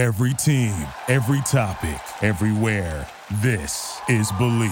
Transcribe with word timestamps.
Every 0.00 0.32
team, 0.32 0.72
every 1.08 1.42
topic, 1.42 2.00
everywhere. 2.22 3.06
This 3.42 4.00
is 4.08 4.32
Believe. 4.32 4.70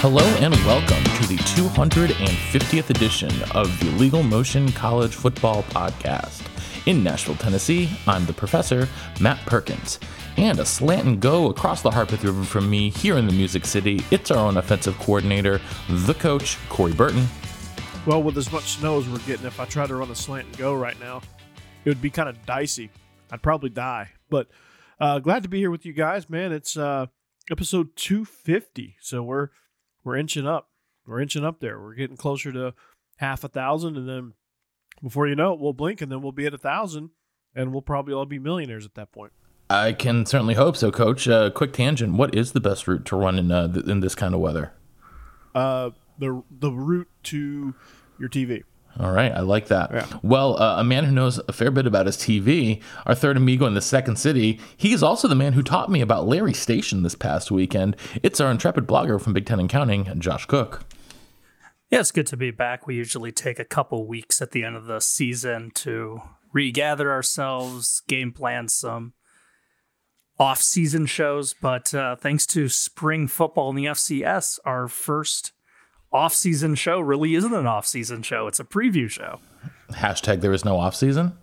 Hello 0.00 0.24
and 0.40 0.54
welcome 0.64 1.04
to 1.04 1.28
the 1.28 1.36
250th 1.36 2.88
edition 2.88 3.30
of 3.54 3.78
the 3.78 3.88
Illegal 3.88 4.22
Motion 4.22 4.72
College 4.72 5.14
Football 5.14 5.64
Podcast. 5.64 6.49
In 6.86 7.04
Nashville, 7.04 7.36
Tennessee, 7.36 7.90
I'm 8.06 8.24
the 8.24 8.32
professor, 8.32 8.88
Matt 9.20 9.38
Perkins. 9.44 10.00
And 10.38 10.58
a 10.58 10.64
slant 10.64 11.06
and 11.06 11.20
go 11.20 11.50
across 11.50 11.82
the 11.82 11.90
Harpeth 11.90 12.24
River 12.24 12.42
from 12.42 12.70
me 12.70 12.88
here 12.88 13.18
in 13.18 13.26
the 13.26 13.34
Music 13.34 13.66
City, 13.66 14.02
it's 14.10 14.30
our 14.30 14.48
own 14.48 14.56
offensive 14.56 14.98
coordinator, 14.98 15.60
the 15.88 16.14
coach, 16.14 16.56
Corey 16.70 16.94
Burton. 16.94 17.26
Well, 18.06 18.22
with 18.22 18.38
as 18.38 18.50
much 18.50 18.78
snow 18.78 18.98
as 18.98 19.06
we're 19.06 19.18
getting, 19.18 19.46
if 19.46 19.60
I 19.60 19.66
tried 19.66 19.88
to 19.88 19.96
run 19.96 20.10
a 20.10 20.14
slant 20.14 20.46
and 20.46 20.56
go 20.56 20.74
right 20.74 20.98
now, 20.98 21.20
it 21.84 21.90
would 21.90 22.00
be 22.00 22.08
kind 22.08 22.30
of 22.30 22.46
dicey. 22.46 22.90
I'd 23.30 23.42
probably 23.42 23.68
die. 23.68 24.08
But 24.30 24.48
uh, 24.98 25.18
glad 25.18 25.42
to 25.42 25.50
be 25.50 25.58
here 25.58 25.70
with 25.70 25.84
you 25.84 25.92
guys, 25.92 26.30
man. 26.30 26.50
It's 26.50 26.78
uh, 26.78 27.06
episode 27.50 27.94
250, 27.96 28.96
so 29.00 29.22
we're 29.22 29.48
we're 30.02 30.16
inching 30.16 30.46
up. 30.46 30.70
We're 31.06 31.20
inching 31.20 31.44
up 31.44 31.60
there. 31.60 31.78
We're 31.78 31.94
getting 31.94 32.16
closer 32.16 32.52
to 32.52 32.72
half 33.18 33.44
a 33.44 33.48
thousand, 33.48 33.98
and 33.98 34.08
then 34.08 34.32
before 35.02 35.26
you 35.26 35.36
know 35.36 35.52
it, 35.54 35.60
we'll 35.60 35.72
blink, 35.72 36.00
and 36.00 36.10
then 36.10 36.22
we'll 36.22 36.32
be 36.32 36.46
at 36.46 36.54
a 36.54 36.58
thousand, 36.58 37.10
and 37.54 37.72
we'll 37.72 37.82
probably 37.82 38.14
all 38.14 38.26
be 38.26 38.38
millionaires 38.38 38.84
at 38.84 38.94
that 38.94 39.12
point. 39.12 39.32
I 39.68 39.92
can 39.92 40.26
certainly 40.26 40.54
hope 40.54 40.76
so, 40.76 40.90
Coach. 40.90 41.28
Uh, 41.28 41.50
quick 41.50 41.72
tangent: 41.72 42.14
What 42.14 42.34
is 42.34 42.52
the 42.52 42.60
best 42.60 42.88
route 42.88 43.04
to 43.06 43.16
run 43.16 43.38
in 43.38 43.52
uh, 43.52 43.72
th- 43.72 43.86
in 43.86 44.00
this 44.00 44.14
kind 44.14 44.34
of 44.34 44.40
weather? 44.40 44.72
Uh, 45.54 45.90
the 46.18 46.42
the 46.50 46.72
route 46.72 47.08
to 47.24 47.74
your 48.18 48.28
TV. 48.28 48.64
All 48.98 49.12
right, 49.12 49.30
I 49.30 49.40
like 49.40 49.68
that. 49.68 49.92
Yeah. 49.92 50.06
Well, 50.22 50.60
uh, 50.60 50.80
a 50.80 50.84
man 50.84 51.04
who 51.04 51.12
knows 51.12 51.38
a 51.46 51.52
fair 51.52 51.70
bit 51.70 51.86
about 51.86 52.06
his 52.06 52.16
TV, 52.16 52.82
our 53.06 53.14
third 53.14 53.36
amigo 53.36 53.64
in 53.66 53.74
the 53.74 53.80
second 53.80 54.16
city, 54.16 54.58
he 54.76 54.92
is 54.92 55.02
also 55.02 55.28
the 55.28 55.36
man 55.36 55.52
who 55.52 55.62
taught 55.62 55.88
me 55.90 56.00
about 56.00 56.26
Larry 56.26 56.52
Station 56.52 57.04
this 57.04 57.14
past 57.14 57.52
weekend. 57.52 57.94
It's 58.24 58.40
our 58.40 58.50
intrepid 58.50 58.88
blogger 58.88 59.20
from 59.20 59.32
Big 59.32 59.46
Ten 59.46 59.60
and 59.60 59.68
Counting, 59.68 60.12
Josh 60.18 60.44
Cook. 60.46 60.84
Yeah, 61.90 62.00
it's 62.00 62.12
good 62.12 62.28
to 62.28 62.36
be 62.36 62.52
back. 62.52 62.86
We 62.86 62.94
usually 62.94 63.32
take 63.32 63.58
a 63.58 63.64
couple 63.64 64.06
weeks 64.06 64.40
at 64.40 64.52
the 64.52 64.62
end 64.64 64.76
of 64.76 64.84
the 64.86 65.00
season 65.00 65.72
to 65.76 66.22
regather 66.52 67.10
ourselves, 67.10 68.02
game 68.06 68.32
plan 68.32 68.68
some 68.68 69.14
off 70.38 70.62
season 70.62 71.06
shows. 71.06 71.52
But 71.52 71.92
uh, 71.92 72.14
thanks 72.14 72.46
to 72.46 72.68
spring 72.68 73.26
football 73.26 73.70
in 73.70 73.76
the 73.76 73.86
FCS, 73.86 74.60
our 74.64 74.86
first 74.86 75.52
off 76.12 76.32
season 76.32 76.76
show 76.76 77.00
really 77.00 77.34
isn't 77.34 77.52
an 77.52 77.66
off 77.66 77.86
season 77.86 78.22
show, 78.22 78.46
it's 78.46 78.60
a 78.60 78.64
preview 78.64 79.10
show. 79.10 79.40
Hashtag 79.90 80.40
there 80.40 80.52
is 80.52 80.64
no 80.64 80.78
off 80.78 80.94
season. 80.94 81.36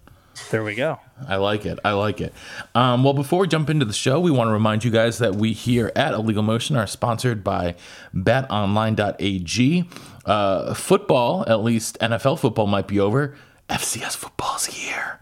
There 0.51 0.63
we 0.63 0.75
go. 0.75 0.99
I 1.27 1.37
like 1.37 1.65
it. 1.65 1.79
I 1.83 1.91
like 1.93 2.21
it. 2.21 2.33
Um, 2.75 3.03
well, 3.03 3.13
before 3.13 3.41
we 3.41 3.47
jump 3.47 3.69
into 3.69 3.85
the 3.85 3.93
show, 3.93 4.19
we 4.19 4.31
want 4.31 4.47
to 4.49 4.51
remind 4.51 4.83
you 4.83 4.91
guys 4.91 5.17
that 5.17 5.35
we 5.35 5.51
here 5.51 5.91
at 5.95 6.13
Illegal 6.13 6.43
Motion 6.43 6.77
are 6.77 6.87
sponsored 6.87 7.43
by 7.43 7.75
betonline.ag. 8.13 9.89
Uh, 10.27 10.73
football, 10.73 11.45
at 11.47 11.63
least 11.63 11.97
NFL 11.99 12.39
football, 12.39 12.67
might 12.67 12.87
be 12.87 12.99
over. 12.99 13.35
FCS 13.69 14.15
football's 14.15 14.65
here. 14.65 15.19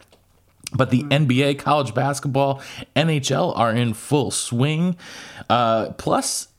But 0.73 0.89
the 0.89 1.03
NBA, 1.03 1.59
college 1.59 1.93
basketball, 1.93 2.61
NHL 2.95 3.57
are 3.57 3.71
in 3.71 3.93
full 3.93 4.31
swing. 4.31 4.97
Uh, 5.49 5.91
plus, 5.91 6.49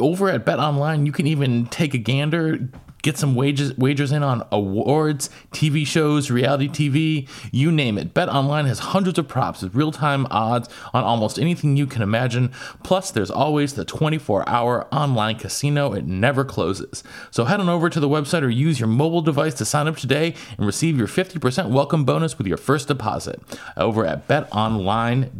over 0.00 0.28
at 0.30 0.44
Bet 0.44 0.58
Online, 0.58 1.06
you 1.06 1.12
can 1.12 1.26
even 1.26 1.66
take 1.66 1.94
a 1.94 1.98
gander, 1.98 2.68
get 3.02 3.16
some 3.18 3.34
wages 3.34 3.76
wagers 3.76 4.12
in 4.12 4.22
on 4.22 4.46
awards, 4.52 5.30
TV 5.52 5.86
shows, 5.86 6.30
reality 6.30 6.68
TV, 6.68 7.28
you 7.50 7.72
name 7.72 7.98
it. 7.98 8.14
Bet 8.14 8.28
Online 8.28 8.66
has 8.66 8.78
hundreds 8.78 9.18
of 9.18 9.28
props 9.28 9.62
with 9.62 9.74
real-time 9.74 10.26
odds 10.30 10.68
on 10.92 11.04
almost 11.04 11.38
anything 11.38 11.76
you 11.76 11.86
can 11.86 12.02
imagine. 12.02 12.52
Plus, 12.82 13.10
there's 13.10 13.30
always 13.30 13.74
the 13.74 13.84
24-hour 13.84 14.86
online 14.92 15.38
casino. 15.38 15.92
It 15.92 16.06
never 16.06 16.44
closes. 16.44 17.02
So 17.30 17.44
head 17.44 17.60
on 17.60 17.68
over 17.68 17.88
to 17.90 18.00
the 18.00 18.08
website 18.08 18.42
or 18.42 18.48
use 18.48 18.80
your 18.80 18.88
mobile 18.88 19.22
device 19.22 19.54
to 19.54 19.64
sign 19.64 19.88
up 19.88 19.96
today 19.96 20.34
and 20.56 20.66
receive 20.66 20.98
your 20.98 21.08
50% 21.08 21.70
welcome 21.70 22.04
bonus 22.04 22.38
with 22.38 22.46
your 22.46 22.56
first 22.56 22.88
deposit 22.88 23.40
over 23.76 24.06
at 24.06 24.28
betonline.ag. 24.28 25.30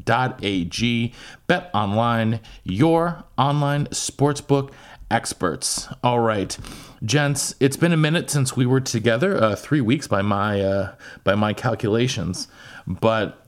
Bet 1.47 1.70
Online, 1.75 2.41
your 2.62 3.25
online 3.37 3.87
sportsbook 3.87 4.70
experts. 5.10 5.88
All 6.03 6.21
right, 6.21 6.56
gents, 7.03 7.54
it's 7.60 7.76
been 7.76 7.93
a 7.93 7.97
minute 7.97 8.31
since 8.31 8.56
we 8.56 8.66
were 8.66 8.81
together. 8.81 9.43
Uh, 9.43 9.56
three 9.56 9.81
weeks 9.81 10.06
by 10.06 10.22
my 10.22 10.60
uh, 10.60 10.94
by 11.25 11.34
my 11.34 11.53
calculations, 11.53 12.48
but 12.87 13.44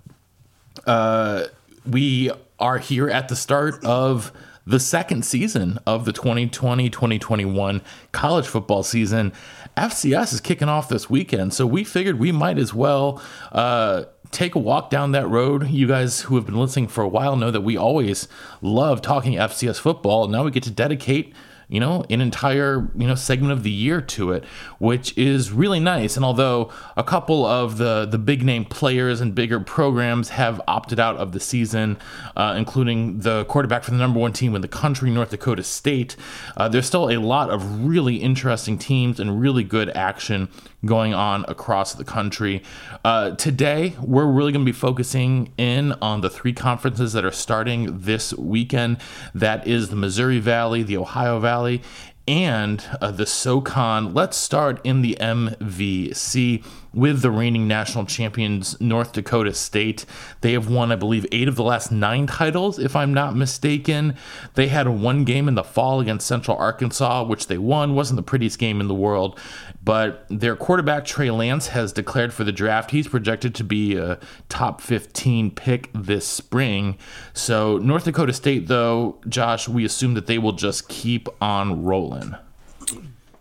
uh, 0.87 1.45
we 1.89 2.31
are 2.59 2.79
here 2.79 3.09
at 3.09 3.29
the 3.29 3.37
start 3.37 3.85
of 3.85 4.33
the 4.65 4.79
second 4.79 5.25
season 5.25 5.79
of 5.87 6.05
the 6.05 6.13
2020-2021 6.13 7.83
college 8.13 8.47
football 8.47 8.83
season. 8.83 9.33
FCS 9.77 10.35
is 10.35 10.41
kicking 10.41 10.69
off 10.69 10.89
this 10.89 11.11
weekend, 11.11 11.53
so 11.55 11.67
we 11.67 11.83
figured 11.83 12.19
we 12.19 12.31
might 12.31 12.59
as 12.59 12.73
well 12.73 13.21
uh, 13.51 14.05
take 14.31 14.55
a 14.55 14.59
walk 14.59 14.91
down 14.91 15.13
that 15.13 15.29
road. 15.29 15.69
You 15.69 15.89
guys 15.89 16.21
who 16.23 16.37
have 16.37 16.47
been 16.47 16.57
listening 16.57 16.89
for 16.89 17.03
a 17.03 17.09
while 17.09 17.37
know 17.37 17.51
that 17.51 17.63
we 17.63 17.77
always 17.77 18.29
love 18.61 19.03
talking 19.03 19.35
FCS 19.35 19.81
football. 19.81 20.29
Now 20.29 20.45
we 20.45 20.51
get 20.51 20.63
to 20.65 20.71
dedicate 20.71 21.35
you 21.73 21.81
know, 21.81 22.05
an 22.11 22.21
entire, 22.21 22.91
you 22.95 23.07
know, 23.07 23.15
segment 23.15 23.51
of 23.51 23.63
the 23.63 23.71
year 23.71 24.03
to 24.03 24.31
it, 24.31 24.45
which 24.79 25.17
is 25.17 25.53
really 25.53 25.81
nice. 25.81 26.17
And 26.17 26.25
although 26.25 26.71
a 26.99 27.03
couple 27.03 27.47
of 27.47 27.79
the 27.79 28.05
the 28.05 28.19
big 28.19 28.45
name 28.45 28.67
players 28.67 29.23
and 29.23 29.35
bigger 29.35 29.59
programs 29.59 30.29
have 30.29 30.61
opted 30.69 31.01
out 31.01 31.17
of 31.17 31.33
the 31.33 31.41
season, 31.41 31.97
uh, 32.37 32.55
including 32.59 33.21
the 33.21 33.47
quarterback 33.47 33.85
for 33.85 33.91
the 33.91 33.97
number 33.97 34.21
one 34.21 34.35
team 34.35 34.55
in 34.55 34.61
the 34.61 34.69
country, 34.69 35.11
North 35.11 35.31
Dakota 35.31 35.63
State, 35.63 36.15
uh, 36.59 36.69
there's 36.69 36.87
still 36.87 37.09
a 37.09 37.17
lot 37.17 37.49
of 37.49 37.87
really 37.87 38.17
interesting 38.17 38.77
teams 38.77 39.19
and 39.19 39.41
really 39.41 39.65
good 39.65 39.89
action 39.97 40.51
going 40.85 41.15
on 41.15 41.45
across 41.49 41.95
the 41.95 42.05
country. 42.05 42.63
Uh, 43.05 43.33
today, 43.37 43.95
we're 44.01 44.27
really 44.27 44.53
going 44.53 44.65
to 44.65 44.73
be 44.73 44.77
focusing 44.77 45.53
in 45.57 45.93
on 46.03 46.21
the 46.21 46.31
three 46.31 46.53
conferences 46.53 47.13
that 47.13 47.25
are 47.25 47.33
starting 47.33 48.01
this 48.01 48.35
weekend. 48.35 48.99
That 49.35 49.67
is 49.67 49.91
the 49.91 49.97
Missouri 49.97 50.39
Valley, 50.39 50.83
the 50.83 50.97
Ohio 50.97 51.39
Valley, 51.39 51.83
and 52.27 52.85
uh, 53.01 53.11
the 53.11 53.27
SoCon. 53.27 54.15
Let's 54.15 54.37
start 54.37 54.81
in 54.85 55.03
the 55.03 55.17
MVC 55.21 56.65
with 56.95 57.23
the 57.23 57.31
reigning 57.31 57.67
national 57.67 58.05
champions, 58.05 58.81
North 58.81 59.13
Dakota 59.13 59.55
State. 59.55 60.05
They 60.41 60.53
have 60.53 60.69
won, 60.69 60.93
I 60.93 60.97
believe, 60.97 61.27
eight 61.33 61.49
of 61.49 61.57
the 61.57 61.63
last 61.63 61.91
nine 61.91 62.27
titles, 62.27 62.79
if 62.79 62.95
I'm 62.95 63.15
not 63.15 63.37
mistaken. 63.37 64.15
They 64.55 64.69
had 64.69 64.89
one 64.89 65.25
game 65.25 65.49
in 65.49 65.55
the 65.55 65.65
fall 65.65 66.01
against 66.01 66.27
Central 66.27 66.57
Arkansas, 66.57 67.25
which 67.25 67.47
they 67.47 67.59
won. 67.59 67.95
Wasn't 67.95 68.17
the 68.17 68.23
prettiest 68.23 68.59
game 68.59 68.81
in 68.81 68.89
the 68.89 68.95
world, 68.95 69.39
but 69.83 70.27
their 70.29 70.57
quarterback, 70.57 71.05
Trey 71.05 71.31
Lance, 71.31 71.69
has 71.69 71.93
declared 71.93 72.33
for 72.33 72.45
the 72.45 72.53
draft. 72.53 72.91
He's 72.91 73.09
projected 73.09 73.55
to 73.57 73.65
be 73.65 73.97
a 73.97 74.19
top 74.49 74.81
15 74.81 75.51
pick 75.53 75.91
this 75.95 76.27
spring. 76.27 76.99
So, 77.33 77.79
North 77.79 78.05
Dakota 78.05 78.33
State, 78.33 78.69
though, 78.69 79.21
Josh, 79.29 79.69
we 79.69 79.85
assume 79.85 80.15
that 80.15 80.27
they 80.27 80.39
will 80.39 80.53
just 80.53 80.89
keep 80.89 81.29
on 81.41 81.85
rolling. 81.85 82.37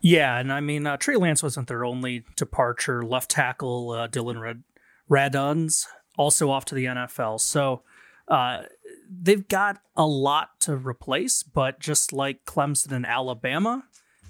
Yeah, 0.02 0.40
and 0.40 0.52
I 0.52 0.60
mean 0.60 0.88
uh, 0.88 0.98
Trey 0.98 1.16
Lance 1.16 1.44
wasn't 1.44 1.68
their 1.68 1.86
only 1.86 2.26
departure. 2.36 3.04
Left 3.04 3.30
tackle 3.30 3.92
uh, 3.92 4.08
Dillon 4.08 4.40
Rad- 4.40 4.64
Radunz 5.10 5.86
also 6.18 6.50
off 6.50 6.66
to 6.66 6.76
the 6.76 6.86
NFL. 6.86 7.40
So 7.40 7.84
uh, 8.28 8.64
they've 9.10 9.48
got 9.48 9.80
a 9.96 10.06
lot 10.06 10.60
to 10.62 10.76
replace, 10.76 11.44
but 11.44 11.80
just 11.80 12.12
like 12.12 12.46
Clemson 12.46 12.92
and 12.92 13.06
Alabama, 13.06 13.84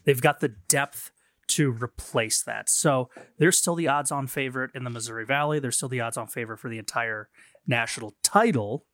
they've 0.05 0.21
got 0.21 0.39
the 0.39 0.55
depth 0.67 1.11
to 1.49 1.71
replace 1.71 2.41
that. 2.43 2.69
So 2.69 3.09
they're 3.37 3.51
still 3.51 3.75
the 3.75 3.87
odds-on 3.87 4.27
favorite 4.27 4.71
in 4.73 4.83
the 4.83 4.89
Missouri 4.89 5.25
Valley. 5.25 5.59
They're 5.59 5.71
still 5.71 5.89
the 5.89 5.99
odds-on 5.99 6.27
favorite 6.27 6.59
for 6.59 6.69
the 6.69 6.77
entire 6.77 7.29
national 7.67 8.15
title. 8.23 8.85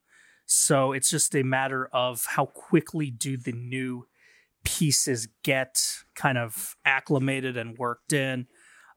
So 0.45 0.91
it's 0.91 1.09
just 1.09 1.35
a 1.35 1.43
matter 1.43 1.87
of 1.93 2.25
how 2.29 2.45
quickly 2.45 3.11
do 3.11 3.37
the 3.37 3.51
new 3.51 4.07
pieces 4.67 5.29
get 5.43 5.81
kind 6.13 6.37
of 6.37 6.75
acclimated 6.83 7.55
and 7.55 7.77
worked 7.77 8.11
in. 8.11 8.47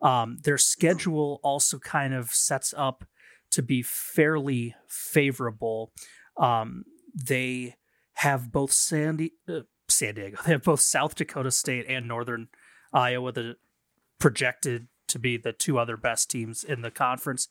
Um, 0.03 0.39
their 0.43 0.59
schedule 0.59 1.39
also 1.45 1.79
kind 1.79 2.13
of 2.13 2.31
sets 2.31 2.75
up 2.77 3.05
to 3.53 3.63
be 3.63 3.81
fairly 3.83 4.75
favorable. 4.89 5.93
Um, 6.37 6.85
they 7.15 7.77
have 8.15 8.51
both 8.51 8.73
Sandy, 8.73 9.35
uh, 9.49 9.61
San 9.89 10.17
Diego, 10.17 10.39
they 10.45 10.53
have 10.53 10.65
both 10.65 10.81
South 10.81 11.15
Dakota 11.15 11.53
State 11.53 11.87
and 11.89 12.09
Northern 12.09 12.49
Iowa 12.93 13.31
that 13.31 13.57
projected 14.19 14.89
to 15.07 15.21
be 15.21 15.37
the 15.37 15.53
two 15.53 15.79
other 15.79 15.97
best 15.97 16.31
teams 16.31 16.65
in 16.65 16.83
the 16.83 16.91
conference. 16.91 17.47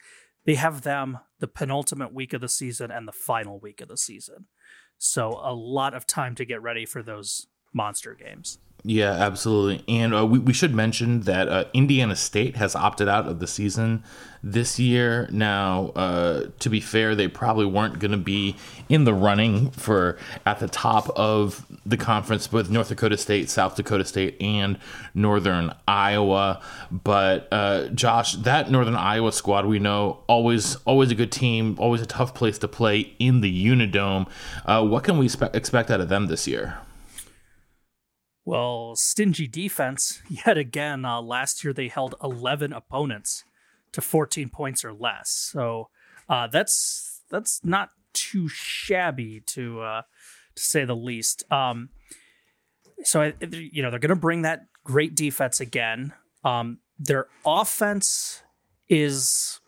they 0.45 0.56
have 0.56 0.81
them 0.81 1.19
the 1.39 1.48
penultimate 1.48 2.13
week 2.13 2.33
of 2.33 2.42
the 2.42 2.50
season 2.50 2.92
and 2.92 3.07
the 3.07 3.13
final 3.13 3.60
week 3.60 3.80
of 3.80 3.88
the 3.88 3.98
season. 3.98 4.48
So 4.98 5.39
a 5.42 5.54
lot 5.54 5.94
of 5.94 6.06
time 6.06 6.36
to 6.36 6.45
get 6.45 6.62
ready 6.62 6.86
for 6.86 7.01
those 7.01 7.48
monster 7.74 8.13
games. 8.13 8.60
Yeah, 8.83 9.12
absolutely. 9.12 9.83
And 9.94 10.16
uh, 10.16 10.25
we, 10.25 10.39
we 10.39 10.54
should 10.54 10.74
mention 10.74 11.21
that 11.21 11.50
uh, 11.50 11.66
Indiana 11.74 12.16
State 12.16 12.56
has 12.56 12.75
opted 12.75 13.10
out 13.10 13.27
of 13.27 13.39
the 13.39 13.48
season 13.48 14.06
this 14.42 14.80
year. 14.80 15.27
Now, 15.31 15.88
uh, 15.98 16.45
to 16.60 16.69
be 16.69 16.80
fair, 16.80 17.13
they 17.13 17.27
probably 17.27 17.66
weren't 17.66 18.00
going 18.00 18.12
to 18.12 18.18
be 18.18 18.56
in 18.88 19.04
the 19.04 19.13
running 19.13 19.71
for 19.71 20.18
at 20.45 20.60
the 20.60 20.69
top 20.69 21.10
of 21.18 21.66
the 21.86 21.98
conference 21.98 22.54
with 22.54 22.71
North 22.71 22.88
Dakota 22.88 23.18
State, 23.18 23.50
South 23.50 23.75
Dakota 23.75 24.06
State, 24.06 24.38
and 24.39 24.80
Northern 25.13 25.74
Iowa. 25.86 26.62
But 26.89 27.50
uh, 27.51 27.89
Josh, 27.89 28.36
that 28.36 28.72
Northern 28.72 28.95
Iowa 28.95 29.33
squad, 29.33 29.65
we 29.65 29.80
know 29.80 30.24
always 30.27 30.77
always 30.86 31.12
a 31.12 31.15
good 31.15 31.33
team, 31.33 31.75
always 31.80 32.01
a 32.01 32.06
tough 32.06 32.33
place 32.33 32.57
to 32.60 32.69
play 32.69 33.13
in 33.19 33.42
the 33.42 33.68
Unidome. 33.68 34.30
Uh, 34.65 34.86
what 34.86 35.04
can 35.04 35.18
we 35.18 35.27
spe- 35.27 35.54
expect 35.54 35.92
out 35.92 36.00
of 36.00 36.07
them 36.07 36.27
this 36.27 36.48
year? 36.48 36.77
Well, 38.45 38.95
stingy 38.95 39.47
defense. 39.47 40.21
Yet 40.30 40.57
again, 40.57 41.06
uh, 41.06 41.21
last 41.21 41.63
year 41.63 41.74
they 41.74 41.88
held 41.88 42.15
11 42.24 42.74
opponents 42.74 43.44
to 43.91 44.01
14 44.01 44.50
points 44.50 44.86
or 44.86 44.94
less. 44.94 45.30
So 45.30 45.89
uh, 46.27 46.47
that's 46.47 47.21
that's 47.30 47.63
not 47.63 47.91
too 48.13 48.47
shabby 48.47 49.41
to 49.47 49.81
uh, 49.81 50.01
to 50.56 50.63
say 50.63 50.86
the 50.86 50.95
least. 50.95 51.44
Um, 51.51 51.89
so 53.03 53.21
I, 53.21 53.33
you 53.51 53.81
know 53.81 53.89
they're 53.89 54.00
going 54.00 54.09
to 54.09 54.15
bring 54.15 54.44
that 54.44 54.62
great 54.83 55.15
defense 55.15 55.59
again. 55.59 56.13
Um, 56.44 56.80
their 56.97 57.27
offense 57.45 58.44
is 58.89 59.59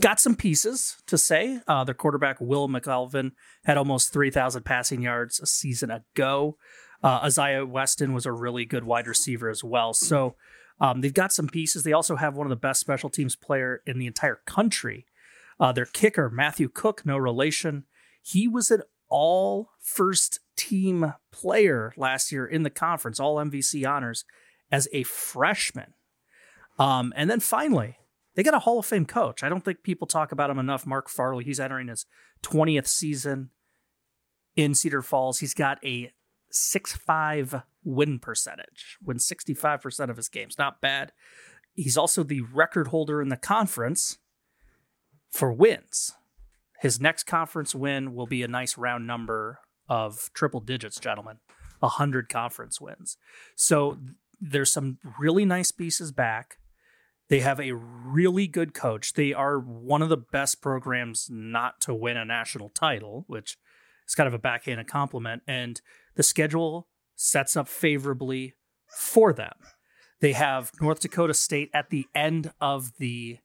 got 0.00 0.20
some 0.20 0.34
pieces 0.34 0.96
to 1.06 1.18
say. 1.18 1.60
Uh, 1.66 1.84
their 1.84 1.94
quarterback 1.94 2.40
Will 2.40 2.68
McElvain 2.68 3.32
had 3.64 3.76
almost 3.76 4.12
3,000 4.12 4.62
passing 4.64 5.02
yards 5.02 5.40
a 5.40 5.46
season 5.46 5.90
ago. 5.90 6.56
Uh, 7.02 7.20
Isaiah 7.24 7.64
Weston 7.64 8.12
was 8.12 8.26
a 8.26 8.32
really 8.32 8.64
good 8.64 8.84
wide 8.84 9.06
receiver 9.06 9.48
as 9.48 9.64
well. 9.64 9.94
So 9.94 10.36
um, 10.80 11.00
they've 11.00 11.14
got 11.14 11.32
some 11.32 11.48
pieces. 11.48 11.82
They 11.82 11.92
also 11.92 12.16
have 12.16 12.36
one 12.36 12.46
of 12.46 12.50
the 12.50 12.56
best 12.56 12.80
special 12.80 13.10
teams 13.10 13.36
player 13.36 13.82
in 13.86 13.98
the 13.98 14.06
entire 14.06 14.40
country. 14.46 15.06
Uh, 15.58 15.72
their 15.72 15.86
kicker 15.86 16.30
Matthew 16.30 16.68
Cook, 16.68 17.04
no 17.04 17.16
relation. 17.16 17.84
He 18.22 18.48
was 18.48 18.70
an 18.70 18.82
all 19.08 19.70
first 19.78 20.40
team 20.56 21.14
player 21.32 21.92
last 21.96 22.32
year 22.32 22.46
in 22.46 22.62
the 22.62 22.70
conference, 22.70 23.20
all 23.20 23.36
MVC 23.36 23.88
honors 23.88 24.24
as 24.70 24.88
a 24.92 25.02
freshman. 25.02 25.94
Um, 26.78 27.12
and 27.16 27.28
then 27.28 27.40
finally, 27.40 27.98
they 28.34 28.42
got 28.42 28.54
a 28.54 28.60
Hall 28.60 28.78
of 28.78 28.86
Fame 28.86 29.04
coach. 29.04 29.42
I 29.42 29.48
don't 29.48 29.64
think 29.64 29.82
people 29.82 30.06
talk 30.06 30.32
about 30.32 30.48
him 30.48 30.58
enough. 30.58 30.86
Mark 30.86 31.10
Farley, 31.10 31.44
he's 31.44 31.60
entering 31.60 31.88
his 31.88 32.06
20th 32.42 32.86
season 32.86 33.50
in 34.56 34.74
Cedar 34.74 35.02
Falls. 35.02 35.40
He's 35.40 35.54
got 35.54 35.84
a 35.84 36.12
six 36.50 36.92
five 36.92 37.62
win 37.84 38.18
percentage, 38.18 38.98
wins 39.02 39.26
65% 39.26 40.10
of 40.10 40.16
his 40.16 40.28
games. 40.28 40.58
Not 40.58 40.80
bad. 40.80 41.12
He's 41.74 41.96
also 41.96 42.22
the 42.22 42.42
record 42.42 42.88
holder 42.88 43.22
in 43.22 43.28
the 43.28 43.36
conference 43.36 44.18
for 45.30 45.52
wins. 45.52 46.12
His 46.80 47.00
next 47.00 47.24
conference 47.24 47.74
win 47.74 48.14
will 48.14 48.26
be 48.26 48.42
a 48.42 48.48
nice 48.48 48.76
round 48.76 49.06
number 49.06 49.60
of 49.88 50.30
triple 50.34 50.60
digits, 50.60 50.98
gentlemen. 50.98 51.38
100 51.80 52.28
conference 52.28 52.80
wins. 52.80 53.16
So 53.56 53.98
there's 54.40 54.72
some 54.72 54.98
really 55.18 55.44
nice 55.44 55.70
pieces 55.70 56.12
back. 56.12 56.56
They 57.28 57.40
have 57.40 57.60
a 57.60 57.72
really 57.72 58.46
good 58.46 58.74
coach. 58.74 59.12
They 59.12 59.32
are 59.32 59.58
one 59.58 60.02
of 60.02 60.08
the 60.08 60.16
best 60.16 60.60
programs 60.60 61.28
not 61.30 61.80
to 61.82 61.94
win 61.94 62.16
a 62.16 62.24
national 62.24 62.70
title, 62.70 63.24
which 63.28 63.56
is 64.10 64.14
kind 64.14 64.26
of 64.26 64.34
a 64.34 64.38
backhanded 64.38 64.88
compliment. 64.88 65.42
And 65.46 65.80
the 66.16 66.22
schedule 66.22 66.88
sets 67.14 67.56
up 67.56 67.68
favorably 67.68 68.54
for 68.98 69.32
them. 69.32 69.54
They 70.20 70.32
have 70.32 70.72
North 70.80 71.00
Dakota 71.00 71.32
State 71.32 71.70
at 71.72 71.90
the 71.90 72.06
end 72.14 72.52
of 72.60 72.98
the 72.98 73.38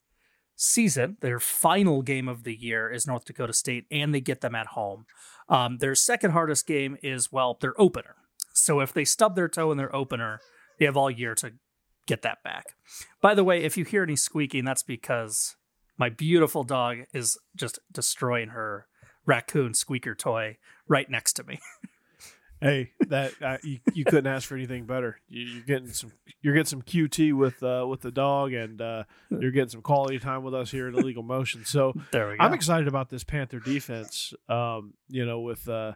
season. 0.56 1.18
Their 1.22 1.40
final 1.40 2.02
game 2.02 2.28
of 2.28 2.44
the 2.44 2.56
year 2.56 2.92
is 2.92 3.08
North 3.08 3.26
Dakota 3.26 3.54
State, 3.54 3.86
and 3.92 4.14
they 4.14 4.22
get 4.22 4.42
them 4.42 4.56
at 4.56 4.68
home. 4.68 5.06
Um, 5.48 5.78
their 5.78 5.96
second 5.96 6.32
hardest 6.32 6.66
game 6.66 6.98
is, 7.04 7.32
well, 7.32 7.58
their 7.62 7.80
opener. 7.80 8.16
So 8.54 8.80
if 8.80 8.92
they 8.92 9.06
stub 9.06 9.36
their 9.36 9.48
toe 9.48 9.72
in 9.72 9.78
their 9.78 9.96
opener, 9.96 10.40
they 10.80 10.86
have 10.86 10.98
all 10.98 11.12
year 11.12 11.36
to 11.36 11.54
get 12.08 12.24
that 12.24 12.44
back. 12.44 12.76
By 13.22 13.36
the 13.36 13.44
way, 13.44 13.64
if 13.64 13.78
you 13.78 13.86
hear 13.86 14.04
any 14.04 14.16
squeaking, 14.16 14.66
that's 14.66 14.84
because 14.84 15.56
my 15.98 16.10
beautiful 16.10 16.64
dog 16.64 17.00
is 17.14 17.38
just 17.56 17.80
destroying 17.92 18.50
her 18.50 18.88
raccoon 19.26 19.74
squeaker 19.74 20.16
toy 20.16 20.58
right 20.88 21.10
next 21.10 21.34
to 21.34 21.44
me. 21.44 21.60
Hey, 22.62 22.92
that 23.10 23.34
uh, 23.44 23.58
you, 23.64 23.80
you 23.94 24.06
couldn't 24.06 24.28
ask 24.28 24.48
for 24.48 24.56
anything 24.56 24.86
better. 24.86 25.20
You, 25.28 25.60
are 25.60 25.66
getting 25.66 25.90
some 25.90 26.14
you're 26.42 26.54
getting 26.54 26.66
some 26.66 26.82
QT 26.82 27.34
with 27.34 27.62
uh, 27.62 27.86
with 27.88 28.02
the 28.02 28.12
dog, 28.12 28.54
and 28.54 28.82
uh, 28.82 29.04
you're 29.30 29.52
getting 29.52 29.70
some 29.70 29.82
quality 29.82 30.20
time 30.20 30.42
with 30.42 30.56
us 30.56 30.72
here 30.72 30.88
at 30.88 30.94
Illegal 30.94 31.22
Motion. 31.22 31.66
So 31.66 31.94
there 32.12 32.30
we 32.30 32.38
go. 32.38 32.44
I'm 32.44 32.54
excited 32.54 32.88
about 32.88 33.10
this 33.10 33.24
Panther 33.24 33.60
defense. 33.60 34.34
Um, 34.48 34.94
you 35.10 35.26
know, 35.26 35.42
with 35.42 35.68
uh, 35.68 35.94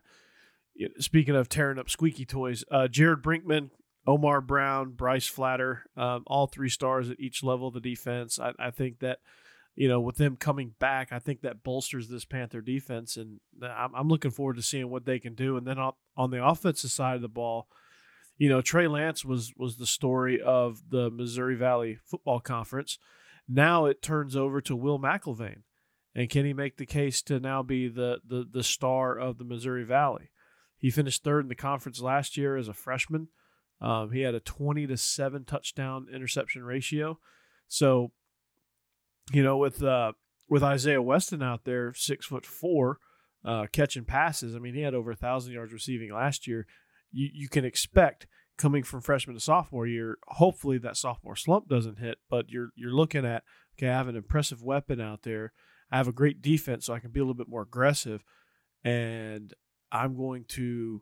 speaking 0.99 1.35
of 1.35 1.47
tearing 1.47 1.79
up 1.79 1.89
squeaky 1.89 2.25
toys, 2.25 2.65
uh, 2.69 2.89
Jared 2.89 3.23
Brinkman, 3.23 3.69
Omar 4.05 4.41
Brown, 4.41 4.91
Bryce 4.91 5.29
Flater, 5.31 5.83
um, 5.95 6.23
all 6.27 6.47
three 6.47 6.69
stars 6.69 7.09
at 7.09 7.19
each 7.21 7.41
level 7.41 7.69
of 7.69 7.73
the 7.73 7.79
defense. 7.79 8.37
I, 8.37 8.51
I 8.59 8.71
think 8.71 8.99
that 8.99 9.19
you 9.79 9.87
know, 9.87 10.01
with 10.01 10.17
them 10.17 10.35
coming 10.35 10.73
back, 10.77 11.13
I 11.13 11.19
think 11.19 11.39
that 11.39 11.63
bolsters 11.63 12.09
this 12.09 12.25
Panther 12.25 12.59
defense, 12.59 13.15
and 13.15 13.39
I'm, 13.63 13.95
I'm 13.95 14.09
looking 14.09 14.29
forward 14.29 14.57
to 14.57 14.61
seeing 14.61 14.89
what 14.89 15.05
they 15.05 15.19
can 15.19 15.35
do. 15.35 15.55
And 15.55 15.65
then 15.65 15.77
on, 15.79 16.31
the 16.31 16.45
offensive 16.45 16.91
side 16.91 17.15
of 17.15 17.21
the 17.21 17.29
ball, 17.29 17.69
you 18.37 18.49
know, 18.49 18.59
Trey 18.59 18.89
Lance 18.89 19.23
was 19.23 19.53
was 19.55 19.77
the 19.77 19.85
story 19.85 20.41
of 20.41 20.81
the 20.89 21.09
Missouri 21.09 21.55
Valley 21.55 21.97
Football 22.03 22.41
Conference. 22.41 22.99
Now 23.47 23.85
it 23.85 24.01
turns 24.01 24.35
over 24.35 24.59
to 24.59 24.75
Will 24.75 24.99
McElvain, 24.99 25.61
and 26.13 26.29
can 26.29 26.43
he 26.43 26.51
make 26.51 26.75
the 26.75 26.85
case 26.85 27.21
to 27.23 27.39
now 27.39 27.63
be 27.63 27.87
the 27.87 28.19
the 28.27 28.45
the 28.51 28.63
star 28.63 29.17
of 29.17 29.37
the 29.37 29.45
Missouri 29.45 29.85
Valley? 29.85 30.29
He 30.77 30.89
finished 30.89 31.23
third 31.23 31.45
in 31.45 31.47
the 31.49 31.55
conference 31.55 32.01
last 32.01 32.35
year 32.35 32.57
as 32.57 32.67
a 32.67 32.73
freshman. 32.73 33.29
Um, 33.79 34.11
he 34.11 34.21
had 34.21 34.35
a 34.35 34.41
20 34.41 34.87
to 34.87 34.97
7 34.97 35.45
touchdown 35.45 36.07
interception 36.13 36.65
ratio. 36.65 37.17
So 37.69 38.11
you 39.31 39.43
know, 39.43 39.57
with 39.57 39.83
uh, 39.83 40.13
with 40.49 40.63
Isaiah 40.63 41.01
Weston 41.01 41.43
out 41.43 41.63
there, 41.63 41.93
six 41.93 42.25
foot 42.25 42.45
four, 42.45 42.99
uh, 43.45 43.67
catching 43.71 44.05
passes. 44.05 44.55
I 44.55 44.59
mean, 44.59 44.73
he 44.73 44.81
had 44.81 44.93
over 44.93 45.11
a 45.11 45.15
thousand 45.15 45.53
yards 45.53 45.73
receiving 45.73 46.13
last 46.13 46.47
year. 46.47 46.65
You 47.11 47.29
you 47.33 47.49
can 47.49 47.65
expect 47.65 48.27
coming 48.57 48.83
from 48.83 49.01
freshman 49.01 49.35
to 49.35 49.41
sophomore 49.41 49.87
year. 49.87 50.17
Hopefully, 50.27 50.77
that 50.79 50.97
sophomore 50.97 51.35
slump 51.35 51.67
doesn't 51.67 51.99
hit. 51.99 52.17
But 52.29 52.49
you're 52.49 52.69
you're 52.75 52.93
looking 52.93 53.25
at 53.25 53.43
okay, 53.77 53.89
I 53.89 53.97
have 53.97 54.07
an 54.07 54.15
impressive 54.15 54.63
weapon 54.63 54.99
out 54.99 55.23
there. 55.23 55.53
I 55.91 55.97
have 55.97 56.07
a 56.07 56.13
great 56.13 56.41
defense, 56.41 56.85
so 56.85 56.93
I 56.93 56.99
can 56.99 57.11
be 57.11 57.19
a 57.19 57.23
little 57.23 57.33
bit 57.33 57.49
more 57.49 57.63
aggressive, 57.63 58.23
and 58.83 59.53
I'm 59.91 60.15
going 60.15 60.45
to 60.49 61.01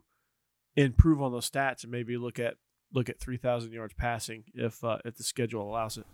improve 0.76 1.20
on 1.20 1.32
those 1.32 1.50
stats 1.50 1.82
and 1.82 1.92
maybe 1.92 2.16
look 2.16 2.38
at 2.38 2.54
look 2.94 3.10
at 3.10 3.20
3,000 3.20 3.72
yards 3.72 3.92
passing 3.94 4.44
if 4.54 4.82
uh, 4.82 4.98
if 5.04 5.16
the 5.16 5.24
schedule 5.24 5.68
allows 5.68 5.98
it. 5.98 6.06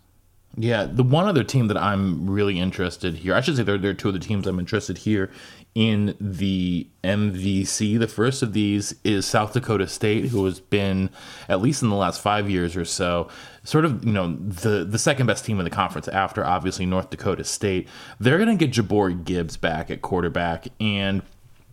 Yeah, 0.56 0.84
the 0.84 1.02
one 1.02 1.26
other 1.26 1.42
team 1.42 1.68
that 1.68 1.76
I'm 1.76 2.30
really 2.30 2.60
interested 2.60 3.16
here, 3.16 3.34
I 3.34 3.40
should 3.40 3.56
say 3.56 3.64
there, 3.64 3.76
there 3.78 3.90
are 3.90 3.94
two 3.94 4.10
other 4.10 4.18
teams 4.20 4.46
I'm 4.46 4.60
interested 4.60 4.98
here 4.98 5.30
in 5.74 6.14
the 6.20 6.86
MVC. 7.02 7.98
The 7.98 8.06
first 8.06 8.42
of 8.42 8.52
these 8.52 8.94
is 9.02 9.26
South 9.26 9.52
Dakota 9.52 9.88
State, 9.88 10.26
who 10.26 10.44
has 10.44 10.60
been, 10.60 11.10
at 11.48 11.60
least 11.60 11.82
in 11.82 11.88
the 11.88 11.96
last 11.96 12.20
five 12.20 12.48
years 12.48 12.76
or 12.76 12.84
so, 12.84 13.28
sort 13.64 13.84
of, 13.84 14.04
you 14.04 14.12
know, 14.12 14.36
the, 14.36 14.84
the 14.84 14.98
second 14.98 15.26
best 15.26 15.44
team 15.44 15.58
in 15.58 15.64
the 15.64 15.70
conference 15.70 16.06
after 16.06 16.44
obviously 16.44 16.86
North 16.86 17.10
Dakota 17.10 17.42
State. 17.42 17.88
They're 18.20 18.38
going 18.38 18.56
to 18.56 18.66
get 18.66 18.74
Jabori 18.74 19.24
Gibbs 19.24 19.56
back 19.56 19.90
at 19.90 20.02
quarterback. 20.02 20.68
And 20.78 21.22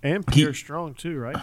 and 0.04 0.26
Pierre 0.26 0.50
he, 0.50 0.56
Strong 0.56 0.96
too, 0.96 1.20
right? 1.20 1.38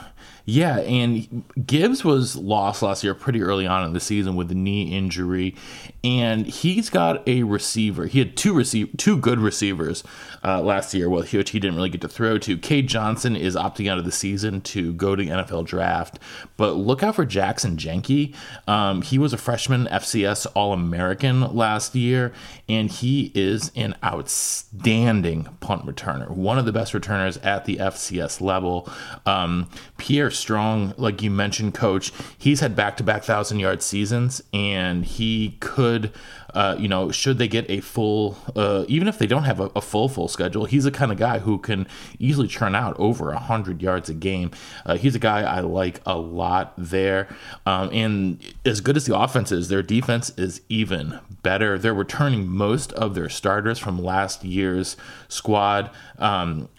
Yeah, 0.50 0.78
and 0.78 1.45
Gibbs 1.67 2.07
was 2.07 2.35
lost 2.35 2.81
last 2.81 3.05
year 3.05 3.12
pretty 3.12 3.43
early 3.43 3.67
on 3.67 3.85
in 3.85 3.93
the 3.93 4.00
season 4.00 4.35
with 4.35 4.50
a 4.50 4.55
knee 4.55 4.97
injury, 4.97 5.55
and 6.02 6.47
he's 6.47 6.88
got 6.88 7.28
a 7.28 7.43
receiver. 7.43 8.07
He 8.07 8.19
had 8.19 8.35
two 8.35 8.55
receive 8.55 8.97
two 8.97 9.19
good 9.19 9.40
receivers 9.40 10.02
uh, 10.43 10.62
last 10.62 10.95
year, 10.95 11.11
which 11.11 11.31
he 11.50 11.61
didn't 11.61 11.76
really 11.76 11.90
get 11.90 12.00
to 12.00 12.09
throw 12.09 12.38
to. 12.38 12.57
Cade 12.57 12.87
Johnson 12.87 13.37
is 13.37 13.57
opting 13.57 13.90
out 13.90 13.99
of 13.99 14.07
the 14.07 14.11
season 14.11 14.62
to 14.62 14.95
go 14.95 15.14
to 15.14 15.23
the 15.23 15.28
NFL 15.28 15.67
draft, 15.67 16.19
but 16.57 16.76
look 16.76 17.02
out 17.02 17.17
for 17.17 17.26
Jaxon 17.26 17.76
Janke. 17.76 18.35
Um, 18.67 19.02
he 19.02 19.19
was 19.19 19.35
a 19.35 19.37
freshman 19.37 19.85
FCS 19.88 20.47
All 20.55 20.73
American 20.73 21.55
last 21.55 21.95
year, 21.95 22.33
and 22.71 22.90
he 22.90 23.33
is 23.35 23.71
an 23.76 23.97
outstanding 24.02 25.45
punt 25.61 25.85
returner, 25.85 26.31
one 26.31 26.59
of 26.59 26.64
the 26.64 26.73
best 26.73 26.95
returners 26.95 27.37
at 27.38 27.67
the 27.67 27.76
FCS 27.76 28.40
level. 28.40 28.88
Um, 29.26 29.69
Pierre 29.99 30.31
Strong, 30.38 30.95
like 30.97 31.23
you 31.23 31.30
mentioned, 31.30 31.75
coach, 31.75 32.12
he's 32.37 32.61
had 32.61 32.75
back 32.76 32.97
to 32.99 33.02
back 33.02 33.25
thousand 33.25 33.59
yard 33.59 33.83
seasons, 33.83 34.42
and 34.52 35.04
he 35.04 35.57
could. 35.61 36.12
Uh, 36.54 36.75
you 36.78 36.88
know, 36.88 37.11
should 37.12 37.37
they 37.37 37.47
get 37.47 37.68
a 37.68 37.78
full, 37.80 38.38
uh, 38.57 38.83
even 38.88 39.07
if 39.07 39.18
they 39.18 39.26
don't 39.26 39.45
have 39.45 39.61
a, 39.61 39.71
a, 39.76 39.83
full 39.83 40.09
full 40.09 40.28
schedule, 40.28 40.64
he's 40.64 40.85
the 40.85 40.90
kind 40.90 41.12
of 41.12 41.18
guy 41.18 41.40
who 41.40 41.59
can 41.59 41.87
easily 42.18 42.49
churn 42.49 42.75
out 42.75 42.99
over 42.99 43.33
a 43.33 43.38
hundred 43.38 43.83
yards 43.83 44.09
a 44.09 44.14
game. 44.14 44.50
Uh, 44.87 44.97
he's 44.97 45.14
a 45.14 45.18
guy 45.18 45.42
I 45.42 45.61
like 45.61 46.00
a 46.07 46.16
lot 46.16 46.73
there, 46.78 47.28
um, 47.66 47.90
and 47.92 48.42
as 48.64 48.80
good 48.80 48.97
as 48.97 49.04
the 49.04 49.16
offense 49.16 49.52
is, 49.52 49.68
their 49.68 49.83
defense 49.83 50.30
is 50.38 50.62
even 50.71 51.21
better. 51.42 51.78
They're 51.78 51.92
returning 51.92 52.49
most 52.49 52.95
of 52.95 53.14
their 53.14 53.28
starters 53.28 53.78
from 53.78 54.02
last 54.02 54.42
year's 54.42 54.97
squad. 55.28 55.90
Um, 56.18 56.71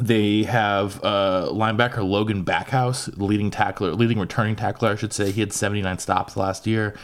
they 0.00 0.44
have 0.44 1.02
uh, 1.04 1.48
linebacker 1.50 2.08
Logan 2.08 2.44
Backhaus, 2.44 3.12
leading 3.18 3.50
tackler, 3.50 3.94
leading 3.94 4.18
returning 4.18 4.56
tackler, 4.56 4.90
I 4.90 4.94
should 4.94 5.12
say. 5.12 5.30
He 5.30 5.40
had 5.40 5.52
79 5.52 5.98
stops 5.98 6.36
last 6.36 6.66
year, 6.66 6.94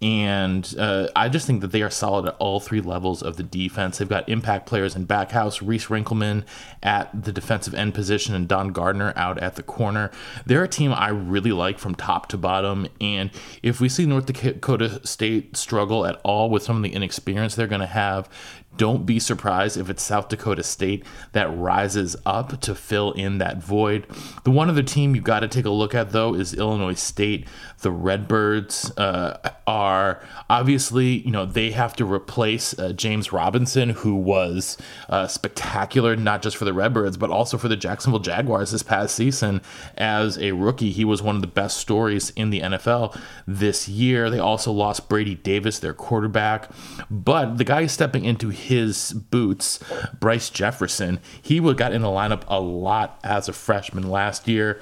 and 0.00 0.74
uh, 0.78 1.08
I 1.16 1.28
just 1.28 1.46
think 1.46 1.60
that 1.60 1.72
they 1.72 1.82
are 1.82 1.90
solid 1.90 2.26
at 2.26 2.36
all 2.38 2.60
three 2.60 2.80
levels 2.80 3.20
of 3.20 3.36
the 3.36 3.42
defense. 3.42 3.98
They've 3.98 4.08
got 4.08 4.28
impact 4.28 4.66
players 4.66 4.94
in 4.94 5.06
Backhaus, 5.06 5.60
Reese 5.66 5.86
Winkelman 5.86 6.44
at 6.82 7.24
the 7.24 7.32
defensive 7.32 7.74
end 7.74 7.94
position, 7.94 8.34
and 8.34 8.46
Don 8.46 8.68
Gardner 8.68 9.12
out 9.16 9.38
at 9.38 9.56
the 9.56 9.62
corner. 9.62 10.12
They're 10.46 10.62
a 10.62 10.68
team 10.68 10.92
I 10.92 11.08
really 11.08 11.50
like 11.50 11.80
from 11.80 11.96
top 11.96 12.28
to 12.28 12.38
bottom. 12.38 12.86
And 13.00 13.30
if 13.62 13.80
we 13.80 13.88
see 13.88 14.06
North 14.06 14.26
Dakota 14.26 15.04
State 15.04 15.56
struggle 15.56 16.06
at 16.06 16.20
all 16.22 16.48
with 16.48 16.62
some 16.62 16.76
of 16.76 16.82
the 16.84 16.92
inexperience 16.92 17.56
they're 17.56 17.66
going 17.66 17.80
to 17.80 17.86
have, 17.86 18.28
don't 18.76 19.04
be 19.04 19.18
surprised 19.18 19.76
if 19.76 19.90
it's 19.90 20.02
South 20.02 20.28
Dakota 20.28 20.62
State 20.62 21.04
that 21.32 21.48
rises 21.54 22.16
up 22.24 22.60
to 22.60 22.74
fill 22.74 23.12
in 23.12 23.38
that 23.38 23.58
void. 23.58 24.06
The 24.44 24.50
one 24.50 24.70
other 24.70 24.82
team 24.82 25.14
you've 25.14 25.24
got 25.24 25.40
to 25.40 25.48
take 25.48 25.64
a 25.64 25.70
look 25.70 25.94
at, 25.94 26.12
though, 26.12 26.34
is 26.34 26.54
Illinois 26.54 26.94
State. 26.94 27.46
The 27.80 27.90
Redbirds 27.90 28.96
uh, 28.96 29.50
are 29.66 30.22
obviously, 30.48 31.18
you 31.18 31.30
know, 31.30 31.44
they 31.44 31.72
have 31.72 31.94
to 31.96 32.04
replace 32.04 32.78
uh, 32.78 32.92
James 32.92 33.32
Robinson, 33.32 33.90
who 33.90 34.14
was 34.14 34.78
uh, 35.08 35.26
spectacular, 35.26 36.14
not 36.14 36.42
just 36.42 36.56
for 36.56 36.64
the 36.64 36.72
Redbirds, 36.72 37.16
but 37.16 37.30
also 37.30 37.58
for 37.58 37.68
the 37.68 37.76
Jacksonville 37.76 38.20
Jaguars 38.20 38.70
this 38.70 38.82
past 38.82 39.14
season. 39.14 39.60
As 39.96 40.38
a 40.38 40.52
rookie, 40.52 40.92
he 40.92 41.04
was 41.04 41.20
one 41.20 41.34
of 41.36 41.40
the 41.40 41.48
best 41.48 41.78
stories 41.78 42.30
in 42.30 42.50
the 42.50 42.60
NFL 42.60 43.18
this 43.46 43.88
year. 43.88 44.30
They 44.30 44.38
also 44.38 44.70
lost 44.70 45.08
Brady 45.08 45.34
Davis, 45.34 45.78
their 45.80 45.94
quarterback, 45.94 46.70
but 47.10 47.58
the 47.58 47.64
guy 47.64 47.86
stepping 47.86 48.24
into 48.24 48.50
his 48.58 49.12
boots, 49.12 49.80
Bryce 50.20 50.50
Jefferson, 50.50 51.20
he 51.40 51.60
got 51.60 51.92
in 51.92 52.02
the 52.02 52.08
lineup 52.08 52.42
a 52.48 52.60
lot 52.60 53.18
as 53.24 53.48
a 53.48 53.52
freshman 53.52 54.10
last 54.10 54.48
year. 54.48 54.80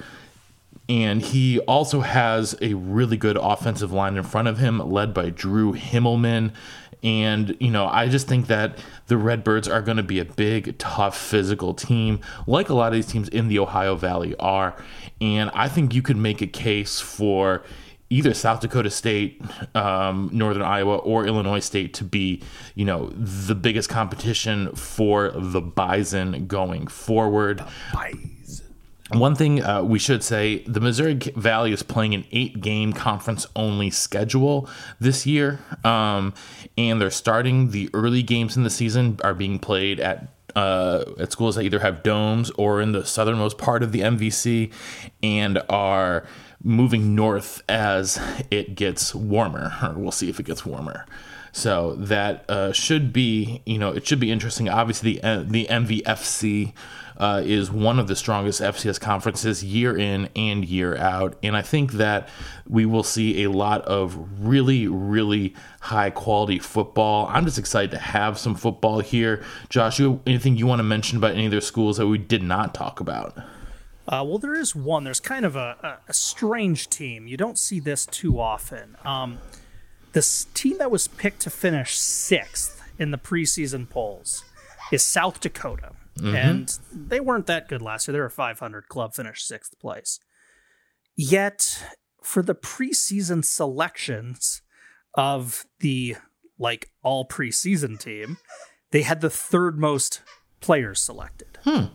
And 0.89 1.21
he 1.21 1.59
also 1.61 1.99
has 1.99 2.55
a 2.61 2.73
really 2.73 3.17
good 3.17 3.37
offensive 3.37 3.91
line 3.91 4.15
in 4.15 4.23
front 4.23 4.47
of 4.47 4.57
him, 4.57 4.79
led 4.79 5.13
by 5.13 5.29
Drew 5.29 5.73
Himmelman. 5.73 6.53
And, 7.03 7.55
you 7.59 7.69
know, 7.69 7.87
I 7.87 8.07
just 8.07 8.27
think 8.27 8.47
that 8.47 8.77
the 9.07 9.17
Redbirds 9.17 9.67
are 9.67 9.81
going 9.81 9.97
to 9.97 10.03
be 10.03 10.19
a 10.19 10.25
big, 10.25 10.77
tough, 10.77 11.17
physical 11.17 11.73
team, 11.73 12.21
like 12.47 12.69
a 12.69 12.73
lot 12.73 12.87
of 12.87 12.93
these 12.93 13.07
teams 13.07 13.29
in 13.29 13.49
the 13.49 13.59
Ohio 13.59 13.95
Valley 13.95 14.35
are. 14.39 14.75
And 15.21 15.51
I 15.53 15.67
think 15.67 15.93
you 15.93 16.01
could 16.01 16.17
make 16.17 16.41
a 16.41 16.47
case 16.47 16.99
for 16.99 17.63
either 18.09 18.33
South 18.33 18.61
Dakota 18.61 18.89
State, 18.89 19.41
um, 19.75 20.29
Northern 20.31 20.61
Iowa, 20.61 20.97
or 20.97 21.25
Illinois 21.25 21.59
State 21.59 21.93
to 21.95 22.03
be, 22.03 22.41
you 22.75 22.85
know, 22.85 23.09
the 23.09 23.55
biggest 23.55 23.89
competition 23.89 24.73
for 24.75 25.31
the 25.31 25.61
Bison 25.61 26.47
going 26.47 26.87
forward. 26.87 27.63
Bison. 27.93 28.27
One 29.11 29.35
thing 29.35 29.63
uh, 29.63 29.83
we 29.83 29.99
should 29.99 30.21
say 30.21 30.63
the 30.67 30.81
Missouri 30.81 31.13
Valley 31.13 31.71
is 31.71 31.81
playing 31.81 32.13
an 32.13 32.25
eight 32.31 32.59
game 32.59 32.91
conference 32.91 33.45
only 33.55 33.89
schedule 33.89 34.69
this 34.99 35.25
year. 35.25 35.59
Um, 35.85 36.33
and 36.77 36.99
they're 36.99 37.09
starting 37.09 37.71
the 37.71 37.89
early 37.93 38.21
games 38.21 38.57
in 38.57 38.63
the 38.63 38.69
season 38.69 39.17
are 39.23 39.33
being 39.33 39.59
played 39.59 40.01
at 40.01 40.33
uh, 40.57 41.05
at 41.19 41.31
schools 41.31 41.55
that 41.55 41.63
either 41.63 41.79
have 41.79 42.03
domes 42.03 42.49
or 42.51 42.81
in 42.81 42.91
the 42.91 43.05
southernmost 43.05 43.57
part 43.57 43.83
of 43.83 43.91
the 43.91 44.01
MVC 44.01 44.73
and 45.21 45.61
are 45.69 46.25
moving 46.67 47.15
north 47.15 47.63
as 47.69 48.19
it 48.51 48.75
gets 48.75 49.15
warmer, 49.15 49.73
or 49.81 49.93
we'll 49.93 50.11
see 50.11 50.29
if 50.29 50.39
it 50.39 50.45
gets 50.45 50.65
warmer. 50.65 51.05
So 51.53 51.95
that 51.95 52.47
uh, 52.49 52.73
should 52.73 53.13
be, 53.13 53.61
you 53.65 53.79
know, 53.79 53.91
it 53.91 54.05
should 54.05 54.19
be 54.19 54.31
interesting. 54.31 54.67
Obviously, 54.67 55.13
the 55.13 55.23
uh, 55.23 55.43
the 55.47 55.65
MVFC 55.65 56.73
uh, 57.17 57.41
is 57.43 57.71
one 57.71 57.97
of 57.97 58.07
the 58.07 58.15
strongest 58.15 58.61
FCS 58.61 58.99
conferences 58.99 59.63
year 59.63 59.97
in 59.97 60.29
and 60.35 60.65
year 60.65 60.95
out, 60.97 61.37
and 61.41 61.55
I 61.55 61.61
think 61.61 61.93
that 61.93 62.27
we 62.67 62.85
will 62.85 63.01
see 63.01 63.43
a 63.43 63.49
lot 63.49 63.81
of 63.83 64.45
really, 64.45 64.87
really 64.87 65.55
high 65.79 66.09
quality 66.09 66.59
football. 66.59 67.27
I'm 67.31 67.45
just 67.45 67.57
excited 67.57 67.91
to 67.91 67.97
have 67.97 68.37
some 68.37 68.53
football 68.53 68.99
here. 68.99 69.43
Josh, 69.69 69.99
you, 69.99 70.21
anything 70.27 70.57
you 70.57 70.67
want 70.67 70.79
to 70.79 70.83
mention 70.83 71.17
about 71.17 71.31
any 71.31 71.45
of 71.45 71.51
their 71.51 71.61
schools 71.61 71.97
that 71.97 72.07
we 72.07 72.17
did 72.17 72.43
not 72.43 72.75
talk 72.75 72.99
about? 72.99 73.35
Uh, 74.07 74.23
well, 74.25 74.37
there 74.37 74.55
is 74.55 74.73
one. 74.73 75.03
There's 75.03 75.19
kind 75.19 75.43
of 75.45 75.55
a, 75.55 75.99
a, 76.07 76.13
strange 76.13 76.89
team. 76.89 77.27
You 77.27 77.35
don't 77.35 77.59
see 77.59 77.81
this 77.81 78.05
too 78.05 78.39
often. 78.39 78.95
Um, 79.03 79.39
this 80.13 80.45
team 80.53 80.77
that 80.77 80.89
was 80.89 81.09
picked 81.09 81.41
to 81.41 81.49
finish 81.49 81.97
sixth 81.97 82.81
in 82.97 83.11
the 83.11 83.17
preseason 83.17 83.89
polls 83.89 84.45
is 84.93 85.03
South 85.03 85.41
Dakota. 85.41 85.91
Mm-hmm. 86.19 86.35
And 86.35 86.79
they 86.91 87.19
weren't 87.19 87.47
that 87.47 87.67
good 87.67 87.81
last 87.81 88.07
year. 88.07 88.13
They 88.13 88.19
were 88.19 88.27
a 88.27 88.31
500 88.31 88.87
club, 88.87 89.13
finished 89.13 89.45
sixth 89.45 89.77
place. 89.77 90.19
Yet, 91.15 91.83
for 92.23 92.41
the 92.41 92.55
preseason 92.55 93.43
selections 93.43 94.61
of 95.15 95.65
the 95.79 96.15
like 96.57 96.91
all 97.03 97.27
preseason 97.27 97.99
team, 97.99 98.37
they 98.91 99.01
had 99.01 99.21
the 99.21 99.29
third 99.29 99.77
most 99.77 100.21
players 100.59 101.01
selected. 101.01 101.57
Hmm. 101.63 101.85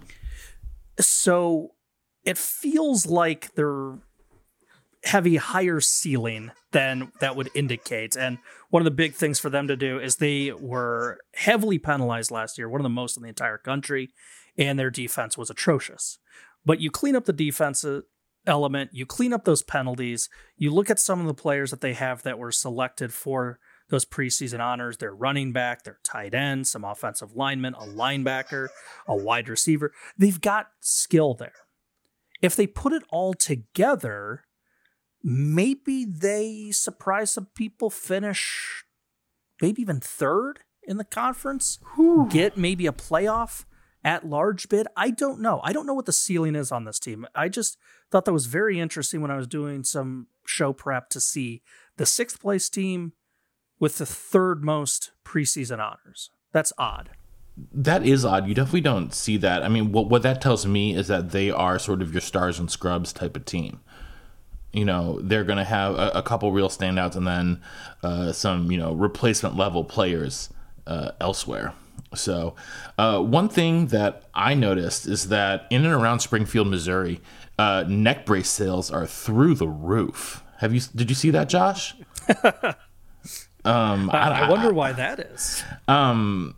So 1.00 1.72
it 2.24 2.38
feels 2.38 3.06
like 3.06 3.54
they're 3.54 3.98
a 5.04 5.36
higher 5.36 5.80
ceiling 5.80 6.52
than 6.70 7.12
that 7.20 7.36
would 7.36 7.50
indicate. 7.54 8.16
And 8.16 8.38
one 8.70 8.80
of 8.80 8.84
the 8.84 8.90
big 8.90 9.14
things 9.14 9.38
for 9.38 9.50
them 9.50 9.68
to 9.68 9.76
do 9.76 9.98
is 9.98 10.16
they 10.16 10.52
were 10.52 11.18
heavily 11.34 11.78
penalized 11.78 12.30
last 12.30 12.58
year, 12.58 12.68
one 12.68 12.80
of 12.80 12.84
the 12.84 12.88
most 12.88 13.16
in 13.16 13.22
the 13.22 13.28
entire 13.28 13.58
country, 13.58 14.10
and 14.56 14.78
their 14.78 14.90
defense 14.90 15.36
was 15.36 15.50
atrocious. 15.50 16.18
But 16.64 16.80
you 16.80 16.90
clean 16.90 17.16
up 17.16 17.24
the 17.24 17.32
defense 17.32 17.84
uh, 17.84 18.02
element, 18.46 18.90
you 18.92 19.06
clean 19.06 19.32
up 19.32 19.44
those 19.44 19.62
penalties, 19.62 20.28
you 20.56 20.70
look 20.70 20.90
at 20.90 21.00
some 21.00 21.20
of 21.20 21.26
the 21.26 21.34
players 21.34 21.70
that 21.70 21.80
they 21.80 21.94
have 21.94 22.22
that 22.22 22.38
were 22.38 22.52
selected 22.52 23.12
for 23.12 23.58
those 23.88 24.04
preseason 24.04 24.60
honors. 24.60 24.96
Their 24.96 25.14
running 25.14 25.52
back, 25.52 25.82
their 25.82 25.98
tight 26.02 26.34
end, 26.34 26.66
some 26.66 26.84
offensive 26.84 27.36
linemen, 27.36 27.74
a 27.74 27.84
linebacker, 27.84 28.68
a 29.06 29.16
wide 29.16 29.48
receiver. 29.48 29.92
They've 30.16 30.40
got 30.40 30.68
skill 30.80 31.34
there 31.34 31.52
if 32.42 32.56
they 32.56 32.66
put 32.66 32.92
it 32.92 33.02
all 33.08 33.32
together, 33.32 34.42
maybe 35.22 36.04
they 36.04 36.70
surprise 36.72 37.30
some 37.30 37.46
people, 37.54 37.88
finish 37.88 38.84
maybe 39.60 39.80
even 39.80 40.00
third 40.00 40.60
in 40.82 40.96
the 40.96 41.04
conference, 41.04 41.78
Whew. 41.94 42.28
get 42.28 42.56
maybe 42.56 42.86
a 42.86 42.92
playoff 42.92 43.64
at 44.04 44.26
large 44.26 44.68
bid. 44.68 44.88
I 44.96 45.10
don't 45.10 45.40
know. 45.40 45.60
I 45.62 45.72
don't 45.72 45.86
know 45.86 45.94
what 45.94 46.06
the 46.06 46.12
ceiling 46.12 46.56
is 46.56 46.72
on 46.72 46.84
this 46.84 46.98
team. 46.98 47.24
I 47.36 47.48
just 47.48 47.78
thought 48.10 48.24
that 48.24 48.32
was 48.32 48.46
very 48.46 48.80
interesting 48.80 49.20
when 49.20 49.30
I 49.30 49.36
was 49.36 49.46
doing 49.46 49.84
some 49.84 50.26
show 50.44 50.72
prep 50.72 51.08
to 51.10 51.20
see 51.20 51.62
the 51.96 52.06
sixth 52.06 52.40
place 52.40 52.68
team 52.68 53.12
with 53.78 53.98
the 53.98 54.06
third 54.06 54.64
most 54.64 55.12
preseason 55.24 55.78
honors. 55.78 56.30
That's 56.52 56.72
odd. 56.76 57.10
That 57.72 58.06
is 58.06 58.24
odd. 58.24 58.48
You 58.48 58.54
definitely 58.54 58.80
don't 58.80 59.12
see 59.12 59.36
that. 59.38 59.62
I 59.62 59.68
mean, 59.68 59.92
what 59.92 60.08
what 60.08 60.22
that 60.22 60.40
tells 60.40 60.64
me 60.66 60.94
is 60.94 61.08
that 61.08 61.30
they 61.30 61.50
are 61.50 61.78
sort 61.78 62.00
of 62.02 62.12
your 62.12 62.20
stars 62.20 62.58
and 62.58 62.70
scrubs 62.70 63.12
type 63.12 63.36
of 63.36 63.44
team. 63.44 63.80
You 64.72 64.86
know, 64.86 65.20
they're 65.20 65.44
going 65.44 65.58
to 65.58 65.64
have 65.64 65.96
a, 65.96 66.12
a, 66.14 66.22
couple 66.22 66.50
real 66.50 66.70
standouts 66.70 67.14
and 67.14 67.26
then 67.26 67.60
uh, 68.02 68.32
some, 68.32 68.72
you 68.72 68.78
know, 68.78 68.94
replacement 68.94 69.54
level 69.54 69.84
players 69.84 70.48
uh, 70.86 71.10
elsewhere. 71.20 71.74
So, 72.14 72.54
uh, 72.96 73.20
one 73.20 73.50
thing 73.50 73.88
that 73.88 74.24
I 74.32 74.54
noticed 74.54 75.06
is 75.06 75.28
that 75.28 75.66
in 75.68 75.84
and 75.84 75.92
around 75.92 76.20
Springfield, 76.20 76.68
Missouri, 76.68 77.20
uh, 77.58 77.84
neck 77.86 78.26
brace 78.26 78.50
sales 78.50 78.90
are 78.90 79.06
through 79.06 79.56
the 79.56 79.68
roof. 79.68 80.42
Have 80.58 80.74
you? 80.74 80.80
Did 80.94 81.10
you 81.10 81.16
see 81.16 81.30
that, 81.30 81.48
Josh? 81.48 81.94
um, 83.64 84.10
I, 84.10 84.44
I, 84.44 84.50
wonder 84.50 84.72
why 84.72 84.92
that 84.92 85.20
is. 85.20 85.62
Um, 85.88 86.54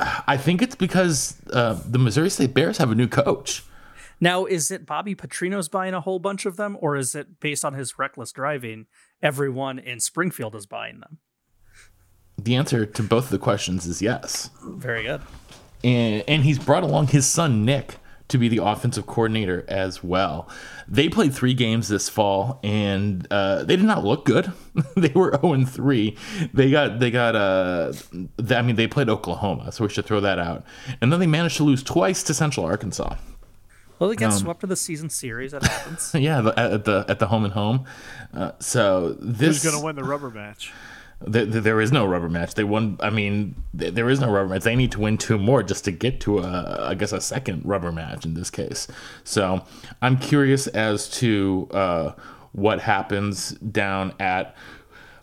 I 0.00 0.36
think 0.36 0.62
it's 0.62 0.76
because 0.76 1.36
uh, 1.52 1.78
the 1.84 1.98
Missouri 1.98 2.30
State 2.30 2.54
Bears 2.54 2.78
have 2.78 2.90
a 2.90 2.94
new 2.94 3.08
coach. 3.08 3.64
Now, 4.20 4.46
is 4.46 4.70
it 4.70 4.86
Bobby 4.86 5.14
Petrino's 5.14 5.68
buying 5.68 5.94
a 5.94 6.00
whole 6.00 6.18
bunch 6.18 6.44
of 6.44 6.56
them, 6.56 6.76
or 6.80 6.96
is 6.96 7.14
it 7.14 7.40
based 7.40 7.64
on 7.64 7.74
his 7.74 7.98
reckless 7.98 8.32
driving? 8.32 8.86
Everyone 9.22 9.78
in 9.78 10.00
Springfield 10.00 10.54
is 10.54 10.66
buying 10.66 11.00
them. 11.00 11.18
The 12.36 12.54
answer 12.54 12.86
to 12.86 13.02
both 13.02 13.24
of 13.24 13.30
the 13.30 13.38
questions 13.38 13.86
is 13.86 14.00
yes. 14.00 14.50
Very 14.62 15.04
good. 15.04 15.22
And, 15.82 16.24
and 16.26 16.44
he's 16.44 16.58
brought 16.58 16.82
along 16.82 17.08
his 17.08 17.26
son 17.26 17.64
Nick 17.64 17.96
to 18.28 18.38
be 18.38 18.48
the 18.48 18.58
offensive 18.58 19.06
coordinator 19.06 19.64
as 19.68 20.04
well. 20.04 20.48
They 20.86 21.08
played 21.08 21.34
three 21.34 21.54
games 21.54 21.88
this 21.88 22.08
fall, 22.08 22.60
and 22.62 23.26
uh, 23.30 23.64
they 23.64 23.76
did 23.76 23.84
not 23.84 24.04
look 24.04 24.24
good. 24.24 24.52
they 24.96 25.12
were 25.14 25.32
zero 25.34 25.52
and 25.52 25.68
three. 25.68 26.16
They 26.52 26.70
got 26.70 26.98
they 27.00 27.10
got 27.10 27.34
uh, 27.34 27.92
I 28.50 28.62
mean 28.62 28.76
they 28.76 28.86
played 28.86 29.08
Oklahoma, 29.08 29.72
so 29.72 29.84
we 29.84 29.90
should 29.90 30.06
throw 30.06 30.20
that 30.20 30.38
out. 30.38 30.64
And 31.00 31.12
then 31.12 31.20
they 31.20 31.26
managed 31.26 31.56
to 31.58 31.64
lose 31.64 31.82
twice 31.82 32.22
to 32.24 32.34
Central 32.34 32.66
Arkansas. 32.66 33.16
Well, 33.98 34.10
they 34.10 34.16
get 34.16 34.30
um, 34.30 34.38
swept 34.38 34.62
in 34.62 34.68
the 34.68 34.76
season 34.76 35.10
series. 35.10 35.52
That 35.52 35.64
happens. 35.64 36.14
yeah, 36.14 36.52
at 36.56 36.84
the 36.84 37.04
at 37.08 37.18
the 37.18 37.26
home 37.26 37.44
and 37.44 37.52
home. 37.52 37.84
Uh, 38.32 38.52
so 38.60 39.16
this 39.20 39.62
who's 39.62 39.64
going 39.64 39.78
to 39.78 39.84
win 39.84 39.96
the 39.96 40.04
rubber 40.04 40.30
match? 40.30 40.72
There, 41.20 41.44
there 41.44 41.80
is 41.80 41.90
no 41.90 42.06
rubber 42.06 42.28
match. 42.28 42.54
They 42.54 42.62
won. 42.62 42.96
I 43.00 43.10
mean, 43.10 43.56
there 43.74 44.08
is 44.08 44.20
no 44.20 44.30
rubber 44.30 44.50
match. 44.50 44.62
They 44.62 44.76
need 44.76 44.92
to 44.92 45.00
win 45.00 45.18
two 45.18 45.36
more 45.36 45.64
just 45.64 45.84
to 45.86 45.90
get 45.90 46.20
to 46.20 46.38
a, 46.38 46.90
I 46.90 46.94
guess, 46.94 47.12
a 47.12 47.20
second 47.20 47.62
rubber 47.64 47.90
match 47.90 48.24
in 48.24 48.34
this 48.34 48.50
case. 48.50 48.86
So 49.24 49.64
I'm 50.00 50.16
curious 50.16 50.68
as 50.68 51.08
to 51.18 51.68
uh, 51.72 52.12
what 52.52 52.80
happens 52.80 53.50
down 53.50 54.14
at, 54.20 54.54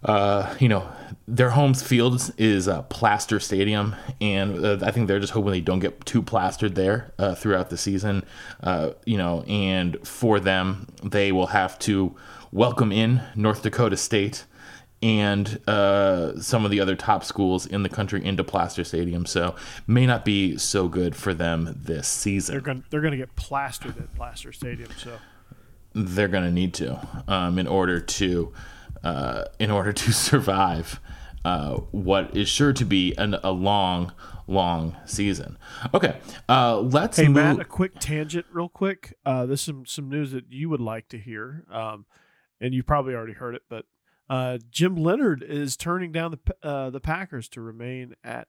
uh, 0.03 0.53
you 0.59 0.67
know, 0.67 0.85
their 1.27 1.51
home 1.51 1.73
field 1.73 2.29
is 2.37 2.67
a 2.67 2.83
Plaster 2.83 3.39
Stadium, 3.39 3.95
and 4.19 4.63
uh, 4.63 4.77
I 4.83 4.91
think 4.91 5.07
they're 5.07 5.19
just 5.19 5.33
hoping 5.33 5.51
they 5.51 5.61
don't 5.61 5.79
get 5.79 6.05
too 6.05 6.21
plastered 6.21 6.75
there 6.75 7.13
uh, 7.17 7.35
throughout 7.35 7.69
the 7.69 7.77
season. 7.77 8.23
Uh, 8.61 8.91
you 9.05 9.17
know, 9.17 9.43
and 9.47 9.97
for 10.05 10.41
them, 10.41 10.87
they 11.03 11.31
will 11.31 11.47
have 11.47 11.79
to 11.79 12.15
welcome 12.51 12.91
in 12.91 13.21
North 13.33 13.63
Dakota 13.63 13.97
State 13.97 14.43
and 15.01 15.61
uh, 15.67 16.39
some 16.39 16.65
of 16.65 16.71
the 16.71 16.79
other 16.79 16.95
top 16.95 17.23
schools 17.23 17.65
in 17.65 17.83
the 17.83 17.89
country 17.89 18.23
into 18.23 18.43
Plaster 18.43 18.83
Stadium. 18.83 19.25
So 19.25 19.55
may 19.87 20.05
not 20.05 20.25
be 20.25 20.57
so 20.57 20.87
good 20.87 21.15
for 21.15 21.33
them 21.33 21.75
this 21.83 22.07
season. 22.07 22.53
They're 22.53 22.61
going 22.61 22.83
they're 22.89 23.01
going 23.01 23.11
to 23.11 23.17
get 23.17 23.35
plastered 23.35 23.97
at 23.97 24.13
Plaster 24.15 24.51
Stadium. 24.51 24.89
So 24.97 25.17
they're 25.93 26.27
going 26.27 26.43
to 26.43 26.51
need 26.51 26.73
to 26.75 27.07
um, 27.27 27.59
in 27.59 27.67
order 27.67 27.99
to 27.99 28.53
uh, 29.03 29.45
in 29.59 29.69
order 29.69 29.93
to 29.93 30.13
survive 30.13 30.99
uh, 31.43 31.75
what 31.91 32.35
is 32.35 32.49
sure 32.49 32.73
to 32.73 32.85
be 32.85 33.13
an, 33.17 33.35
a 33.43 33.51
long. 33.51 34.11
Long 34.47 34.95
season. 35.05 35.57
Okay, 35.91 36.19
uh, 36.47 36.79
let's. 36.79 37.17
Hey. 37.17 37.27
Matt, 37.29 37.59
a 37.59 37.65
quick 37.65 37.93
tangent, 37.99 38.45
real 38.51 38.69
quick. 38.69 39.17
Uh, 39.25 39.47
this 39.47 39.61
is 39.61 39.65
some 39.65 39.87
some 39.87 40.07
news 40.07 40.33
that 40.33 40.45
you 40.51 40.69
would 40.69 40.81
like 40.81 41.09
to 41.09 41.17
hear, 41.17 41.65
um, 41.71 42.05
and 42.61 42.71
you 42.71 42.83
probably 42.83 43.15
already 43.15 43.33
heard 43.33 43.55
it, 43.55 43.63
but 43.71 43.85
uh, 44.29 44.57
Jim 44.69 44.95
Leonhard 44.95 45.43
is 45.43 45.77
turning 45.77 46.11
down 46.11 46.31
the 46.31 46.67
uh, 46.67 46.89
the 46.89 46.99
Packers 46.99 47.47
to 47.49 47.61
remain 47.61 48.15
at 48.23 48.47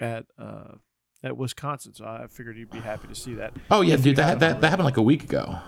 at 0.00 0.26
uh, 0.38 0.74
at 1.22 1.36
Wisconsin. 1.36 1.94
So 1.94 2.04
I 2.04 2.26
figured 2.28 2.56
you'd 2.56 2.70
be 2.70 2.80
happy 2.80 3.08
to 3.08 3.14
see 3.14 3.34
that. 3.34 3.54
Oh 3.70 3.80
yeah, 3.80 3.96
dude, 3.96 4.16
that 4.16 4.40
that, 4.40 4.60
that 4.60 4.68
happened 4.68 4.86
like 4.86 4.96
a 4.96 5.02
week 5.02 5.24
ago. 5.24 5.58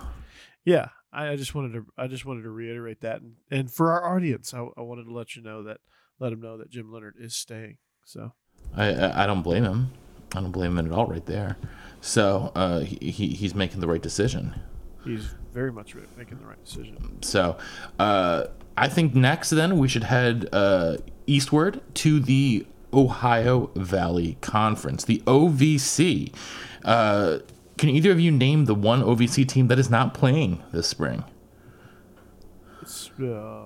Yeah, 0.63 0.89
I, 1.11 1.29
I, 1.29 1.35
just 1.35 1.55
wanted 1.55 1.73
to 1.73 1.85
I 1.97 2.07
just 2.07 2.25
wanted 2.25 2.43
to 2.43 2.49
reiterate 2.49 3.01
that, 3.01 3.21
and, 3.21 3.33
and 3.49 3.71
for 3.71 3.91
our 3.91 4.15
audience, 4.15 4.53
I, 4.53 4.59
I 4.77 4.81
wanted 4.81 5.05
to 5.05 5.13
let 5.13 5.35
you 5.35 5.41
know 5.41 5.63
that 5.63 5.77
let 6.19 6.29
them 6.29 6.41
know 6.41 6.57
that 6.57 6.69
Jim 6.69 6.91
Leonhard 6.91 7.15
is 7.19 7.35
staying. 7.35 7.77
So 8.05 8.33
I 8.75 8.93
I, 8.93 9.23
I 9.23 9.27
don't 9.27 9.41
blame 9.41 9.63
him. 9.63 9.91
I 10.33 10.39
don't 10.39 10.51
blame 10.51 10.77
him 10.77 10.85
at 10.85 10.97
all, 10.97 11.07
right 11.07 11.25
there. 11.25 11.57
So 11.99 12.51
uh, 12.55 12.79
he 12.79 13.27
he's 13.27 13.53
making 13.53 13.81
the 13.81 13.87
right 13.87 14.01
decision. 14.01 14.55
He's 15.03 15.33
very 15.53 15.71
much 15.71 15.95
making 16.17 16.39
the 16.39 16.45
right 16.45 16.63
decision. 16.63 17.21
So. 17.21 17.57
Uh, 17.99 18.47
I 18.77 18.87
think 18.87 19.13
next 19.13 19.49
then 19.51 19.77
we 19.77 19.87
should 19.87 20.05
head 20.05 20.49
uh, 20.51 20.97
eastward 21.27 21.81
to 21.95 22.19
the 22.19 22.65
Ohio 22.93 23.69
Valley 23.75 24.37
Conference, 24.41 25.03
the 25.03 25.19
OVC. 25.25 26.33
Uh, 26.83 27.39
can 27.77 27.89
either 27.89 28.11
of 28.11 28.19
you 28.19 28.31
name 28.31 28.65
the 28.65 28.75
one 28.75 29.01
OVC 29.01 29.47
team 29.47 29.67
that 29.67 29.79
is 29.79 29.89
not 29.89 30.13
playing 30.13 30.63
this 30.71 30.87
spring? 30.87 31.23
It's, 32.81 33.11
uh, 33.19 33.65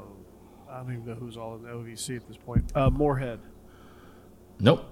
I 0.70 0.78
don't 0.80 0.92
even 0.92 1.06
know 1.06 1.16
who's 1.16 1.38
all 1.38 1.56
in 1.56 1.64
the 1.64 1.70
OVC 1.70 2.18
at 2.18 2.28
this 2.28 2.38
point. 2.38 2.72
Uh, 2.76 2.90
Morehead. 2.90 3.40
Nope. 4.60 4.86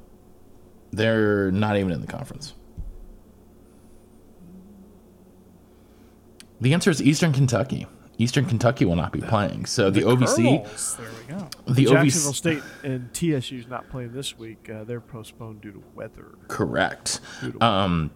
They're 0.91 1.51
not 1.51 1.77
even 1.77 1.91
in 1.91 2.01
the 2.01 2.07
conference. 2.07 2.53
The 6.63 6.73
answer 6.73 6.89
is 6.89 7.01
Eastern 7.01 7.33
Kentucky. 7.33 7.87
Eastern 8.17 8.45
Kentucky 8.45 8.85
will 8.85 8.95
not 8.95 9.11
be 9.11 9.19
playing. 9.19 9.65
So 9.65 9.89
the, 9.89 9.99
the 9.99 10.05
OVC. 10.05 10.35
Colonels. 10.35 10.97
There 10.97 11.09
we 11.09 11.33
go. 11.33 11.49
The 11.67 11.85
Jacksonville 11.85 12.31
OVC, 12.31 12.35
State 12.35 12.63
and 12.85 13.13
TSU 13.13 13.57
is 13.57 13.67
not 13.67 13.89
playing 13.89 14.13
this 14.13 14.37
week. 14.37 14.69
Uh, 14.69 14.85
they're 14.85 15.01
postponed 15.01 15.59
due 15.59 15.73
to 15.73 15.83
weather. 15.93 16.35
Correct. 16.47 17.19
To 17.41 17.61
um, 17.61 18.11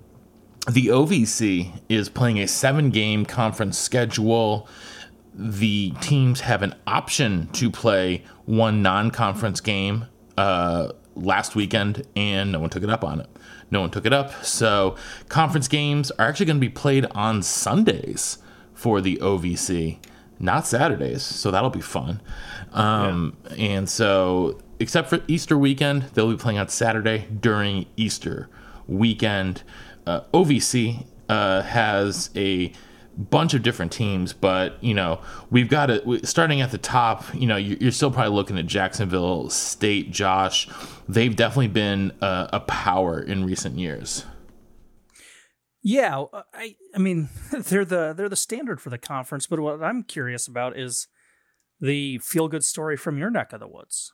the 0.71 0.87
OVC 0.87 1.81
is 1.89 2.07
playing 2.07 2.39
a 2.39 2.47
seven-game 2.47 3.25
conference 3.25 3.77
schedule. 3.77 4.69
The 5.33 5.91
teams 5.99 6.39
have 6.39 6.63
an 6.63 6.73
option 6.87 7.47
to 7.47 7.69
play 7.69 8.23
one 8.45 8.81
non-conference 8.81 9.59
game 9.59 10.05
uh, 10.37 10.93
last 11.15 11.53
weekend, 11.53 12.07
and 12.15 12.53
no 12.53 12.61
one 12.61 12.69
took 12.69 12.83
it 12.83 12.89
up 12.89 13.03
on 13.03 13.19
it. 13.19 13.29
No 13.69 13.81
one 13.81 13.91
took 13.91 14.05
it 14.05 14.13
up. 14.13 14.45
So 14.45 14.95
conference 15.29 15.67
games 15.67 16.11
are 16.11 16.27
actually 16.27 16.45
going 16.45 16.57
to 16.57 16.61
be 16.61 16.69
played 16.69 17.05
on 17.11 17.41
Sundays 17.43 18.37
for 18.73 19.01
the 19.01 19.17
OVC, 19.17 19.97
not 20.39 20.67
Saturdays. 20.67 21.23
So 21.23 21.51
that'll 21.51 21.69
be 21.69 21.81
fun. 21.81 22.21
Um, 22.71 23.37
yeah. 23.51 23.65
And 23.65 23.89
so, 23.89 24.59
except 24.79 25.09
for 25.09 25.19
Easter 25.27 25.57
weekend, 25.57 26.03
they'll 26.13 26.31
be 26.31 26.37
playing 26.37 26.59
on 26.59 26.69
Saturday 26.69 27.27
during 27.39 27.87
Easter 27.97 28.49
weekend. 28.87 29.63
Uh, 30.05 30.21
OVC 30.33 31.05
uh, 31.27 31.63
has 31.63 32.29
a 32.35 32.71
bunch 33.17 33.53
of 33.53 33.63
different 33.63 33.91
teams, 33.91 34.31
but 34.31 34.81
you 34.83 34.93
know 34.93 35.21
we've 35.49 35.69
got 35.69 35.89
it 35.89 36.27
starting 36.27 36.61
at 36.61 36.71
the 36.71 36.77
top. 36.77 37.23
You 37.33 37.47
know 37.47 37.57
you're 37.57 37.91
still 37.91 38.11
probably 38.11 38.33
looking 38.33 38.57
at 38.57 38.67
Jacksonville 38.67 39.49
State, 39.49 40.11
Josh. 40.11 40.69
They've 41.09 41.35
definitely 41.35 41.69
been 41.69 42.13
a, 42.21 42.49
a 42.53 42.59
power 42.61 43.21
in 43.21 43.45
recent 43.45 43.79
years. 43.79 44.25
Yeah, 45.81 46.21
uh, 46.21 46.43
I 46.53 46.75
I 46.95 46.99
mean 46.99 47.29
they're 47.51 47.85
the 47.85 48.13
they're 48.13 48.29
the 48.29 48.35
standard 48.35 48.79
for 48.79 48.89
the 48.89 48.97
conference, 48.97 49.47
but 49.47 49.59
what 49.59 49.83
I'm 49.83 50.03
curious 50.03 50.47
about 50.47 50.77
is 50.77 51.07
the 51.79 52.19
feel 52.19 52.47
good 52.47 52.63
story 52.63 52.97
from 52.97 53.17
your 53.17 53.29
neck 53.29 53.53
of 53.53 53.59
the 53.59 53.67
woods. 53.67 54.13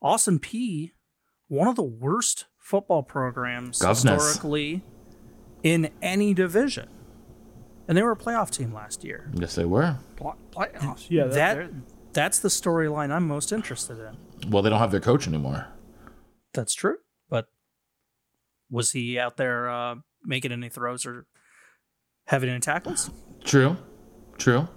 Austin 0.00 0.38
Peay, 0.38 0.92
one 1.48 1.68
of 1.68 1.76
the 1.76 1.82
worst 1.82 2.46
football 2.58 3.02
programs 3.02 3.84
historically 3.84 4.84
in 5.62 5.90
any 6.00 6.34
division. 6.34 6.88
And 7.88 7.96
they 7.96 8.02
were 8.02 8.12
a 8.12 8.16
playoff 8.16 8.50
team 8.50 8.72
last 8.72 9.02
year. 9.02 9.30
Yes, 9.34 9.54
they 9.54 9.64
were. 9.64 9.96
playoffs. 10.52 11.06
Yeah, 11.08 11.24
that, 11.24 11.56
that 11.56 11.70
that's 12.12 12.38
the 12.38 12.48
storyline 12.48 13.10
I'm 13.10 13.26
most 13.26 13.50
interested 13.50 13.98
in. 13.98 14.50
Well, 14.50 14.62
they 14.62 14.70
don't 14.70 14.78
have 14.78 14.90
their 14.90 15.00
coach 15.00 15.26
anymore. 15.26 15.66
That's 16.52 16.74
true. 16.74 16.98
But 17.30 17.46
was 18.70 18.92
he 18.92 19.18
out 19.18 19.38
there 19.38 19.70
uh, 19.70 19.96
making 20.22 20.52
any 20.52 20.68
throws 20.68 21.06
or 21.06 21.26
having 22.28 22.50
any 22.50 22.60
tackles. 22.60 23.10
True, 23.44 23.76
true. 24.36 24.68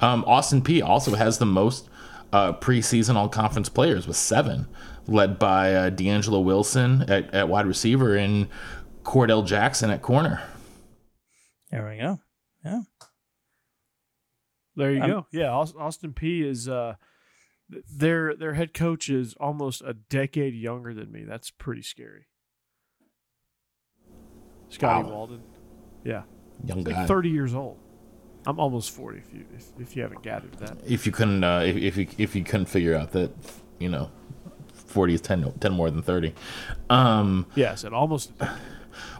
Um, 0.00 0.24
Austin 0.26 0.62
Peay 0.62 0.82
also 0.82 1.14
has 1.14 1.38
the 1.38 1.46
most 1.46 1.88
uh, 2.32 2.54
preseason 2.54 3.14
all 3.14 3.28
conference 3.28 3.68
players 3.68 4.06
with 4.06 4.16
seven, 4.16 4.66
led 5.06 5.38
by 5.38 5.74
uh, 5.74 5.90
DeAngelo 5.90 6.42
Wilson 6.42 7.02
at, 7.02 7.32
at 7.32 7.48
wide 7.48 7.66
receiver 7.66 8.16
and 8.16 8.48
Cordell 9.04 9.46
Jackson 9.46 9.90
at 9.90 10.02
corner. 10.02 10.42
There 11.74 11.88
we 11.90 11.96
go. 11.96 12.20
Yeah. 12.64 12.82
There 14.76 14.92
you 14.92 15.02
I'm, 15.02 15.10
go. 15.10 15.26
Yeah, 15.32 15.50
Austin 15.50 16.12
Peay 16.12 16.44
is 16.44 16.68
uh, 16.68 16.94
their 17.68 18.36
their 18.36 18.54
head 18.54 18.74
coach 18.74 19.08
is 19.08 19.34
almost 19.40 19.82
a 19.82 19.92
decade 19.92 20.54
younger 20.54 20.94
than 20.94 21.10
me. 21.10 21.24
That's 21.24 21.50
pretty 21.50 21.82
scary. 21.82 22.28
Scotty 24.68 25.02
wow. 25.02 25.10
Walden. 25.10 25.42
Yeah. 26.04 26.22
Young 26.64 26.84
guy. 26.84 26.96
Like 26.96 27.08
30 27.08 27.30
years 27.30 27.56
old. 27.56 27.78
I'm 28.46 28.60
almost 28.60 28.92
40 28.92 29.18
if 29.18 29.34
you 29.34 29.44
if, 29.56 29.72
if 29.80 29.96
you 29.96 30.02
haven't 30.02 30.22
gathered 30.22 30.54
that. 30.60 30.76
If 30.86 31.06
you 31.06 31.10
couldn't 31.10 31.42
uh, 31.42 31.62
if, 31.66 31.76
if 31.76 31.96
you 31.96 32.06
if 32.18 32.36
you 32.36 32.44
couldn't 32.44 32.66
figure 32.66 32.94
out 32.94 33.10
that, 33.12 33.32
you 33.80 33.88
know, 33.88 34.12
40 34.74 35.14
is 35.14 35.20
10, 35.22 35.54
10 35.58 35.72
more 35.72 35.90
than 35.90 36.02
30. 36.02 36.34
Um 36.88 37.46
Yes, 37.56 37.82
and 37.82 37.96
almost 37.96 38.30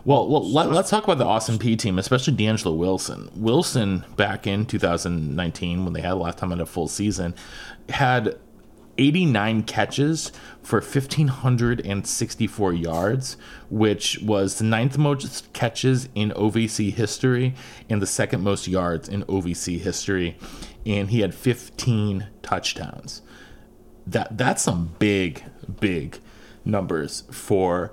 well, 0.05 0.29
well 0.29 0.49
let, 0.51 0.69
us 0.69 0.91
talk 0.91 1.05
about 1.05 1.19
the 1.19 1.27
Austin 1.27 1.59
Peay 1.59 1.79
team, 1.79 1.99
especially 1.99 2.35
DeAngelo 2.35 2.77
Wilson. 2.77 3.31
Wilson, 3.35 4.05
back 4.17 4.47
in 4.47 4.67
2019, 4.67 5.85
when 5.85 5.93
they 5.93 6.01
had 6.01 6.13
the 6.13 6.17
last 6.17 6.39
time 6.39 6.53
in 6.53 6.61
a 6.61 6.67
full 6.67 6.89
season, 6.89 7.35
had 7.89 8.37
89 8.99 9.63
catches 9.65 10.33
for 10.63 10.81
1,564 10.81 12.73
yards, 12.73 13.37
which 13.69 14.19
was 14.23 14.59
the 14.59 14.65
ninth 14.65 14.97
most 14.99 15.53
catches 15.53 16.09
in 16.15 16.31
OVC 16.31 16.93
history 16.93 17.55
and 17.89 18.01
the 18.01 18.07
second 18.07 18.43
most 18.43 18.69
yards 18.69 19.09
in 19.09 19.25
OVC 19.25 19.79
history. 19.81 20.39
And 20.87 21.11
he 21.11 21.21
had 21.21 21.35
15 21.35 22.29
touchdowns. 22.43 23.23
That 24.07 24.37
That's 24.37 24.63
some 24.63 24.95
big, 24.99 25.45
big 25.81 26.19
numbers 26.65 27.25
for 27.31 27.93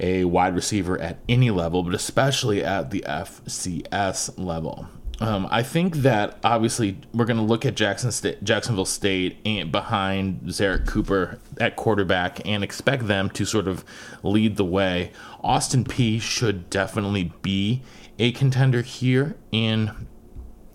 a 0.00 0.24
wide 0.24 0.54
receiver 0.54 0.98
at 0.98 1.18
any 1.28 1.50
level, 1.50 1.82
but 1.82 1.94
especially 1.94 2.64
at 2.64 2.90
the 2.90 3.04
FCS 3.06 4.38
level. 4.38 4.88
Um, 5.20 5.46
I 5.50 5.62
think 5.62 5.96
that 5.98 6.38
obviously 6.42 6.98
we're 7.12 7.24
going 7.24 7.36
to 7.36 7.42
look 7.42 7.64
at 7.64 7.76
Jackson 7.76 8.36
Jacksonville 8.42 8.84
State 8.84 9.38
and 9.44 9.70
behind 9.70 10.42
Zerrick 10.46 10.86
Cooper 10.86 11.38
at 11.60 11.76
quarterback 11.76 12.46
and 12.46 12.64
expect 12.64 13.06
them 13.06 13.30
to 13.30 13.44
sort 13.44 13.68
of 13.68 13.84
lead 14.22 14.56
the 14.56 14.64
way. 14.64 15.12
Austin 15.42 15.84
Peay 15.84 16.20
should 16.20 16.68
definitely 16.68 17.32
be 17.42 17.82
a 18.18 18.32
contender 18.32 18.82
here 18.82 19.36
in 19.52 20.08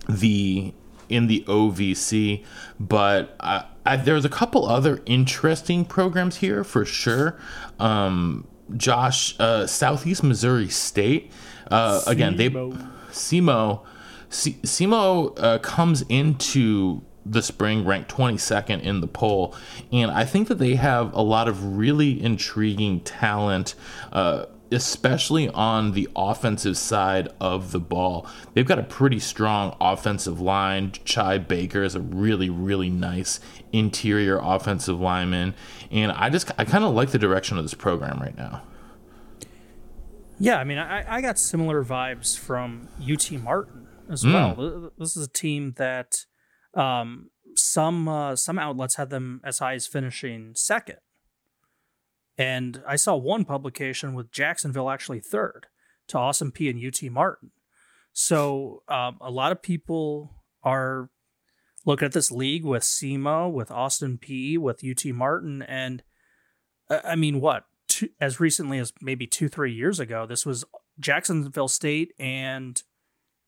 the 0.08 0.74
in 1.08 1.26
the 1.26 1.44
OVC, 1.48 2.44
but 2.78 3.34
I, 3.40 3.64
I, 3.84 3.96
there's 3.96 4.24
a 4.24 4.28
couple 4.28 4.64
other 4.66 5.02
interesting 5.06 5.84
programs 5.84 6.36
here 6.36 6.62
for 6.62 6.84
sure. 6.84 7.36
Um, 7.80 8.46
Josh, 8.76 9.38
uh, 9.38 9.66
Southeast 9.66 10.22
Missouri 10.22 10.68
State, 10.68 11.32
uh, 11.70 12.02
again 12.06 12.36
they 12.36 12.48
SEMO 12.48 13.84
SEMO 14.30 15.38
uh, 15.38 15.58
comes 15.58 16.02
into 16.08 17.02
the 17.26 17.42
spring 17.42 17.84
ranked 17.84 18.10
22nd 18.10 18.82
in 18.82 19.00
the 19.00 19.06
poll, 19.06 19.54
and 19.92 20.10
I 20.10 20.24
think 20.24 20.48
that 20.48 20.58
they 20.58 20.76
have 20.76 21.12
a 21.12 21.22
lot 21.22 21.48
of 21.48 21.76
really 21.76 22.22
intriguing 22.22 23.00
talent. 23.00 23.74
Uh, 24.12 24.46
especially 24.72 25.48
on 25.48 25.92
the 25.92 26.08
offensive 26.14 26.76
side 26.76 27.28
of 27.40 27.72
the 27.72 27.80
ball. 27.80 28.26
They've 28.54 28.66
got 28.66 28.78
a 28.78 28.84
pretty 28.84 29.18
strong 29.18 29.76
offensive 29.80 30.40
line. 30.40 30.92
Chai 31.04 31.38
Baker 31.38 31.82
is 31.82 31.94
a 31.94 32.00
really, 32.00 32.48
really 32.48 32.88
nice 32.88 33.40
interior 33.72 34.38
offensive 34.40 35.00
lineman. 35.00 35.54
And 35.90 36.12
I 36.12 36.30
just, 36.30 36.50
I 36.58 36.64
kind 36.64 36.84
of 36.84 36.94
like 36.94 37.10
the 37.10 37.18
direction 37.18 37.58
of 37.58 37.64
this 37.64 37.74
program 37.74 38.20
right 38.20 38.36
now. 38.36 38.62
Yeah, 40.38 40.58
I 40.58 40.64
mean, 40.64 40.78
I, 40.78 41.16
I 41.16 41.20
got 41.20 41.38
similar 41.38 41.84
vibes 41.84 42.38
from 42.38 42.88
UT 43.00 43.30
Martin 43.32 43.88
as 44.08 44.24
mm. 44.24 44.32
well. 44.32 44.92
This 44.98 45.16
is 45.16 45.26
a 45.26 45.30
team 45.30 45.74
that 45.76 46.24
um, 46.74 47.30
some 47.56 48.08
uh, 48.08 48.36
some 48.36 48.58
outlets 48.58 48.94
had 48.96 49.10
them 49.10 49.40
as 49.44 49.58
high 49.58 49.74
as 49.74 49.86
finishing 49.86 50.52
second 50.54 50.98
and 52.40 52.82
I 52.88 52.96
saw 52.96 53.16
one 53.16 53.44
publication 53.44 54.14
with 54.14 54.32
Jacksonville 54.32 54.88
actually 54.88 55.20
third 55.20 55.66
to 56.08 56.16
Awesome 56.16 56.50
P 56.50 56.70
and 56.70 56.82
UT 56.82 57.02
Martin. 57.12 57.50
So 58.14 58.82
um, 58.88 59.18
a 59.20 59.30
lot 59.30 59.52
of 59.52 59.60
people 59.60 60.42
are 60.62 61.10
looking 61.90 62.06
at 62.06 62.12
this 62.12 62.30
league 62.30 62.64
with 62.64 62.82
SEMO, 62.82 63.50
with 63.52 63.70
Austin 63.70 64.18
Peay, 64.18 64.56
with 64.56 64.84
UT 64.84 65.04
Martin, 65.06 65.62
and 65.62 66.02
uh, 66.88 67.00
I 67.04 67.16
mean, 67.16 67.40
what? 67.40 67.64
Two, 67.88 68.08
as 68.20 68.38
recently 68.38 68.78
as 68.78 68.92
maybe 69.00 69.26
two, 69.26 69.48
three 69.48 69.72
years 69.72 69.98
ago, 69.98 70.24
this 70.24 70.46
was 70.46 70.64
Jacksonville 70.98 71.68
State, 71.68 72.12
and 72.18 72.80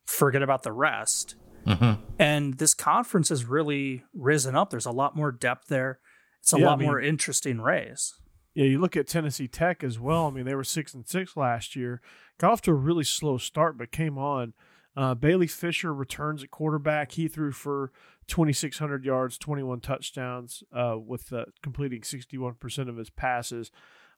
forget 0.07 0.43
about 0.43 0.65
the 0.65 0.73
rest. 0.73 1.37
Mm-hmm. 1.67 2.03
And 2.19 2.59
this 2.59 2.75
conference 2.75 3.29
has 3.29 3.45
really 3.45 4.03
risen 4.13 4.57
up. 4.57 4.71
There's 4.71 4.87
a 4.87 4.91
lot 4.91 5.15
more 5.15 5.31
depth 5.31 5.69
there. 5.69 6.01
It's 6.41 6.53
a 6.53 6.59
yeah, 6.59 6.67
lot 6.67 6.73
I 6.73 6.77
mean, 6.77 6.89
more 6.89 7.01
interesting 7.01 7.61
race. 7.61 8.15
Yeah, 8.55 8.65
you 8.65 8.81
look 8.81 8.97
at 8.97 9.07
Tennessee 9.07 9.47
Tech 9.47 9.85
as 9.85 10.01
well. 10.01 10.27
I 10.27 10.31
mean, 10.31 10.45
they 10.45 10.57
were 10.57 10.65
six 10.65 10.93
and 10.93 11.07
six 11.07 11.37
last 11.37 11.77
year. 11.77 12.03
Got 12.39 12.51
off 12.51 12.63
to 12.63 12.73
a 12.73 12.75
really 12.75 13.05
slow 13.05 13.39
start, 13.39 13.79
but 13.79 13.93
came 13.93 14.19
on. 14.19 14.53
Uh, 14.97 15.15
Bailey 15.15 15.47
Fisher 15.47 15.95
returns 15.95 16.43
at 16.43 16.51
quarterback. 16.51 17.13
He 17.13 17.29
threw 17.29 17.53
for 17.53 17.93
2,600 18.29 19.05
yards, 19.05 19.39
21 19.39 19.81
touchdowns, 19.81 20.63
uh, 20.73 20.97
with 20.99 21.33
uh, 21.33 21.45
completing 21.63 22.03
61% 22.03 22.89
of 22.89 22.97
his 22.97 23.11
passes. 23.11 23.71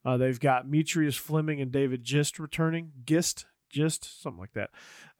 Uh, 0.05 0.17
they've 0.17 0.41
got 0.41 0.69
Metrius 0.69 1.17
Fleming 1.17 1.61
and 1.61 1.73
David 1.73 2.05
Gist 2.05 2.39
returning. 2.39 2.93
Gist, 3.05 3.47
Gist, 3.71 4.23
something 4.23 4.41
like 4.41 4.53
that. 4.53 4.71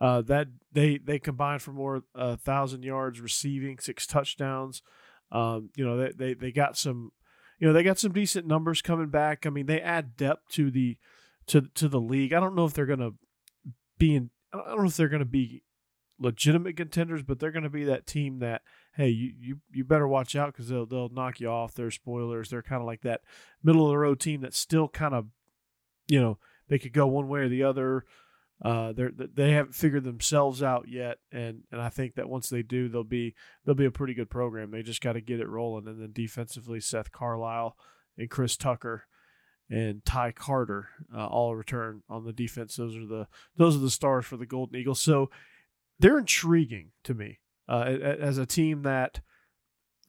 Uh, 0.01 0.21
that 0.23 0.49
they 0.73 0.99
they 0.99 1.19
combined 1.19 1.63
for 1.63 1.73
more 1.73 2.03
uh, 2.15 2.37
thousand 2.37 2.83
yards 2.83 3.21
receiving, 3.21 3.79
six 3.79 4.07
touchdowns. 4.07 4.83
Um, 5.33 5.71
you 5.75 5.85
know, 5.85 5.97
they, 5.97 6.13
they 6.13 6.35
they 6.35 6.53
got 6.53 6.77
some 6.77 7.13
you 7.59 7.67
know 7.67 7.73
they 7.73 7.83
got 7.83 7.99
some 7.99 8.13
decent 8.13 8.47
numbers 8.47 8.83
coming 8.83 9.09
back. 9.09 9.47
I 9.47 9.51
mean, 9.51 9.67
they 9.67 9.81
add 9.81 10.17
depth 10.17 10.49
to 10.51 10.71
the 10.71 10.99
to 11.47 11.63
to 11.75 11.89
the 11.89 12.01
league. 12.01 12.33
I 12.35 12.41
don't 12.41 12.55
know 12.55 12.67
if 12.67 12.75
they're 12.75 12.87
to 13.01 13.15
be 13.99 14.15
in. 14.15 14.31
I 14.53 14.59
don't 14.59 14.83
know 14.83 14.89
if 14.89 14.97
they're 14.97 15.09
to 15.21 15.25
be 15.25 15.63
legitimate 16.19 16.77
contenders, 16.77 17.23
but 17.23 17.39
they're 17.39 17.51
going 17.51 17.65
to 17.65 17.71
be 17.71 17.85
that 17.85 18.07
team 18.07 18.39
that 18.41 18.63
hey, 18.97 19.09
you 19.09 19.33
you, 19.39 19.57
you 19.73 19.85
better 19.85 20.09
watch 20.09 20.37
out 20.37 20.53
because 20.53 20.69
they'll 20.69 20.87
they'll 20.87 21.09
knock 21.09 21.41
you 21.41 21.49
off. 21.49 21.75
They're 21.75 21.91
spoilers. 21.91 22.51
They're 22.51 22.63
kind 22.63 22.81
of 22.81 22.87
like 22.87 23.03
that 23.03 23.23
middle 23.63 23.87
of 23.87 23.91
the 23.91 23.99
road 23.99 24.21
team 24.21 24.41
that's 24.41 24.59
still 24.59 24.89
kind 24.89 25.15
of 25.15 25.27
you 26.07 26.21
know 26.21 26.39
they 26.69 26.79
could 26.79 26.93
go 26.93 27.07
one 27.07 27.29
way 27.29 27.41
or 27.41 27.49
the 27.49 27.65
other. 27.65 28.05
Uh, 28.65 28.93
they 28.93 29.09
they 29.35 29.51
haven't 29.53 29.75
figured 29.75 30.05
themselves 30.05 30.63
out 30.63 30.87
yet, 30.89 31.19
and 31.33 31.63
and 31.73 31.81
I 31.81 31.89
think 31.89 32.15
that 32.15 32.29
once 32.29 32.49
they 32.49 32.63
do, 32.63 32.89
they'll 32.89 33.05
be 33.05 33.35
they'll 33.65 33.75
be 33.75 33.85
a 33.85 33.91
pretty 33.91 34.15
good 34.15 34.31
program. 34.31 34.71
They 34.71 34.83
just 34.83 35.03
got 35.03 35.15
to 35.15 35.21
get 35.21 35.41
it 35.41 35.49
rolling, 35.49 35.89
and 35.89 36.01
then 36.01 36.13
defensively, 36.13 36.81
Seth 36.81 37.11
Carlisle 37.11 37.77
and 38.17 38.31
Chris 38.31 38.57
Tucker 38.57 39.05
and 39.71 40.05
Ty 40.05 40.33
Carter 40.33 40.89
uh, 41.15 41.27
all 41.27 41.57
return 41.57 42.03
on 42.09 42.25
the 42.25 42.33
defense. 42.33 42.77
Those 42.77 42.97
are 42.97 43.07
the 43.07 43.27
those 43.57 43.77
are 43.77 43.81
the 43.81 43.91
stars 43.91 44.25
for 44.25 44.37
the 44.37 44.47
Golden 44.47 44.79
Eagles. 44.79 45.01
So 45.01 45.31
they're 45.99 46.19
intriguing 46.19 46.91
to 47.05 47.15
me 47.15 47.41
uh, 47.69 47.83
as 47.85 48.39
a 48.39 48.47
team 48.47 48.83
that 48.83 49.21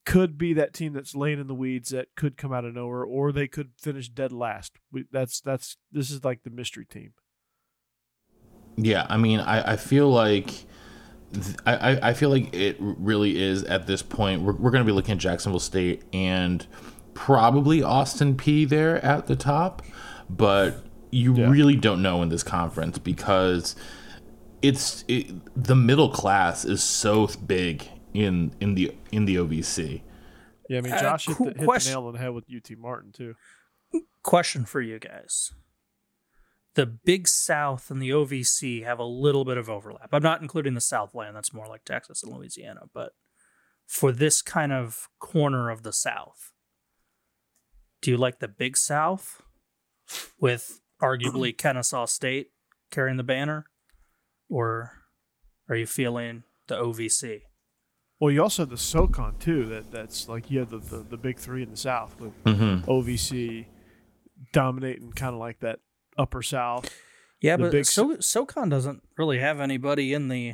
could 0.06 0.38
be 0.38 0.54
that 0.54 0.74
team 0.74 0.94
that's 0.94 1.16
laying 1.16 1.40
in 1.40 1.48
the 1.48 1.56
weeds 1.56 1.90
that 1.90 2.08
could 2.16 2.38
come 2.38 2.54
out 2.54 2.66
of 2.66 2.74
nowhere, 2.74 3.04
or 3.04 3.32
they 3.32 3.48
could 3.48 3.72
finish 3.80 4.08
dead 4.08 4.32
last. 4.32 4.74
We, 4.92 5.06
that's 5.12 5.42
that's 5.42 5.78
this 5.92 6.12
is 6.12 6.24
like 6.24 6.44
the 6.44 6.52
mystery 6.52 6.86
team. 6.86 7.14
Yeah, 8.78 9.06
I 9.10 9.18
mean, 9.18 9.40
I, 9.40 9.74
I 9.74 9.76
feel 9.78 10.10
like. 10.10 10.66
I, 11.66 12.00
I 12.02 12.14
feel 12.14 12.30
like 12.30 12.56
it 12.56 12.78
really 12.80 13.42
is 13.42 13.64
at 13.64 13.88
this 13.88 14.02
point. 14.02 14.44
We're, 14.44 14.54
we're 14.54 14.72
going 14.72 14.86
to 14.86 14.88
be 14.88 14.94
looking 14.94 15.14
at 15.14 15.18
Jacksonville 15.18 15.60
State 15.60 16.04
and 16.14 16.66
probably 17.14 17.84
Austin 17.84 18.36
Peay 18.36 18.70
there 18.70 19.04
at 19.04 19.28
the 19.28 19.36
top, 19.36 19.82
but 20.30 20.86
you 21.12 21.36
yeah. 21.36 21.50
really 21.50 21.76
don't 21.76 22.02
know 22.02 22.22
in 22.22 22.30
this 22.30 22.44
conference 22.44 23.00
because 23.00 23.76
it's 24.68 25.04
it, 25.08 25.28
the 25.56 25.76
middle 25.76 26.10
class 26.10 26.66
is 26.66 26.84
so 26.84 27.28
big 27.46 27.88
in 28.14 28.54
in 28.60 28.76
the 28.76 28.96
in 29.12 29.26
the 29.26 29.36
OVC. 29.36 30.02
Yeah, 30.70 30.80
I 30.80 30.82
mean 30.82 30.94
uh, 30.94 31.00
Josh 31.00 31.30
uh, 31.30 31.34
hit, 31.34 31.58
the, 31.58 31.62
hit 31.62 31.84
the 31.84 31.90
nail 31.90 32.08
on 32.08 32.14
the 32.14 32.20
head 32.20 32.34
with 32.34 32.46
UT 32.54 32.78
Martin 32.78 33.12
too. 33.12 33.36
Question 34.24 34.66
for 34.66 34.82
you 34.82 35.00
guys: 35.00 35.52
the 36.76 36.86
Big 36.86 37.28
South 37.28 37.90
and 37.90 38.02
the 38.02 38.10
OVC 38.10 38.84
have 38.84 39.00
a 39.00 39.06
little 39.06 39.46
bit 39.46 39.58
of 39.58 39.70
overlap. 39.70 40.10
I'm 40.12 40.24
not 40.24 40.42
including 40.42 40.74
the 40.74 40.82
Southland, 40.82 41.36
that's 41.36 41.54
more 41.54 41.68
like 41.68 41.86
Texas 41.86 42.24
and 42.24 42.34
Louisiana, 42.34 42.82
but 42.94 43.14
for 43.88 44.12
this 44.12 44.42
kind 44.42 44.74
of 44.74 45.08
corner 45.20 45.70
of 45.70 45.84
the 45.84 45.94
South, 45.94 46.52
do 48.02 48.12
you 48.12 48.18
like 48.18 48.40
the 48.40 48.48
Big 48.48 48.78
South 48.78 49.42
with 50.40 50.82
arguably 51.02 51.58
Kennesaw 51.58 52.06
State 52.06 52.48
carrying 52.92 53.18
the 53.18 53.24
banner? 53.24 53.66
Or 54.50 54.92
are 55.70 55.76
you 55.76 55.86
feeling 55.86 56.44
the 56.68 56.76
OVC? 56.76 57.42
Well, 58.20 58.32
you 58.32 58.42
also 58.42 58.64
have 58.64 58.70
the 58.70 58.78
SoCon 58.78 59.36
too. 59.40 59.66
That 59.66 59.92
that's 59.92 60.30
like 60.30 60.50
you 60.50 60.60
have 60.60 60.70
the, 60.70 60.78
the, 60.78 61.06
the 61.10 61.18
big 61.18 61.38
three 61.38 61.64
in 61.64 61.72
the 61.72 61.78
South 61.78 62.20
with 62.20 62.44
mm-hmm. 62.44 62.90
OVC 62.90 63.66
dominating, 64.52 65.12
kind 65.12 65.34
of 65.34 65.40
like 65.40 65.60
that 65.60 65.80
upper 66.18 66.42
south. 66.42 66.90
Yeah, 67.42 67.58
but 67.58 67.72
big... 67.72 67.86
so 67.86 68.18
SoCon 68.20 68.70
doesn't 68.70 69.04
really 69.18 69.40
have 69.40 69.60
anybody 69.60 70.14
in 70.14 70.30
the 70.30 70.54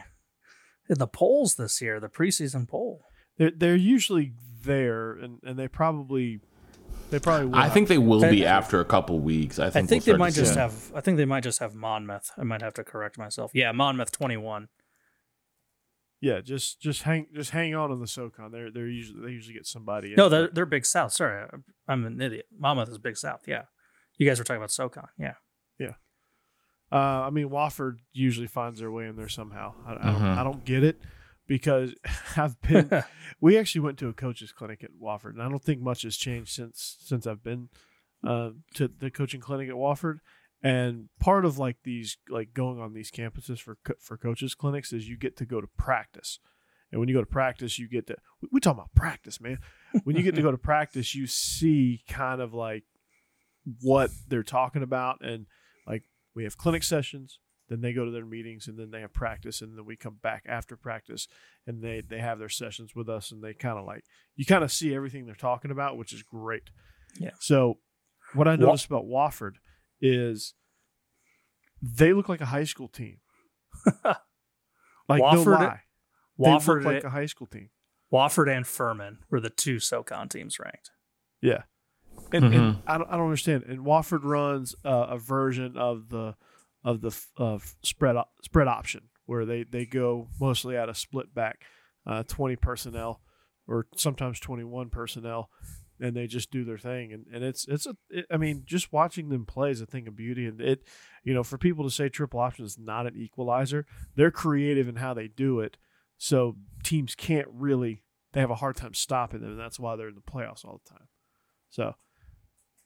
in 0.90 0.98
the 0.98 1.08
polls 1.08 1.56
this 1.56 1.82
year, 1.82 2.00
the 2.00 2.10
preseason 2.10 2.68
poll. 2.68 3.04
They're 3.38 3.52
they're 3.52 3.76
usually 3.76 4.34
there, 4.64 5.14
and, 5.14 5.40
and 5.44 5.58
they 5.58 5.68
probably 5.68 6.42
they 7.12 7.20
probably. 7.20 7.48
Will 7.48 7.56
I 7.56 7.70
think 7.70 7.90
they 7.90 7.98
will 7.98 8.22
be 8.22 8.46
after 8.46 8.80
a 8.80 8.86
couple 8.86 9.20
weeks. 9.20 9.60
I 9.60 9.70
think. 9.70 9.86
I 9.86 9.88
think 9.88 10.06
we'll 10.06 10.16
they 10.16 10.20
might 10.20 10.34
just 10.34 10.56
have. 10.56 10.92
I 10.96 11.02
think 11.02 11.18
they 11.18 11.26
might 11.26 11.44
just 11.44 11.60
have 11.60 11.76
Monmouth. 11.76 12.32
I 12.38 12.44
might 12.44 12.62
have 12.62 12.74
to 12.76 12.84
correct 12.84 13.18
myself. 13.18 13.52
Yeah, 13.54 13.72
Monmouth 13.72 14.12
twenty 14.12 14.38
one. 14.38 14.70
Yeah, 16.22 16.40
just 16.40 16.82
just 16.82 17.04
hang 17.04 17.28
just 17.34 17.52
hang 17.52 17.76
on 17.76 17.92
on 17.92 18.00
the 18.00 18.08
SoCon. 18.08 18.52
They're 18.52 18.72
they're 18.72 18.88
usually 18.88 19.26
they 19.26 19.32
usually 19.32 19.54
get 19.54 19.68
somebody. 19.68 20.16
No, 20.16 20.30
they're 20.30 20.48
they're 20.48 20.66
Big 20.66 20.86
South. 20.86 21.12
Sorry, 21.12 21.48
I'm 21.88 22.06
an 22.06 22.22
idiot. 22.22 22.48
Monmouth 22.58 22.90
is 22.90 22.98
Big 22.98 23.18
South. 23.18 23.42
Yeah, 23.46 23.64
you 24.18 24.26
guys 24.26 24.40
were 24.40 24.46
talking 24.46 24.62
about 24.62 24.72
SoCon. 24.72 25.10
Yeah. 25.20 25.34
Yeah. 25.80 25.94
Uh, 26.92 27.26
I 27.26 27.30
mean, 27.30 27.50
Wofford 27.50 27.98
usually 28.14 28.48
finds 28.48 28.80
their 28.80 28.92
way 28.92 29.08
in 29.08 29.16
there 29.16 29.30
somehow. 29.30 29.74
I, 29.86 29.92
I, 29.92 29.96
don't, 29.96 30.04
mm-hmm. 30.04 30.40
I 30.40 30.44
don't 30.44 30.66
get 30.66 30.84
it 30.84 31.02
because 31.52 31.94
I've 32.38 32.60
been. 32.68 33.04
we 33.42 33.58
actually 33.58 33.82
went 33.82 33.98
to 34.00 34.08
a 34.08 34.14
coaches 34.14 34.54
clinic 34.54 34.86
at 34.86 34.92
Wofford, 35.02 35.32
and 35.32 35.42
I 35.44 35.50
don't 35.50 35.64
think 35.64 35.82
much 35.82 36.04
has 36.04 36.16
changed 36.16 36.54
since 36.54 36.96
since 37.02 37.28
I've 37.28 37.44
been 37.44 37.68
uh, 38.26 38.52
to 38.76 38.88
the 38.88 39.12
coaching 39.12 39.42
clinic 39.42 39.68
at 39.68 39.76
Wofford. 39.76 40.20
And 40.64 41.10
part 41.20 41.44
of 41.44 41.58
like 41.58 41.78
these 41.84 42.18
like 42.30 42.54
going 42.54 42.80
on 42.80 42.94
these 42.94 43.12
campuses 43.12 43.60
for 43.60 43.78
for 44.00 44.16
coaches 44.16 44.56
clinics 44.56 44.94
is 44.94 45.10
you 45.10 45.18
get 45.18 45.36
to 45.38 45.46
go 45.46 45.60
to 45.60 45.68
practice. 45.78 46.40
And 46.92 47.00
when 47.00 47.10
you 47.10 47.16
go 47.16 47.22
to 47.22 47.30
practice, 47.30 47.78
you 47.78 47.90
get 47.90 48.08
to 48.08 48.16
we, 48.42 48.48
we 48.54 48.60
talk 48.62 48.76
about 48.76 48.96
practice, 48.96 49.42
man. 49.42 49.58
When 50.06 50.16
you 50.16 50.24
get 50.24 50.36
to 50.36 50.42
go 50.42 50.52
to 50.52 50.58
practice, 50.72 51.14
you 51.14 51.28
see 51.28 52.04
kind 52.08 52.40
of 52.40 52.54
like 52.54 52.84
what 53.82 54.12
they're 54.30 54.44
talking 54.44 54.84
about. 54.84 55.18
And 55.22 55.48
like 55.86 56.04
we 56.34 56.46
have 56.46 56.58
clinic 56.58 56.84
sessions, 56.84 57.40
then 57.72 57.82
they 57.82 57.94
go 57.94 58.04
to 58.06 58.12
their 58.12 58.26
meetings, 58.26 58.68
and 58.68 58.78
then 58.78 58.92
they 58.92 59.02
have 59.02 59.14
practice, 59.14 59.62
and 59.62 59.78
then 59.78 59.86
we 59.86 59.96
come 59.96 60.18
back 60.22 60.44
after 60.48 60.76
practice, 60.76 61.28
and 61.66 61.82
they 61.82 62.02
they 62.02 62.20
have 62.20 62.38
their 62.38 62.50
sessions 62.50 62.94
with 62.96 63.08
us, 63.10 63.32
and 63.32 63.42
they 63.44 63.54
kind 63.54 63.80
of 63.80 63.86
like 63.86 64.04
you 64.36 64.46
kind 64.46 64.64
of 64.64 64.72
see 64.72 64.94
everything 64.94 65.26
they're 65.26 65.36
talking 65.36 65.72
about, 65.72 65.98
which 65.98 66.12
is 66.14 66.22
great. 66.24 66.70
Yeah. 67.20 67.32
So 67.40 67.80
what 68.34 68.48
I 68.48 68.56
noticed 68.56 68.86
about 68.86 69.06
Wofford 69.06 69.54
is 70.02 70.54
they 71.82 72.14
look 72.14 72.30
like 72.30 72.42
a 72.42 72.46
high 72.46 72.64
school 72.66 72.88
team. 72.88 73.18
like 74.04 74.16
no 75.10 75.44
Wofford- 75.44 75.60
lie, 75.60 75.80
they 76.38 76.46
Wofford, 76.46 76.84
look 76.84 76.94
like 76.94 77.04
a 77.04 77.10
high 77.10 77.26
school 77.26 77.48
team. 77.48 77.70
Wofford 78.12 78.54
and 78.56 78.68
Furman 78.68 79.20
were 79.30 79.40
the 79.40 79.50
two 79.50 79.80
SoCon 79.80 80.28
teams 80.30 80.60
ranked. 80.60 80.92
Yeah, 81.42 81.64
and, 82.34 82.46
and 82.46 82.54
Mhm. 82.54 82.82
I 82.86 82.98
don't 82.98 83.08
I 83.08 83.14
don't 83.16 83.26
understand. 83.26 83.64
And 83.64 83.80
Wofford 83.86 84.24
runs 84.24 84.76
uh, 84.86 85.08
a 85.10 85.18
version 85.18 85.78
of 85.78 86.10
the 86.10 86.36
of 86.84 87.02
the 87.02 87.18
of 87.38 87.76
spread 87.84 88.16
spread 88.44 88.68
option 88.68 89.10
where 89.26 89.46
they 89.46 89.64
they 89.64 89.86
go 89.86 90.28
mostly 90.40 90.76
at 90.76 90.90
a 90.90 90.96
split 90.96 91.34
back, 91.34 91.62
uh, 92.06 92.24
twenty 92.24 92.56
personnel 92.56 93.22
or 93.68 93.88
sometimes 93.96 94.40
twenty 94.40 94.64
one 94.64 94.90
personnel, 94.90 95.50
and 96.00 96.16
they 96.16 96.28
just 96.28 96.52
do 96.52 96.64
their 96.64 96.78
thing. 96.78 97.14
And 97.14 97.26
and 97.34 97.44
it's 97.44 97.68
it's 97.68 97.86
a 97.86 97.96
it, 98.10 98.26
I 98.32 98.38
mean 98.38 98.64
just 98.66 98.92
watching 98.92 99.30
them 99.30 99.46
play 99.46 99.72
is 99.72 99.82
a 99.82 99.86
thing 99.86 100.08
of 100.08 100.16
beauty. 100.16 100.46
And 100.46 100.60
it 100.60 100.84
you 101.24 101.34
know 101.34 101.44
for 101.44 101.58
people 101.58 101.84
to 101.86 101.92
say 101.92 102.10
triple 102.10 102.40
option 102.40 102.66
is 102.66 102.78
not 102.78 103.08
an 103.08 103.16
equalizer, 103.16 103.86
they're 104.16 104.32
creative 104.32 104.88
in 104.88 104.96
how 104.96 105.14
they 105.14 105.28
do 105.28 105.60
it. 105.60 105.78
So 106.18 106.56
teams 106.84 107.16
can't 107.16 107.48
really 107.52 108.04
they 108.34 108.40
have 108.40 108.52
a 108.52 108.56
hard 108.56 108.76
time 108.76 108.94
stopping 108.94 109.42
them, 109.42 109.52
and 109.52 109.60
that's 109.60 109.80
why 109.80 109.96
they're 109.96 110.10
in 110.10 110.16
the 110.16 110.22
playoffs 110.22 110.64
all 110.64 110.82
the 110.84 110.90
time. 110.90 111.08
So, 111.70 111.96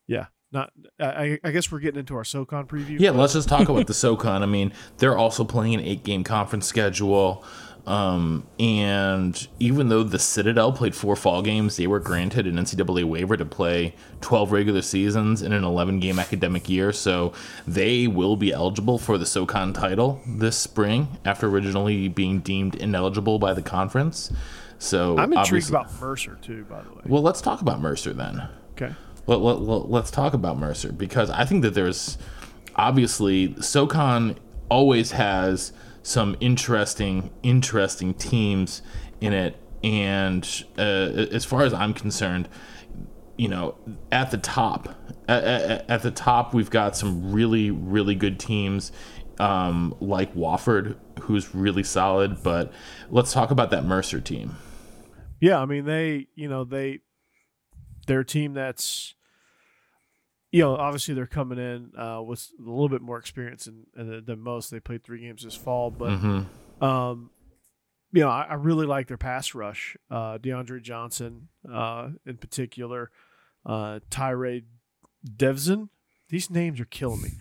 yeah, 0.08 0.27
not. 0.56 0.72
I, 1.00 1.39
I 1.44 1.52
guess 1.52 1.72
we're 1.72 1.80
getting 1.80 2.00
into 2.00 2.15
our 2.15 2.24
SoCon 2.24 2.65
preview. 2.65 3.00
Yeah, 3.00 3.12
let's 3.12 3.34
just 3.34 3.48
talk 3.48 3.70
about 3.70 3.86
the 3.86 3.94
SoCon. 3.94 4.41
I 4.41 4.48
mean, 4.48 4.74
they're 4.98 5.18
also 5.18 5.44
playing 5.44 5.76
an 5.76 5.82
eight 5.82 6.04
game 6.04 6.24
conference 6.24 6.65
schedule. 6.65 7.46
Um, 7.86 8.48
and 8.60 9.48
even 9.60 9.89
though 9.89 10.02
the 10.02 10.18
Citadel 10.18 10.72
played 10.72 10.96
four 10.96 11.15
fall 11.15 11.44
games, 11.44 11.78
they 11.78 11.86
were 11.86 12.00
granted 12.00 12.48
an 12.48 12.56
NCAA 12.56 13.04
waiver 13.04 13.38
to 13.38 13.46
play 13.46 13.94
12 14.22 14.52
regular 14.52 14.82
seasons 14.82 15.44
in 15.44 15.54
an 15.54 15.63
11 15.63 16.00
game 16.00 16.18
academic 16.18 16.68
year. 16.68 16.91
So 16.91 17.34
they 17.68 18.08
will 18.08 18.38
be 18.38 18.52
eligible 18.52 18.98
for 18.98 19.20
the 19.20 19.26
SoCon 19.28 19.72
title 19.74 20.20
this 20.26 20.58
spring 20.58 21.20
after 21.26 21.48
originally 21.48 22.08
being 22.08 22.39
deemed 22.39 22.74
ineligible 22.74 23.38
by 23.38 23.54
the 23.54 23.62
conference. 23.62 24.32
So 24.80 25.18
I'm 25.20 25.32
intrigued 25.34 25.70
about 25.70 25.94
Mercer 26.02 26.39
too. 26.41 26.65
By 26.65 26.82
the 26.82 26.89
way, 26.89 27.02
Well, 27.06 27.22
let's 27.22 27.39
talk 27.39 27.62
about 27.62 27.80
Mercer 27.82 28.13
then 28.13 28.50
okay. 28.76 28.94
Let, 29.28 29.40
let, 29.40 29.60
let, 29.60 29.90
let's 29.90 30.12
talk 30.12 30.34
about 30.34 30.58
Mercer 30.58 30.92
because 30.92 31.30
I 31.30 31.46
think 31.46 31.62
that 31.64 31.74
there's 31.74 32.18
obviously 32.76 33.56
SoCon 33.62 34.38
always 34.70 35.12
has 35.12 35.72
some 36.04 36.38
interesting, 36.40 37.32
interesting 37.44 38.14
teams 38.14 38.82
in 39.22 39.34
it. 39.34 39.58
And 39.84 40.48
uh, 40.78 40.82
as 41.32 41.46
far 41.46 41.64
as 41.64 41.74
I'm 41.74 41.94
concerned, 41.94 42.50
you 43.38 43.48
know, 43.48 43.76
at 44.12 44.32
the 44.32 44.38
top, 44.38 44.90
at, 45.28 45.44
at, 45.44 45.90
at 45.90 46.02
the 46.04 46.12
top, 46.12 46.54
we've 46.54 46.70
got 46.70 46.96
some 46.96 47.32
really, 47.32 47.72
really 47.72 48.16
good 48.16 48.40
teams 48.40 48.92
um, 49.40 49.96
like 50.00 50.34
Wofford, 50.34 50.96
who's 51.22 51.54
really 51.54 51.84
solid. 51.84 52.42
But 52.44 52.72
let's 53.10 53.34
talk 53.34 53.52
about 53.52 53.72
that 53.72 53.86
Mercer 53.86 54.22
team. 54.22 54.56
Yeah, 55.40 55.60
I 55.60 55.66
mean 55.66 55.86
they, 55.86 56.28
you 56.36 56.48
know, 56.48 56.64
they 56.64 57.00
they're 58.08 58.22
a 58.22 58.26
team 58.26 58.54
that's 58.54 59.14
you 60.56 60.62
know, 60.62 60.78
obviously 60.78 61.13
they're 61.13 61.28
coming 61.28 61.60
in 61.60 61.91
uh, 62.00 62.22
with 62.22 62.50
a 62.58 62.62
little 62.62 62.88
bit 62.88 63.02
more 63.02 63.18
experience 63.18 63.65
than, 63.94 64.39
most. 64.39 64.72
They 64.72 64.80
played 64.80 65.04
three 65.04 65.20
games 65.20 65.44
this 65.44 65.54
fall, 65.54 65.91
but 65.91 66.12
Mm-hmm. 66.12 66.84
um, 66.84 67.30
you 68.13 68.22
know, 68.22 68.30
I, 68.30 68.44
I 68.44 68.54
really 68.54 68.86
like 68.86 69.08
their 69.10 69.18
pass 69.18 69.54
rush. 69.54 69.98
Uh, 70.10 70.38
DeAndre 70.38 70.82
Johnson, 70.82 71.50
uh, 71.70 72.12
in 72.26 72.38
particular, 72.38 73.12
uh, 73.65 74.00
Tyree 74.10 74.63
Devson. 75.36 75.89
These 76.30 76.50
names 76.50 76.80
are 76.80 76.86
killing 76.86 77.22
me. 77.22 77.32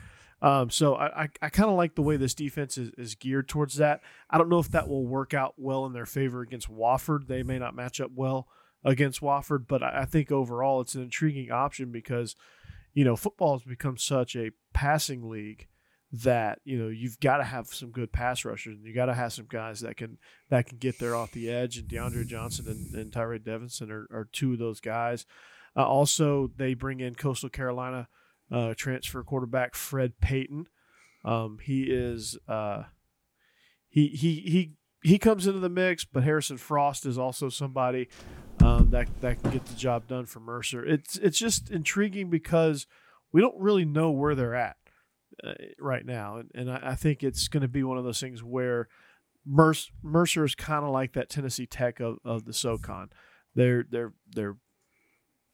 Um, 0.42 0.70
so 0.70 0.96
I, 0.96 1.22
I, 1.22 1.28
I 1.42 1.48
kind 1.50 1.70
of 1.70 1.76
like 1.76 1.94
the 1.94 2.02
way 2.02 2.16
this 2.16 2.34
defense 2.34 2.76
is, 2.76 2.90
is 2.98 3.14
geared 3.14 3.48
towards 3.48 3.76
that. 3.76 4.00
I 4.28 4.38
don't 4.38 4.48
know 4.48 4.58
if 4.58 4.70
that 4.70 4.88
will 4.88 5.06
work 5.06 5.32
out 5.32 5.54
well 5.56 5.86
in 5.86 5.92
their 5.92 6.04
favor 6.06 6.40
against 6.40 6.68
Wofford. 6.68 7.28
They 7.28 7.44
may 7.44 7.60
not 7.60 7.76
match 7.76 8.00
up 8.00 8.10
well 8.12 8.48
against 8.84 9.20
Wofford, 9.20 9.68
but 9.68 9.84
I, 9.84 10.00
I 10.02 10.04
think 10.04 10.32
overall 10.32 10.80
it's 10.80 10.96
an 10.96 11.02
intriguing 11.02 11.52
option 11.52 11.92
because, 11.92 12.34
you 12.94 13.04
know, 13.04 13.16
football 13.16 13.58
has 13.58 13.64
become 13.64 13.98
such 13.98 14.34
a 14.36 14.50
passing 14.72 15.28
league 15.28 15.66
that 16.22 16.60
you 16.64 16.78
know 16.78 16.88
you've 16.88 17.18
got 17.18 17.38
to 17.38 17.44
have 17.44 17.66
some 17.66 17.90
good 17.90 18.12
pass 18.12 18.44
rushers 18.44 18.76
and 18.76 18.86
you 18.86 18.94
got 18.94 19.06
to 19.06 19.14
have 19.14 19.32
some 19.32 19.46
guys 19.50 19.80
that 19.80 19.96
can 19.96 20.16
that 20.48 20.66
can 20.66 20.78
get 20.78 20.98
there 21.00 21.16
off 21.16 21.32
the 21.32 21.50
edge 21.50 21.76
and 21.76 21.88
DeAndre 21.88 22.24
Johnson 22.24 22.68
and, 22.68 22.94
and 22.94 23.12
Tyree 23.12 23.40
Devinson 23.40 23.90
are, 23.90 24.06
are 24.12 24.28
two 24.32 24.52
of 24.52 24.60
those 24.60 24.80
guys. 24.80 25.26
Uh, 25.76 25.84
also, 25.84 26.52
they 26.56 26.74
bring 26.74 27.00
in 27.00 27.16
Coastal 27.16 27.48
Carolina 27.48 28.08
uh, 28.52 28.74
transfer 28.76 29.24
quarterback 29.24 29.74
Fred 29.74 30.20
Payton. 30.20 30.68
Um, 31.24 31.58
he 31.60 31.84
is 31.84 32.38
uh, 32.46 32.84
he 33.88 34.08
he 34.08 34.34
he 34.40 34.72
he 35.04 35.18
comes 35.18 35.46
into 35.46 35.60
the 35.60 35.68
mix, 35.68 36.04
but 36.04 36.24
Harrison 36.24 36.56
Frost 36.56 37.04
is 37.04 37.18
also 37.18 37.50
somebody 37.50 38.08
um, 38.62 38.88
that 38.90 39.08
that 39.20 39.40
can 39.42 39.52
get 39.52 39.66
the 39.66 39.74
job 39.74 40.08
done 40.08 40.24
for 40.24 40.40
Mercer. 40.40 40.84
It's 40.84 41.16
it's 41.18 41.38
just 41.38 41.70
intriguing 41.70 42.30
because 42.30 42.86
we 43.30 43.42
don't 43.42 43.60
really 43.60 43.84
know 43.84 44.10
where 44.10 44.34
they're 44.34 44.54
at 44.54 44.76
uh, 45.44 45.52
right 45.78 46.06
now, 46.06 46.38
and, 46.38 46.50
and 46.54 46.70
I, 46.70 46.80
I 46.82 46.94
think 46.94 47.22
it's 47.22 47.48
going 47.48 47.60
to 47.60 47.68
be 47.68 47.84
one 47.84 47.98
of 47.98 48.04
those 48.04 48.18
things 48.18 48.42
where 48.42 48.88
Mercer, 49.46 49.92
Mercer 50.02 50.44
is 50.44 50.54
kind 50.54 50.84
of 50.84 50.90
like 50.90 51.12
that 51.12 51.28
Tennessee 51.28 51.66
Tech 51.66 52.00
of, 52.00 52.16
of 52.24 52.46
the 52.46 52.54
SoCon. 52.54 53.10
They're 53.54 53.84
they're 53.88 54.14
they're 54.34 54.56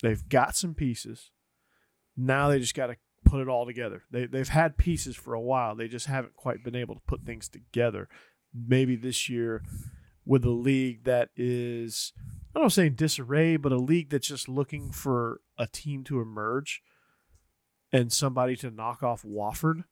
they've 0.01 0.27
got 0.29 0.55
some 0.55 0.75
pieces. 0.75 1.33
Now 2.17 2.49
they 2.49 2.61
just 2.61 2.77
got 2.77 2.87
to 2.87 2.97
put 3.25 3.41
it 3.41 3.49
all 3.49 3.67
together. 3.67 4.05
They 4.13 4.27
they've 4.27 4.49
had 4.49 4.77
pieces 4.77 5.17
for 5.17 5.35
a 5.35 5.41
while. 5.41 5.75
They 5.75 5.89
just 5.89 6.07
haven't 6.07 6.37
quite 6.37 6.63
been 6.63 6.77
able 6.77 6.95
to 6.95 7.01
put 7.01 7.25
things 7.25 7.49
together. 7.49 8.09
Maybe 8.55 8.97
this 8.97 9.29
year 9.29 9.63
with 10.27 10.45
a 10.45 10.51
league 10.51 11.05
that 11.05 11.31
is 11.37 12.13
I 12.55 12.59
don't 12.61 12.71
say 12.71 12.89
disarray, 12.89 13.57
but 13.57 13.73
a 13.73 13.77
league 13.77 14.11
that's 14.11 14.27
just 14.29 14.49
looking 14.49 14.91
for 14.91 15.41
a 15.57 15.67
team 15.67 16.03
to 16.05 16.21
emerge 16.21 16.83
and 17.93 18.13
somebody 18.13 18.57
to 18.57 18.71
knock 18.71 19.03
off 19.03 19.23
Wofford, 19.23 19.85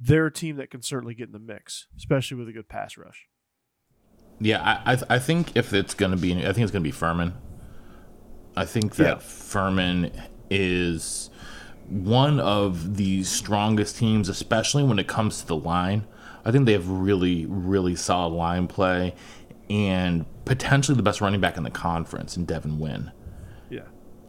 they're 0.00 0.26
a 0.26 0.32
team 0.32 0.56
that 0.56 0.70
can 0.70 0.82
certainly 0.82 1.14
get 1.14 1.26
in 1.26 1.32
the 1.32 1.38
mix, 1.38 1.86
especially 1.96 2.36
with 2.36 2.48
a 2.48 2.52
good 2.52 2.68
pass 2.68 2.96
rush. 2.96 3.26
Yeah, 4.40 4.62
I 4.62 4.92
I, 4.92 4.96
th- 4.96 5.06
I 5.10 5.18
think 5.18 5.56
if 5.56 5.72
it's 5.72 5.94
gonna 5.94 6.16
be, 6.16 6.32
I 6.32 6.52
think 6.52 6.58
it's 6.58 6.72
gonna 6.72 6.82
be 6.82 6.90
Furman. 6.90 7.34
I 8.56 8.64
think 8.64 8.96
that 8.96 9.04
Yeah. 9.06 9.18
Furman 9.18 10.10
is 10.50 11.30
one 11.88 12.40
of 12.40 12.96
the 12.96 13.22
strongest 13.24 13.96
teams, 13.98 14.28
especially 14.28 14.82
when 14.84 14.98
it 14.98 15.06
comes 15.06 15.40
to 15.40 15.46
the 15.46 15.56
line. 15.56 16.06
I 16.44 16.50
think 16.52 16.66
they 16.66 16.72
have 16.72 16.88
really, 16.88 17.46
really 17.46 17.96
solid 17.96 18.34
line 18.34 18.66
play, 18.66 19.14
and 19.70 20.26
potentially 20.44 20.96
the 20.96 21.02
best 21.02 21.20
running 21.20 21.40
back 21.40 21.56
in 21.56 21.62
the 21.62 21.70
conference 21.70 22.36
in 22.36 22.44
Devin 22.44 22.78
Wynn. 22.78 23.12
Yeah. 23.70 23.82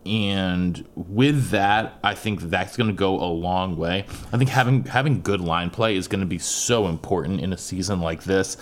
and 0.06 0.88
with 0.95 1.49
that, 1.49 1.99
I 2.04 2.15
think 2.15 2.41
that's 2.41 2.78
going 2.78 2.89
to 2.89 2.95
go 2.95 3.19
a 3.19 3.28
long 3.28 3.75
way. 3.75 4.06
I 4.32 4.38
think 4.38 4.49
having 4.49 4.86
having 4.86 5.21
good 5.21 5.41
line 5.41 5.69
play 5.71 5.95
is 5.95 6.08
going 6.08 6.21
to 6.21 6.28
be 6.28 6.39
so 6.39 6.88
important 6.88 7.41
in 7.41 7.51
a 7.51 7.58
season 7.58 7.99
like 8.01 8.23
this 8.23 8.58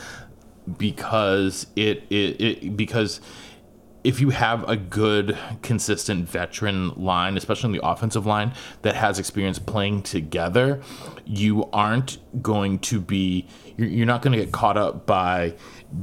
because 0.78 1.68
it, 1.76 2.04
it, 2.10 2.42
it 2.42 2.78
because 2.78 3.20
if 4.04 4.20
you 4.20 4.32
have 4.32 4.68
a 4.68 4.76
good, 4.76 5.38
consistent 5.62 6.28
veteran 6.28 6.90
line, 6.90 7.38
especially 7.38 7.68
on 7.68 7.72
the 7.72 7.86
offensive 7.86 8.26
line 8.26 8.54
that 8.82 8.96
has 8.96 9.18
experience 9.18 9.60
playing 9.60 10.04
together, 10.04 10.82
you 11.26 11.70
aren't 11.72 12.18
going 12.42 12.80
to 12.80 13.00
be, 13.00 13.48
you're, 13.78 14.06
not 14.06 14.22
going 14.22 14.38
to 14.38 14.44
get 14.44 14.52
caught 14.52 14.78
up 14.78 15.06
by 15.06 15.54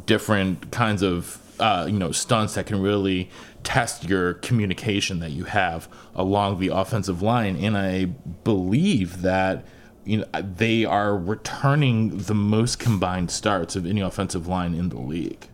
different 0.07 0.71
kinds 0.71 1.03
of, 1.03 1.39
uh, 1.61 1.87
you 1.87 1.99
know, 1.99 2.11
stunts 2.11 2.55
that 2.55 2.67
can 2.67 2.81
really 2.81 3.29
test 3.63 4.09
your 4.09 4.35
communication 4.35 5.21
that 5.21 5.33
you 5.33 5.45
have 5.45 5.87
along 6.15 6.59
the 6.59 6.69
offensive 6.69 7.21
line. 7.21 7.57
And 7.57 7.77
I 7.77 8.07
believe 8.45 9.23
that 9.23 9.65
you 10.05 10.17
know 10.17 10.25
they 10.41 10.87
are 10.87 11.15
returning 11.15 12.17
the 12.17 12.35
most 12.35 12.79
combined 12.79 13.31
starts 13.31 13.77
of 13.77 13.85
any 13.85 14.01
offensive 14.01 14.47
line 14.47 14.75
in 14.75 14.89
the 14.89 14.99
league. 14.99 15.47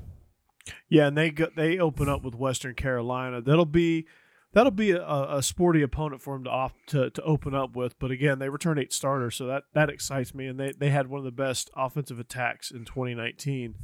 Yeah, 0.89 1.09
and 1.09 1.17
they 1.17 1.31
go, 1.31 1.49
they 1.55 1.79
open 1.79 2.09
up 2.09 2.23
with 2.23 2.35
Western 2.35 2.75
Carolina. 2.75 3.41
That'll 3.41 3.65
be 3.65 4.07
that'll 4.53 4.71
be 4.71 4.93
a, 4.93 5.03
a 5.05 5.43
sporty 5.43 5.83
opponent 5.83 6.23
for 6.23 6.35
them 6.35 6.45
to 6.45 6.51
off 6.51 6.73
to, 6.87 7.11
to 7.11 7.23
open 7.23 7.55
up 7.55 7.75
with. 7.75 7.99
But 7.99 8.11
again, 8.11 8.39
they 8.39 8.49
return 8.49 8.79
eight 8.79 8.93
starters, 8.93 9.37
so 9.37 9.47
that 9.47 9.65
that 9.75 9.91
excites 9.91 10.35
me. 10.35 10.47
And 10.47 10.59
they 10.59 10.73
they 10.73 10.91
had 10.91 11.09
one 11.09 11.19
of 11.19 11.25
the 11.25 11.31
best 11.33 11.71
offensive 11.77 12.21
attacks 12.21 12.71
in 12.71 12.85
2019. 12.85 13.75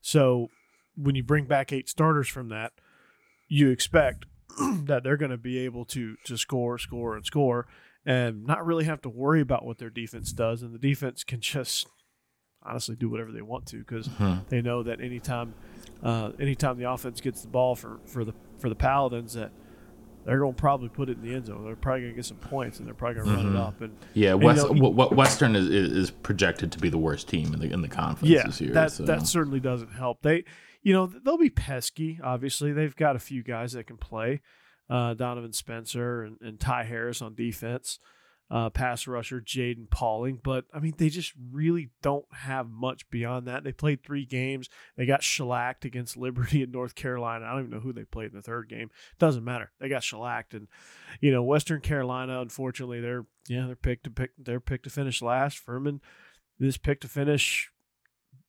So 0.00 0.48
when 0.96 1.14
you 1.14 1.22
bring 1.22 1.46
back 1.46 1.72
eight 1.72 1.88
starters 1.88 2.28
from 2.28 2.48
that, 2.48 2.72
you 3.48 3.70
expect 3.70 4.26
that 4.84 5.02
they're 5.02 5.16
going 5.16 5.30
to 5.32 5.36
be 5.36 5.58
able 5.58 5.84
to 5.86 6.16
to 6.24 6.36
score, 6.36 6.78
score, 6.78 7.16
and 7.16 7.24
score. 7.26 7.66
and 8.04 8.46
not 8.46 8.64
really 8.64 8.84
have 8.84 9.02
to 9.02 9.08
worry 9.08 9.40
about 9.40 9.64
what 9.66 9.78
their 9.78 9.90
defense 9.90 10.30
does, 10.32 10.62
and 10.62 10.72
the 10.72 10.78
defense 10.78 11.24
can 11.24 11.40
just 11.40 11.88
honestly 12.66 12.96
do 12.96 13.08
whatever 13.08 13.32
they 13.32 13.42
want 13.42 13.66
to 13.66 13.78
because 13.78 14.06
Hmm. 14.06 14.34
they 14.48 14.60
know 14.62 14.82
that 14.82 15.00
anytime, 15.00 15.54
uh, 16.02 16.32
anytime 16.40 16.78
the 16.78 16.90
offense 16.90 17.20
gets 17.20 17.42
the 17.42 17.48
ball 17.48 17.74
for, 17.74 17.98
for 18.06 18.24
the 18.24 18.32
for 18.58 18.68
the 18.68 18.74
Paladins, 18.74 19.34
that 19.34 19.52
they're 20.24 20.38
going 20.40 20.54
to 20.54 20.60
probably 20.60 20.88
put 20.88 21.08
it 21.08 21.18
in 21.18 21.22
the 21.22 21.34
end 21.34 21.46
zone. 21.46 21.64
They're 21.64 21.76
probably 21.76 22.00
going 22.02 22.12
to 22.12 22.16
get 22.16 22.24
some 22.24 22.38
points, 22.38 22.78
and 22.78 22.86
they're 22.86 22.94
probably 22.94 23.22
going 23.22 23.28
to 23.28 23.34
run 23.44 23.54
it 23.54 23.58
up. 23.58 23.80
And 23.80 23.96
Yeah, 24.14 24.32
and, 24.32 24.40
you 24.42 24.46
West, 24.46 24.70
know, 24.72 24.90
Western 24.90 25.54
is, 25.54 25.68
is 25.68 25.92
is 25.92 26.10
projected 26.10 26.72
to 26.72 26.78
be 26.80 26.88
the 26.88 26.98
worst 26.98 27.28
team 27.28 27.54
in 27.54 27.60
the 27.60 27.72
in 27.72 27.80
the 27.82 27.88
conference 27.88 28.28
yeah, 28.30 28.44
this 28.46 28.60
year. 28.60 28.72
that 28.72 28.90
so. 28.92 29.04
that 29.04 29.26
certainly 29.26 29.60
doesn't 29.60 29.92
help. 29.92 30.22
They, 30.22 30.44
you 30.82 30.92
know, 30.92 31.06
they'll 31.06 31.38
be 31.38 31.50
pesky. 31.50 32.18
Obviously, 32.22 32.72
they've 32.72 32.96
got 32.96 33.14
a 33.14 33.20
few 33.20 33.42
guys 33.42 33.72
that 33.72 33.86
can 33.86 33.96
play. 33.98 34.40
Uh, 34.88 35.14
Donovan 35.14 35.52
Spencer 35.52 36.22
and, 36.22 36.36
and 36.40 36.60
Ty 36.60 36.84
Harris 36.84 37.20
on 37.20 37.34
defense, 37.34 37.98
uh, 38.50 38.70
pass 38.70 39.06
rusher 39.06 39.40
Jaden 39.40 39.90
Pauling. 39.90 40.40
But 40.42 40.66
I 40.72 40.78
mean, 40.78 40.94
they 40.96 41.08
just 41.08 41.32
really 41.52 41.90
don't 42.02 42.26
have 42.32 42.68
much 42.68 43.08
beyond 43.10 43.46
that. 43.48 43.64
They 43.64 43.72
played 43.72 44.02
three 44.02 44.24
games. 44.24 44.68
They 44.96 45.06
got 45.06 45.22
shellacked 45.22 45.84
against 45.84 46.16
Liberty 46.16 46.62
in 46.62 46.70
North 46.70 46.94
Carolina. 46.94 47.46
I 47.46 47.52
don't 47.52 47.60
even 47.60 47.70
know 47.72 47.80
who 47.80 47.92
they 47.92 48.04
played 48.04 48.30
in 48.30 48.36
the 48.36 48.42
third 48.42 48.68
game. 48.68 48.90
Doesn't 49.18 49.44
matter. 49.44 49.72
They 49.80 49.88
got 49.88 50.02
shellacked, 50.04 50.54
and 50.54 50.68
you 51.20 51.32
know, 51.32 51.42
Western 51.42 51.80
Carolina. 51.80 52.40
Unfortunately, 52.40 53.00
they're 53.00 53.26
yeah 53.48 53.66
they're 53.66 53.76
picked 53.76 54.04
to 54.04 54.10
pick. 54.10 54.30
They're 54.38 54.60
picked 54.60 54.84
to 54.84 54.90
finish 54.90 55.22
last. 55.22 55.58
Furman 55.58 56.00
is 56.60 56.78
picked 56.78 57.02
to 57.02 57.08
finish 57.08 57.70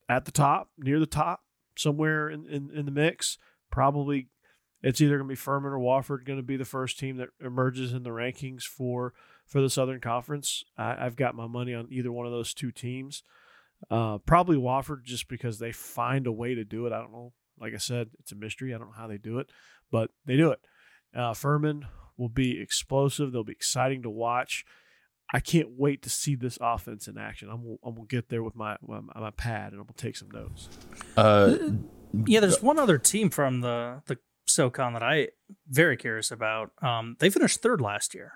at 0.10 0.26
the 0.26 0.32
top, 0.32 0.70
near 0.78 1.00
the 1.00 1.06
top, 1.06 1.42
somewhere 1.78 2.30
in, 2.30 2.46
in, 2.48 2.72
in 2.74 2.86
the 2.86 2.92
mix. 2.92 3.38
Probably 3.70 4.30
it's 4.82 5.02
either 5.02 5.18
going 5.18 5.28
to 5.28 5.32
be 5.32 5.36
Furman 5.36 5.72
or 5.72 5.80
Wofford 5.80 6.26
going 6.26 6.40
to 6.40 6.44
be 6.44 6.56
the 6.56 6.66
first 6.66 7.00
team 7.00 7.18
that 7.18 7.30
emerges 7.44 7.94
in 7.94 8.04
the 8.04 8.12
rankings 8.12 8.64
for 8.64 9.14
for 9.48 9.62
the 9.62 9.70
Southern 9.70 10.00
Conference. 10.02 10.64
I, 10.78 11.06
I've 11.06 11.16
got 11.16 11.36
my 11.36 11.48
money 11.48 11.74
on 11.74 11.88
either 11.90 12.12
one 12.12 12.26
of 12.26 12.32
those 12.32 12.54
two 12.54 12.72
teams. 12.72 13.24
Uh, 13.90 14.18
probably 14.20 14.58
Wofford 14.58 15.04
just 15.04 15.28
because 15.28 15.60
they 15.60 15.72
find 15.72 16.28
a 16.28 16.32
way 16.32 16.56
to 16.56 16.64
do 16.64 16.86
it. 16.88 16.94
I 16.94 17.00
don't 17.00 17.12
know. 17.12 17.34
Like 17.60 17.74
I 17.74 17.78
said, 17.78 18.10
it's 18.20 18.32
a 18.32 18.36
mystery. 18.36 18.74
I 18.74 18.78
don't 18.78 18.88
know 18.88 18.94
how 18.98 19.08
they 19.08 19.18
do 19.18 19.40
it, 19.40 19.50
but 19.92 20.12
they 20.26 20.36
do 20.38 20.52
it. 20.52 20.60
Uh, 21.16 21.34
Furman 21.34 21.86
will 22.18 22.30
be 22.30 22.60
explosive. 22.62 23.32
They'll 23.32 23.44
be 23.44 23.52
exciting 23.54 24.04
to 24.04 24.10
watch. 24.10 24.66
I 25.34 25.40
can't 25.40 25.70
wait 25.78 26.02
to 26.04 26.10
see 26.10 26.36
this 26.36 26.58
offense 26.62 27.08
in 27.08 27.18
action. 27.18 27.50
I'm 27.50 27.62
gonna, 27.64 27.76
I'm 27.84 27.96
gonna 27.96 28.08
get 28.08 28.30
there 28.30 28.44
with 28.44 28.56
my 28.56 28.78
my, 28.86 29.02
my 29.16 29.32
pad 29.32 29.74
and 29.74 29.82
I'm 29.82 29.86
gonna 29.88 29.94
take 29.98 30.16
some 30.16 30.30
notes. 30.32 30.70
uh, 31.18 31.58
Yeah, 32.26 32.40
there's 32.40 32.62
one 32.62 32.80
other 32.80 32.98
team 32.98 33.30
from 33.30 33.62
the 33.62 34.02
the 34.06 34.18
SoCon 34.46 34.94
that 34.94 35.04
I 35.04 35.30
very 35.68 35.98
curious 35.98 36.32
about. 36.32 36.72
Um, 36.82 37.18
they 37.20 37.30
finished 37.30 37.62
third 37.62 37.82
last 37.82 38.16
year. 38.16 38.34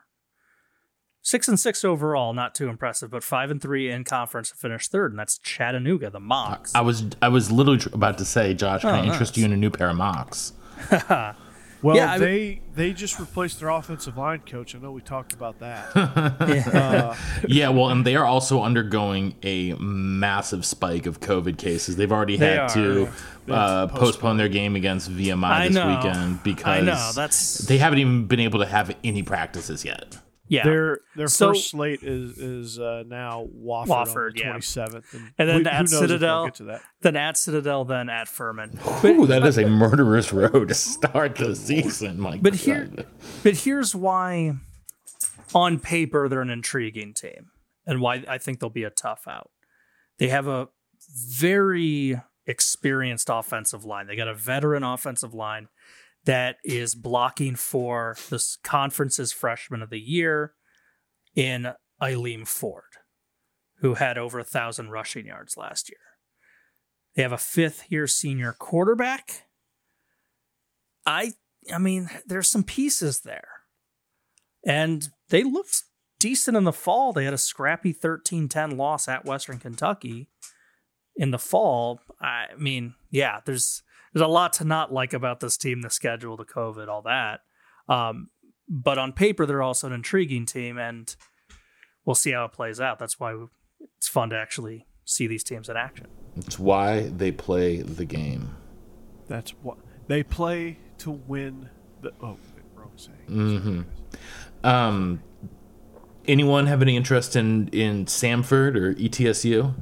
Six 1.23 1.47
and 1.47 1.59
six 1.59 1.85
overall, 1.85 2.33
not 2.33 2.55
too 2.55 2.67
impressive, 2.67 3.11
but 3.11 3.23
five 3.23 3.51
and 3.51 3.61
three 3.61 3.91
in 3.91 4.03
conference 4.03 4.49
to 4.49 4.55
finish 4.57 4.87
third, 4.87 5.11
and 5.11 5.19
that's 5.19 5.37
Chattanooga, 5.37 6.09
the 6.09 6.19
Mocs. 6.19 6.71
I 6.73 6.81
was 6.81 7.03
I 7.21 7.27
was 7.29 7.51
literally 7.51 7.79
about 7.93 8.17
to 8.17 8.25
say, 8.25 8.53
Josh, 8.55 8.81
can 8.81 8.89
Oh, 8.89 8.93
I 8.93 9.03
interest 9.03 9.33
nice. 9.33 9.37
you 9.37 9.45
in 9.45 9.53
a 9.53 9.57
new 9.57 9.69
pair 9.69 9.89
of 9.89 9.97
mocks? 9.97 10.53
Well, 11.83 11.95
Yeah, 11.95 12.11
I 12.11 12.17
mean- 12.19 12.21
they 12.27 12.61
they 12.75 12.93
just 12.93 13.19
replaced 13.19 13.59
their 13.59 13.69
offensive 13.69 14.15
line 14.15 14.41
coach. 14.41 14.75
I 14.75 14.77
know 14.77 14.91
we 14.91 15.01
talked 15.01 15.33
about 15.33 15.59
that. 15.61 15.89
Yeah. 16.47 16.79
uh, 16.79 17.15
Yeah, 17.47 17.69
well, 17.69 17.89
and 17.89 18.05
they 18.05 18.15
are 18.15 18.25
also 18.25 18.61
undergoing 18.61 19.33
a 19.41 19.73
massive 19.79 20.63
spike 20.63 21.07
of 21.07 21.19
COVID 21.21 21.57
cases. 21.57 21.95
They've 21.95 22.11
already 22.11 22.37
had 22.37 22.59
are. 22.59 22.69
to 22.75 23.09
uh, 23.49 23.55
have 23.87 23.93
to 23.93 23.99
postpone 23.99 24.37
their 24.37 24.47
game 24.49 24.75
against 24.75 25.11
VMI 25.11 25.43
I 25.43 25.67
this 25.69 25.75
know. 25.75 25.95
weekend 25.95 26.43
because 26.43 26.65
I 26.67 26.81
know, 26.81 27.11
that's- 27.15 27.57
they 27.67 27.79
haven't 27.79 27.97
even 27.97 28.25
been 28.27 28.39
able 28.41 28.59
to 28.59 28.67
have 28.67 28.95
any 29.03 29.23
practices 29.23 29.83
yet. 29.83 30.17
Yeah. 30.51 30.63
their 30.65 30.99
their 31.15 31.27
So- 31.27 31.49
first 31.49 31.69
slate 31.71 32.03
is 32.03 32.37
is 32.37 32.77
uh, 32.79 33.03
now 33.07 33.47
Wofford, 33.57 33.89
on 33.89 34.07
Wofford, 34.07 34.33
the 34.35 34.39
yeah. 34.41 34.53
27th, 34.57 35.13
and, 35.13 35.31
And 35.39 35.49
then 35.49 35.61
who, 35.63 35.69
at 35.69 35.75
who 35.77 35.81
knows 35.83 35.93
if 35.93 35.99
they'll 35.99 36.07
Citadel. 36.09 36.45
get 36.45 36.55
to 36.55 36.63
that. 36.65 36.81
then 37.01 37.15
at 37.15 37.37
Citadel, 37.37 37.85
then 37.85 38.09
at 38.09 38.27
Furman. 38.27 38.77
Ooh, 39.05 39.25
that 39.27 39.43
is 39.45 39.57
a 39.57 39.65
murderous 39.67 40.31
road 40.41 40.67
to 40.67 40.73
start 40.75 41.35
the 41.37 41.55
season. 41.55 42.19
My 42.19 42.37
But 42.37 42.51
God. 42.53 42.59
here, 42.59 42.89
but 43.43 43.55
here's 43.55 43.95
why, 43.95 44.53
on 45.55 45.79
paper, 45.79 46.27
they're 46.29 46.41
an 46.41 46.49
intriguing 46.49 47.13
team, 47.13 47.51
and 47.87 47.99
why 48.01 48.23
I 48.27 48.37
think 48.37 48.59
they'll 48.59 48.69
be 48.69 48.83
a 48.83 48.89
tough 48.91 49.23
out. 49.27 49.49
They 50.19 50.27
have 50.27 50.47
a 50.47 50.67
very 51.37 52.21
experienced 52.45 53.29
offensive 53.31 53.85
line. 53.85 54.07
They 54.07 54.15
got 54.15 54.27
a 54.27 54.33
veteran 54.33 54.83
offensive 54.83 55.33
line 55.33 55.67
that 56.25 56.57
is 56.63 56.95
blocking 56.95 57.55
for 57.55 58.15
this 58.29 58.57
conference's 58.63 59.31
freshman 59.31 59.81
of 59.81 59.89
the 59.89 59.99
year 59.99 60.53
in 61.35 61.73
Ailym 62.01 62.47
Ford, 62.47 62.83
who 63.79 63.95
had 63.95 64.17
over 64.17 64.39
a 64.39 64.43
thousand 64.43 64.91
rushing 64.91 65.25
yards 65.25 65.57
last 65.57 65.89
year. 65.89 65.97
They 67.15 67.23
have 67.23 67.31
a 67.31 67.37
fifth 67.37 67.85
year 67.89 68.07
senior 68.07 68.53
quarterback. 68.53 69.47
I 71.05 71.33
I 71.71 71.77
mean, 71.77 72.09
there's 72.25 72.47
some 72.47 72.63
pieces 72.63 73.21
there. 73.21 73.47
And 74.65 75.09
they 75.29 75.43
looked 75.43 75.83
decent 76.19 76.57
in 76.57 76.63
the 76.63 76.73
fall. 76.73 77.13
They 77.13 77.25
had 77.25 77.33
a 77.33 77.39
scrappy 77.39 77.93
13-10 77.93 78.77
loss 78.77 79.07
at 79.07 79.25
Western 79.25 79.59
Kentucky 79.59 80.29
in 81.15 81.31
the 81.31 81.39
fall. 81.39 81.99
I 82.19 82.47
mean, 82.57 82.95
yeah, 83.09 83.41
there's 83.45 83.83
there's 84.13 84.23
a 84.23 84.27
lot 84.27 84.53
to 84.53 84.65
not 84.65 84.91
like 84.91 85.13
about 85.13 85.39
this 85.39 85.57
team, 85.57 85.81
the 85.81 85.89
schedule, 85.89 86.37
the 86.37 86.45
COVID, 86.45 86.87
all 86.87 87.01
that. 87.03 87.41
Um, 87.87 88.29
but 88.67 88.97
on 88.97 89.13
paper, 89.13 89.45
they're 89.45 89.61
also 89.61 89.87
an 89.87 89.93
intriguing 89.93 90.45
team, 90.45 90.77
and 90.77 91.13
we'll 92.05 92.15
see 92.15 92.31
how 92.31 92.45
it 92.45 92.53
plays 92.53 92.79
out. 92.79 92.99
That's 92.99 93.19
why 93.19 93.35
it's 93.97 94.07
fun 94.07 94.29
to 94.29 94.37
actually 94.37 94.87
see 95.05 95.27
these 95.27 95.43
teams 95.43 95.69
in 95.69 95.77
action. 95.77 96.07
it's 96.37 96.57
why 96.59 97.09
they 97.09 97.31
play 97.31 97.81
the 97.81 98.05
game. 98.05 98.55
That's 99.27 99.51
what 99.51 99.77
they 100.07 100.23
play 100.23 100.77
to 100.99 101.11
win 101.11 101.69
the. 102.01 102.11
Oh, 102.21 102.37
wait, 102.55 102.63
wrong 102.75 102.91
saying. 102.95 103.17
Mm-hmm. 103.29 104.65
Um, 104.65 105.21
anyone 106.27 106.67
have 106.67 106.81
any 106.81 106.95
interest 106.95 107.35
in 107.35 107.67
in 107.69 108.05
Samford 108.05 108.75
or 108.75 108.93
ETSU? 108.95 109.73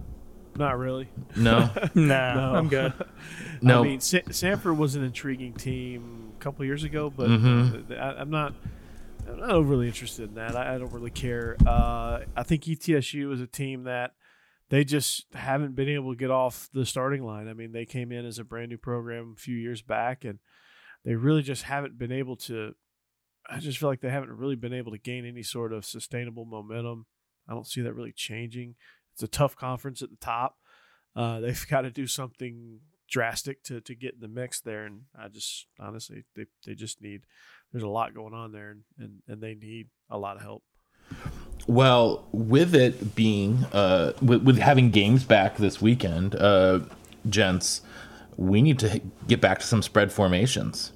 Not 0.59 0.77
really. 0.77 1.07
No, 1.37 1.69
Nah, 1.95 2.33
No. 2.35 2.55
I'm 2.55 2.67
good. 2.67 2.93
no. 3.61 3.79
I 3.79 3.83
mean, 3.87 4.01
Sa- 4.01 4.17
Samford 4.27 4.75
was 4.77 4.95
an 4.95 5.03
intriguing 5.05 5.53
team 5.53 6.33
a 6.37 6.39
couple 6.43 6.65
years 6.65 6.83
ago, 6.83 7.09
but 7.09 7.29
Mhm. 7.29 7.89
uh, 7.89 7.93
I, 7.95 8.19
I'm 8.21 8.29
not. 8.29 8.53
I'm 9.27 9.39
not 9.39 9.51
overly 9.51 9.87
interested 9.87 10.29
in 10.29 10.35
that. 10.35 10.55
I, 10.55 10.75
I 10.75 10.77
don't 10.79 10.91
really 10.91 11.11
care. 11.11 11.55
Uh, 11.65 12.21
I 12.35 12.43
think 12.43 12.63
ETSU 12.63 13.31
is 13.31 13.39
a 13.41 13.47
team 13.47 13.83
that 13.83 14.11
they 14.69 14.83
just 14.83 15.27
haven't 15.33 15.75
been 15.75 15.87
able 15.87 16.11
to 16.13 16.17
get 16.17 16.31
off 16.31 16.67
the 16.73 16.83
starting 16.85 17.23
line. 17.23 17.47
I 17.47 17.53
mean, 17.53 17.71
they 17.71 17.85
came 17.85 18.11
in 18.11 18.25
as 18.25 18.39
a 18.39 18.43
brand 18.43 18.69
new 18.69 18.77
program 18.77 19.35
a 19.37 19.39
few 19.39 19.55
years 19.55 19.81
back, 19.83 20.25
and 20.25 20.39
they 21.05 21.13
really 21.15 21.41
just 21.43 21.63
haven't 21.63 21.97
been 21.97 22.11
able 22.11 22.35
to. 22.37 22.73
I 23.49 23.59
just 23.59 23.77
feel 23.77 23.87
like 23.89 24.01
they 24.01 24.09
haven't 24.09 24.31
really 24.31 24.55
been 24.55 24.73
able 24.73 24.91
to 24.91 24.97
gain 24.97 25.25
any 25.25 25.43
sort 25.43 25.71
of 25.73 25.85
sustainable 25.85 26.45
momentum. 26.45 27.05
I 27.47 27.53
don't 27.53 27.67
see 27.67 27.81
that 27.81 27.93
really 27.93 28.13
changing. 28.15 28.75
It's 29.19 29.23
a 29.25 29.27
tough 29.27 29.57
conference 29.57 30.01
at 30.01 30.09
the 30.09 30.15
top. 30.15 30.55
Uh, 31.13 31.39
they've 31.41 31.67
got 31.69 31.81
to 31.81 31.91
do 31.91 32.07
something 32.07 32.79
drastic 33.09 33.61
to, 33.63 33.81
to 33.81 33.93
get 33.93 34.13
in 34.13 34.21
the 34.21 34.29
mix 34.29 34.61
there, 34.61 34.85
and 34.85 35.01
I 35.17 35.27
just 35.27 35.67
honestly 35.77 36.23
they, 36.35 36.45
they 36.65 36.73
just 36.73 37.01
need. 37.01 37.23
There's 37.71 37.83
a 37.83 37.89
lot 37.89 38.15
going 38.15 38.33
on 38.33 38.53
there, 38.53 38.71
and, 38.71 38.83
and, 38.97 39.21
and 39.27 39.41
they 39.41 39.55
need 39.55 39.89
a 40.09 40.17
lot 40.17 40.37
of 40.37 40.41
help. 40.41 40.63
Well, 41.67 42.27
with 42.31 42.73
it 42.73 43.13
being 43.13 43.65
uh, 43.73 44.13
with, 44.21 44.43
with 44.43 44.57
having 44.57 44.89
games 44.89 45.25
back 45.25 45.57
this 45.57 45.81
weekend, 45.81 46.35
uh, 46.35 46.79
gents, 47.27 47.81
we 48.37 48.61
need 48.61 48.79
to 48.79 49.01
get 49.27 49.41
back 49.41 49.59
to 49.59 49.65
some 49.65 49.81
spread 49.81 50.13
formations, 50.13 50.93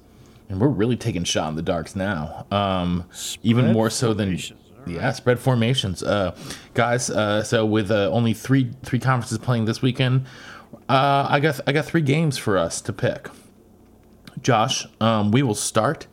and 0.48 0.62
we're 0.62 0.68
really 0.68 0.96
taking 0.96 1.24
shot 1.24 1.50
in 1.50 1.56
the 1.56 1.62
darks 1.62 1.94
now. 1.94 2.46
Um, 2.50 3.04
even 3.42 3.70
more 3.72 3.90
so 3.90 4.14
than 4.14 4.38
yeah, 4.86 5.12
spread 5.12 5.38
formations, 5.38 6.02
uh, 6.02 6.36
guys. 6.74 7.10
Uh, 7.10 7.42
so 7.42 7.64
with 7.66 7.90
uh, 7.90 8.10
only 8.10 8.34
three 8.34 8.70
three 8.82 8.98
conferences 8.98 9.38
playing 9.38 9.64
this 9.64 9.80
weekend, 9.82 10.26
uh, 10.88 11.26
I 11.28 11.40
got 11.40 11.60
I 11.66 11.72
got 11.72 11.84
three 11.84 12.02
games 12.02 12.36
for 12.38 12.56
us 12.58 12.80
to 12.82 12.92
pick. 12.92 13.28
Josh, 14.42 14.86
um, 15.00 15.30
we 15.30 15.42
will 15.42 15.54
start 15.54 16.06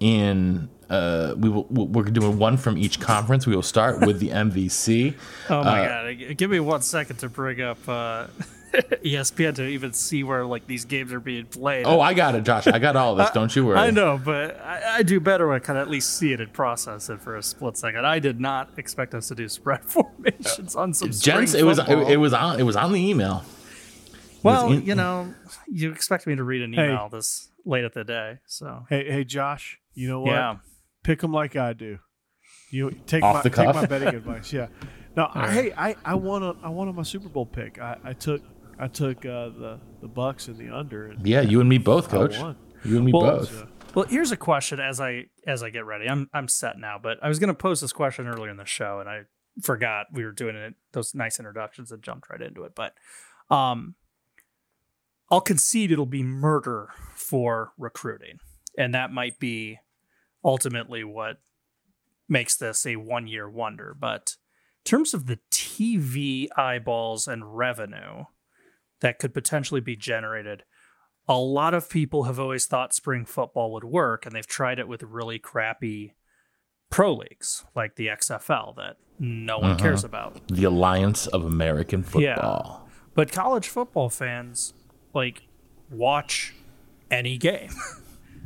in. 0.00 0.68
Uh, 0.90 1.34
we 1.36 1.48
will. 1.48 1.64
We're 1.70 2.04
doing 2.04 2.38
one 2.38 2.56
from 2.56 2.76
each 2.76 3.00
conference. 3.00 3.46
We 3.46 3.56
will 3.56 3.62
start 3.62 4.00
with 4.06 4.20
the 4.20 4.28
MVC. 4.28 5.14
Oh 5.50 5.64
my 5.64 5.86
Uh, 5.86 6.12
god! 6.12 6.36
Give 6.36 6.50
me 6.50 6.60
one 6.60 6.82
second 6.82 7.16
to 7.20 7.28
bring 7.28 7.60
up 7.62 7.78
uh, 7.88 8.26
ESPN 8.74 9.54
to 9.56 9.66
even 9.66 9.92
see 9.92 10.24
where 10.24 10.44
like 10.44 10.66
these 10.66 10.84
games 10.84 11.12
are 11.12 11.20
being 11.20 11.46
played. 11.46 11.86
Oh, 11.86 12.00
I 12.00 12.14
got 12.14 12.34
it, 12.34 12.42
Josh. 12.44 12.66
I 12.66 12.78
got 12.78 12.96
all 12.96 13.14
this. 13.14 13.30
Don't 13.34 13.54
you 13.54 13.66
worry. 13.66 13.78
I 13.78 13.90
know, 13.90 14.20
but 14.22 14.60
I, 14.60 14.98
I 14.98 15.02
do 15.02 15.20
better 15.20 15.46
when 15.48 15.56
I 15.56 15.58
can 15.60 15.76
at 15.76 15.88
least 15.88 16.16
see 16.18 16.32
it 16.32 16.40
and 16.40 16.52
process 16.52 17.08
it 17.08 17.20
for 17.20 17.36
a 17.36 17.42
split 17.42 17.76
second. 17.76 18.06
I 18.06 18.18
did 18.18 18.40
not 18.40 18.70
expect 18.76 19.14
us 19.14 19.28
to 19.28 19.34
do 19.34 19.48
spread 19.48 19.84
formations 19.84 20.74
on 20.76 20.92
some 20.94 21.10
Gents, 21.10 21.54
it 21.54 21.64
was 21.64 21.78
it, 21.78 21.88
it 21.88 22.16
was 22.16 22.32
on 22.32 22.58
it 22.60 22.64
was 22.64 22.76
on 22.76 22.92
the 22.92 23.00
email. 23.00 23.44
well, 24.42 24.72
in- 24.72 24.84
you 24.84 24.94
know, 24.94 25.32
you 25.68 25.90
expect 25.92 26.26
me 26.26 26.34
to 26.36 26.42
read 26.44 26.62
an 26.62 26.72
Hey. 26.72 26.84
email 26.86 27.08
this 27.08 27.48
late 27.64 27.84
at 27.84 27.94
the 27.94 28.04
day, 28.04 28.38
so 28.46 28.86
Hey 28.88 29.10
hey 29.10 29.24
Josh, 29.24 29.78
you 29.94 30.08
know 30.08 30.20
what? 30.20 30.30
yeah, 30.32 30.56
Pick 31.02 31.20
them 31.20 31.32
like 31.32 31.56
I 31.56 31.72
do. 31.72 31.98
You 32.70 32.90
take 33.06 33.22
Off 33.22 33.36
my 33.36 33.42
the 33.42 33.50
take 33.50 33.74
my 33.74 33.86
betting 33.86 34.08
advice. 34.14 34.52
Yeah. 34.52 34.66
No, 35.16 35.28
I, 35.32 35.50
hey, 35.52 35.72
I 35.76 35.94
I 36.04 36.14
won 36.16 36.42
a 36.42 36.54
I 36.62 36.68
won 36.70 36.88
on 36.88 36.96
my 36.96 37.02
Super 37.04 37.28
Bowl 37.28 37.46
pick. 37.46 37.78
I, 37.78 37.96
I 38.02 38.12
took 38.14 38.42
I 38.78 38.88
took 38.88 39.24
uh, 39.24 39.48
the 39.48 39.80
the 40.00 40.08
Bucks 40.08 40.48
and 40.48 40.56
the 40.56 40.74
under. 40.74 41.08
And 41.08 41.26
Yeah, 41.26 41.40
you 41.40 41.60
and 41.60 41.68
me 41.68 41.78
both, 41.78 42.08
coach. 42.08 42.36
You 42.84 42.96
and 42.96 43.04
me 43.04 43.12
Well, 43.12 43.38
both. 43.38 43.50
So, 43.50 43.68
Well, 43.94 44.06
here's 44.06 44.32
a 44.32 44.36
question 44.36 44.80
as 44.80 45.00
I 45.00 45.26
as 45.46 45.62
I 45.62 45.70
get 45.70 45.84
ready. 45.84 46.08
I'm 46.08 46.28
I'm 46.32 46.48
set 46.48 46.78
now, 46.78 46.98
but 47.02 47.18
I 47.22 47.28
was 47.28 47.38
going 47.38 47.48
to 47.48 47.54
pose 47.54 47.80
this 47.80 47.92
question 47.92 48.26
earlier 48.26 48.50
in 48.50 48.56
the 48.56 48.64
show, 48.64 49.00
and 49.00 49.08
I 49.08 49.22
forgot 49.62 50.06
we 50.12 50.24
were 50.24 50.32
doing 50.32 50.56
it. 50.56 50.74
Those 50.92 51.14
nice 51.14 51.38
introductions 51.38 51.92
and 51.92 52.02
jumped 52.02 52.28
right 52.30 52.40
into 52.40 52.64
it. 52.64 52.74
But 52.74 52.94
um, 53.50 53.94
I'll 55.30 55.40
concede 55.40 55.92
it'll 55.92 56.06
be 56.06 56.22
murder 56.22 56.88
for 57.14 57.72
recruiting, 57.78 58.38
and 58.76 58.94
that 58.94 59.12
might 59.12 59.38
be 59.38 59.78
ultimately 60.44 61.04
what 61.04 61.40
makes 62.28 62.56
this 62.56 62.84
a 62.86 62.96
one 62.96 63.26
year 63.26 63.48
wonder. 63.48 63.96
But 63.98 64.36
in 64.84 64.90
terms 64.90 65.14
of 65.14 65.26
the 65.26 65.38
TV 65.50 66.48
eyeballs 66.56 67.26
and 67.26 67.56
revenue 67.56 68.24
that 69.04 69.18
could 69.18 69.34
potentially 69.34 69.82
be 69.82 69.94
generated, 69.94 70.62
a 71.28 71.36
lot 71.36 71.74
of 71.74 71.90
people 71.90 72.22
have 72.22 72.40
always 72.40 72.64
thought 72.64 72.94
spring 72.94 73.26
football 73.26 73.70
would 73.70 73.84
work, 73.84 74.24
and 74.24 74.34
they've 74.34 74.46
tried 74.46 74.78
it 74.78 74.88
with 74.88 75.02
really 75.02 75.38
crappy 75.38 76.14
pro 76.88 77.12
leagues 77.12 77.66
like 77.76 77.96
the 77.96 78.06
XFL 78.06 78.74
that 78.76 78.96
no 79.18 79.58
one 79.58 79.72
uh-huh. 79.72 79.78
cares 79.78 80.04
about. 80.04 80.48
the 80.48 80.64
Alliance 80.64 81.26
of 81.26 81.44
American 81.44 82.02
Football. 82.02 82.80
Yeah. 82.88 82.94
But 83.14 83.30
college 83.30 83.68
football 83.68 84.08
fans 84.08 84.72
like 85.12 85.42
watch 85.90 86.54
any 87.10 87.36
game. 87.36 87.70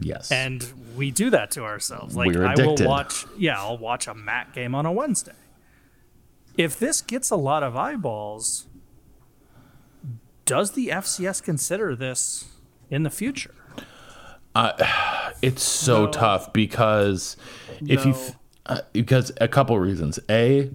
Yes. 0.00 0.30
And 0.30 0.64
we 0.94 1.10
do 1.10 1.30
that 1.30 1.50
to 1.50 1.64
ourselves. 1.64 2.14
Like 2.14 2.36
I 2.36 2.54
will 2.54 2.76
watch 2.78 3.26
yeah, 3.36 3.58
I'll 3.58 3.78
watch 3.78 4.06
a 4.06 4.14
MAC 4.14 4.54
game 4.54 4.72
on 4.76 4.86
a 4.86 4.92
Wednesday. 4.92 5.32
If 6.56 6.78
this 6.78 7.02
gets 7.02 7.30
a 7.30 7.36
lot 7.36 7.64
of 7.64 7.74
eyeballs, 7.74 8.67
does 10.48 10.72
the 10.72 10.88
FCS 10.88 11.42
consider 11.42 11.94
this 11.94 12.46
in 12.90 13.02
the 13.04 13.10
future? 13.10 13.54
it's 15.42 15.62
so 15.62 16.06
No. 16.06 16.10
tough 16.10 16.52
because 16.52 17.36
if 17.80 18.04
you 18.04 18.12
No. 18.12 18.16
th- 18.16 18.32
uh, 18.66 18.80
because 18.92 19.32
a 19.40 19.48
couple 19.48 19.78
reasons. 19.78 20.18
A, 20.28 20.70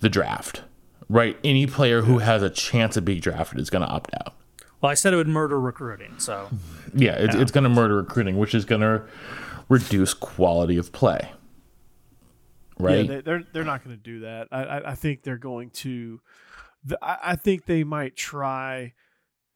the 0.00 0.08
draft. 0.10 0.62
Right? 1.08 1.38
Any 1.42 1.66
player 1.66 2.02
who 2.02 2.18
has 2.18 2.42
a 2.42 2.50
chance 2.50 2.96
of 2.96 3.04
being 3.04 3.20
drafted 3.20 3.58
is 3.58 3.70
going 3.70 3.82
to 3.82 3.88
opt 3.88 4.10
out. 4.24 4.34
Well, 4.80 4.90
I 4.90 4.94
said 4.94 5.12
it 5.12 5.16
would 5.16 5.26
murder 5.28 5.58
recruiting, 5.60 6.14
so 6.18 6.48
Yeah, 6.94 7.12
it's, 7.16 7.34
it's 7.34 7.50
going 7.50 7.64
to 7.64 7.70
murder 7.70 7.96
recruiting, 7.96 8.38
which 8.38 8.54
is 8.54 8.64
going 8.64 8.80
to 8.82 9.02
reduce 9.68 10.14
quality 10.14 10.76
of 10.78 10.92
play. 10.92 11.32
Right? 12.78 13.04
Yeah, 13.04 13.14
they, 13.16 13.20
they're 13.20 13.42
they're 13.52 13.64
not 13.64 13.84
going 13.84 13.96
to 13.96 14.02
do 14.02 14.20
that. 14.20 14.48
I, 14.50 14.62
I 14.64 14.90
I 14.92 14.94
think 14.94 15.22
they're 15.22 15.36
going 15.36 15.70
to. 15.70 16.20
The, 16.84 16.98
I, 17.02 17.32
I 17.32 17.36
think 17.36 17.66
they 17.66 17.84
might 17.84 18.16
try 18.16 18.94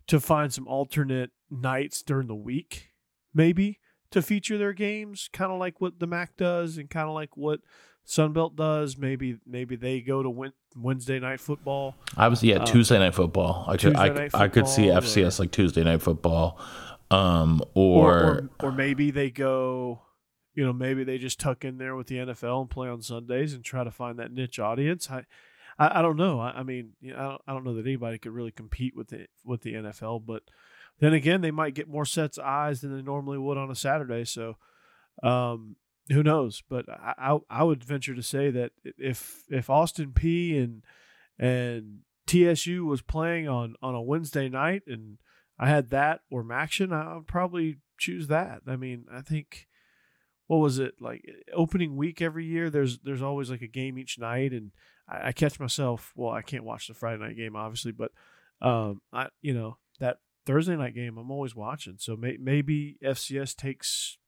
to 0.07 0.20
find 0.20 0.53
some 0.53 0.68
alternate 0.68 1.31
nights 1.51 2.03
during 2.03 2.27
the 2.27 2.35
week, 2.35 2.91
maybe 3.33 3.81
to 4.11 4.22
feature 4.22 4.59
their 4.59 4.72
games, 4.72 5.29
kind 5.33 5.51
of 5.51 5.59
like 5.59 5.81
what 5.81 5.99
the 5.99 6.07
MAC 6.07 6.37
does, 6.37 6.77
and 6.77 6.91
kind 6.91 7.09
of 7.09 7.14
like 7.14 7.37
what 7.37 7.61
Sunbelt 8.07 8.57
does. 8.57 8.99
Maybe 8.99 9.39
maybe 9.47 9.77
they 9.77 10.01
go 10.01 10.22
to 10.22 10.31
Wed- 10.31 10.53
Wednesday 10.77 11.18
night 11.18 11.41
football. 11.41 11.95
I 12.16 12.29
was 12.29 12.43
yeah, 12.43 12.59
Tuesday 12.59 12.99
night 12.99 13.14
football. 13.14 13.64
I 13.66 13.77
could, 13.77 13.97
I, 13.97 14.09
Tuesday 14.09 14.31
I 14.35 14.49
could 14.49 14.68
see 14.68 14.85
football 14.85 15.03
FCS 15.03 15.39
like 15.41 15.51
Tuesday 15.51 15.85
night 15.85 16.03
football, 16.03 16.61
um, 17.11 17.62
or, 17.75 18.05
or, 18.05 18.25
or 18.25 18.51
or 18.62 18.72
maybe 18.72 19.11
they 19.11 19.31
go 19.31 20.03
you 20.55 20.64
know 20.64 20.72
maybe 20.72 21.05
they 21.05 21.18
just 21.18 21.41
tuck 21.41 21.64
in 21.64 21.79
there 21.79 21.97
with 21.97 22.07
the 22.07 22.16
NFL 22.16 22.62
and 22.62 22.70
play 22.70 22.89
on 22.89 23.03
Sundays 23.03 23.53
and 23.53 23.64
try 23.64 23.85
to 23.85 23.91
find 23.91 24.18
that 24.18 24.33
niche 24.33 24.59
audience 24.59 25.11
I 25.11 25.25
I, 25.79 25.99
I 25.99 26.03
don't 26.03 26.16
know 26.16 26.41
I, 26.41 26.51
I 26.51 26.62
mean 26.62 26.93
you 27.01 27.12
know, 27.12 27.18
I, 27.18 27.22
don't, 27.22 27.43
I 27.49 27.53
don't 27.53 27.64
know 27.64 27.75
that 27.75 27.87
anybody 27.87 28.18
could 28.18 28.33
really 28.33 28.51
compete 28.51 28.97
with 28.97 29.09
the 29.09 29.27
with 29.45 29.62
the 29.62 29.75
NFL 29.75 30.25
but 30.27 30.43
then 31.01 31.12
again 31.12 31.41
they 31.41 31.51
might 31.51 31.75
get 31.75 31.89
more 31.89 32.05
sets 32.05 32.39
of 32.39 32.45
eyes 32.45 32.81
than 32.81 32.95
they 32.95 33.03
normally 33.03 33.39
would 33.39 33.59
on 33.59 33.70
a 33.70 33.77
Saturday 33.77 34.25
so 34.25 34.57
um 35.22 35.77
who 36.11 36.22
knows 36.22 36.62
but 36.68 36.87
I, 36.89 37.14
I 37.18 37.39
I 37.51 37.64
would 37.64 37.83
venture 37.83 38.14
to 38.14 38.22
say 38.22 38.51
that 38.51 38.72
if 38.99 39.43
if 39.49 39.70
Austin 39.70 40.12
Peay 40.12 40.62
and 40.62 40.83
and 41.39 42.01
TSU 42.27 42.85
was 42.85 43.03
playing 43.03 43.49
on 43.49 43.75
on 43.83 43.95
a 43.95 44.03
Wednesday 44.03 44.49
night 44.49 44.83
and 44.87 45.18
I 45.59 45.68
had 45.68 45.91
that 45.91 46.20
or 46.31 46.43
Maction, 46.43 46.93
I 46.93 47.16
would 47.16 47.27
probably 47.27 47.79
choose 47.99 48.27
that. 48.29 48.62
I 48.66 48.77
mean, 48.77 49.07
I 49.12 49.20
think 49.20 49.68
what 50.47 50.59
was 50.59 50.79
it 50.79 50.95
like 51.01 51.25
opening 51.55 51.97
week 51.97 52.20
every 52.20 52.45
year? 52.45 52.70
There's 52.70 52.99
there's 52.99 53.22
always 53.22 53.51
like 53.51 53.62
a 53.62 53.68
game 53.68 53.99
each 53.99 54.18
night, 54.18 54.53
and 54.53 54.72
I, 55.09 55.28
I 55.28 55.32
catch 55.32 55.61
myself. 55.61 56.12
Well, 56.16 56.30
I 56.30 56.42
can't 56.42 56.64
watch 56.64 56.88
the 56.88 56.94
Friday 56.94 57.22
night 57.22 57.36
game 57.36 57.57
obviously, 57.57 57.92
but 57.92 58.12
um, 58.61 59.00
I 59.12 59.28
you 59.42 59.55
know 59.55 59.78
that 60.00 60.18
Thursday 60.46 60.76
night 60.76 60.94
game 60.94 61.18
I'm 61.18 61.30
always 61.30 61.55
watching. 61.55 61.96
So 61.98 62.16
may, 62.16 62.36
maybe 62.40 62.96
FCS 63.02 63.57
takes 63.57 64.18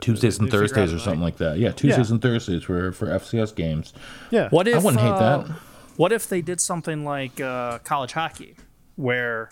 Tuesdays 0.00 0.38
and 0.38 0.48
they 0.48 0.50
figure 0.50 0.64
out 0.64 0.68
Thursdays 0.68 0.92
a 0.92 0.96
or 0.96 0.98
something 0.98 1.22
like 1.22 1.36
that. 1.38 1.58
Yeah, 1.58 1.72
Tuesdays 1.72 2.10
and 2.10 2.20
Thursdays 2.22 2.62
for 2.64 2.92
for 2.92 3.06
FCS 3.06 3.54
games. 3.54 3.92
yeah. 4.30 4.48
What 4.50 4.68
if 4.68 4.76
I 4.76 4.78
wouldn't 4.78 5.02
hate 5.02 5.08
uh, 5.08 5.38
that. 5.38 5.50
What 5.96 6.12
if 6.12 6.28
they 6.28 6.40
did 6.40 6.60
something 6.60 7.04
like 7.04 7.40
uh, 7.40 7.78
college 7.80 8.12
hockey, 8.12 8.56
where 8.96 9.50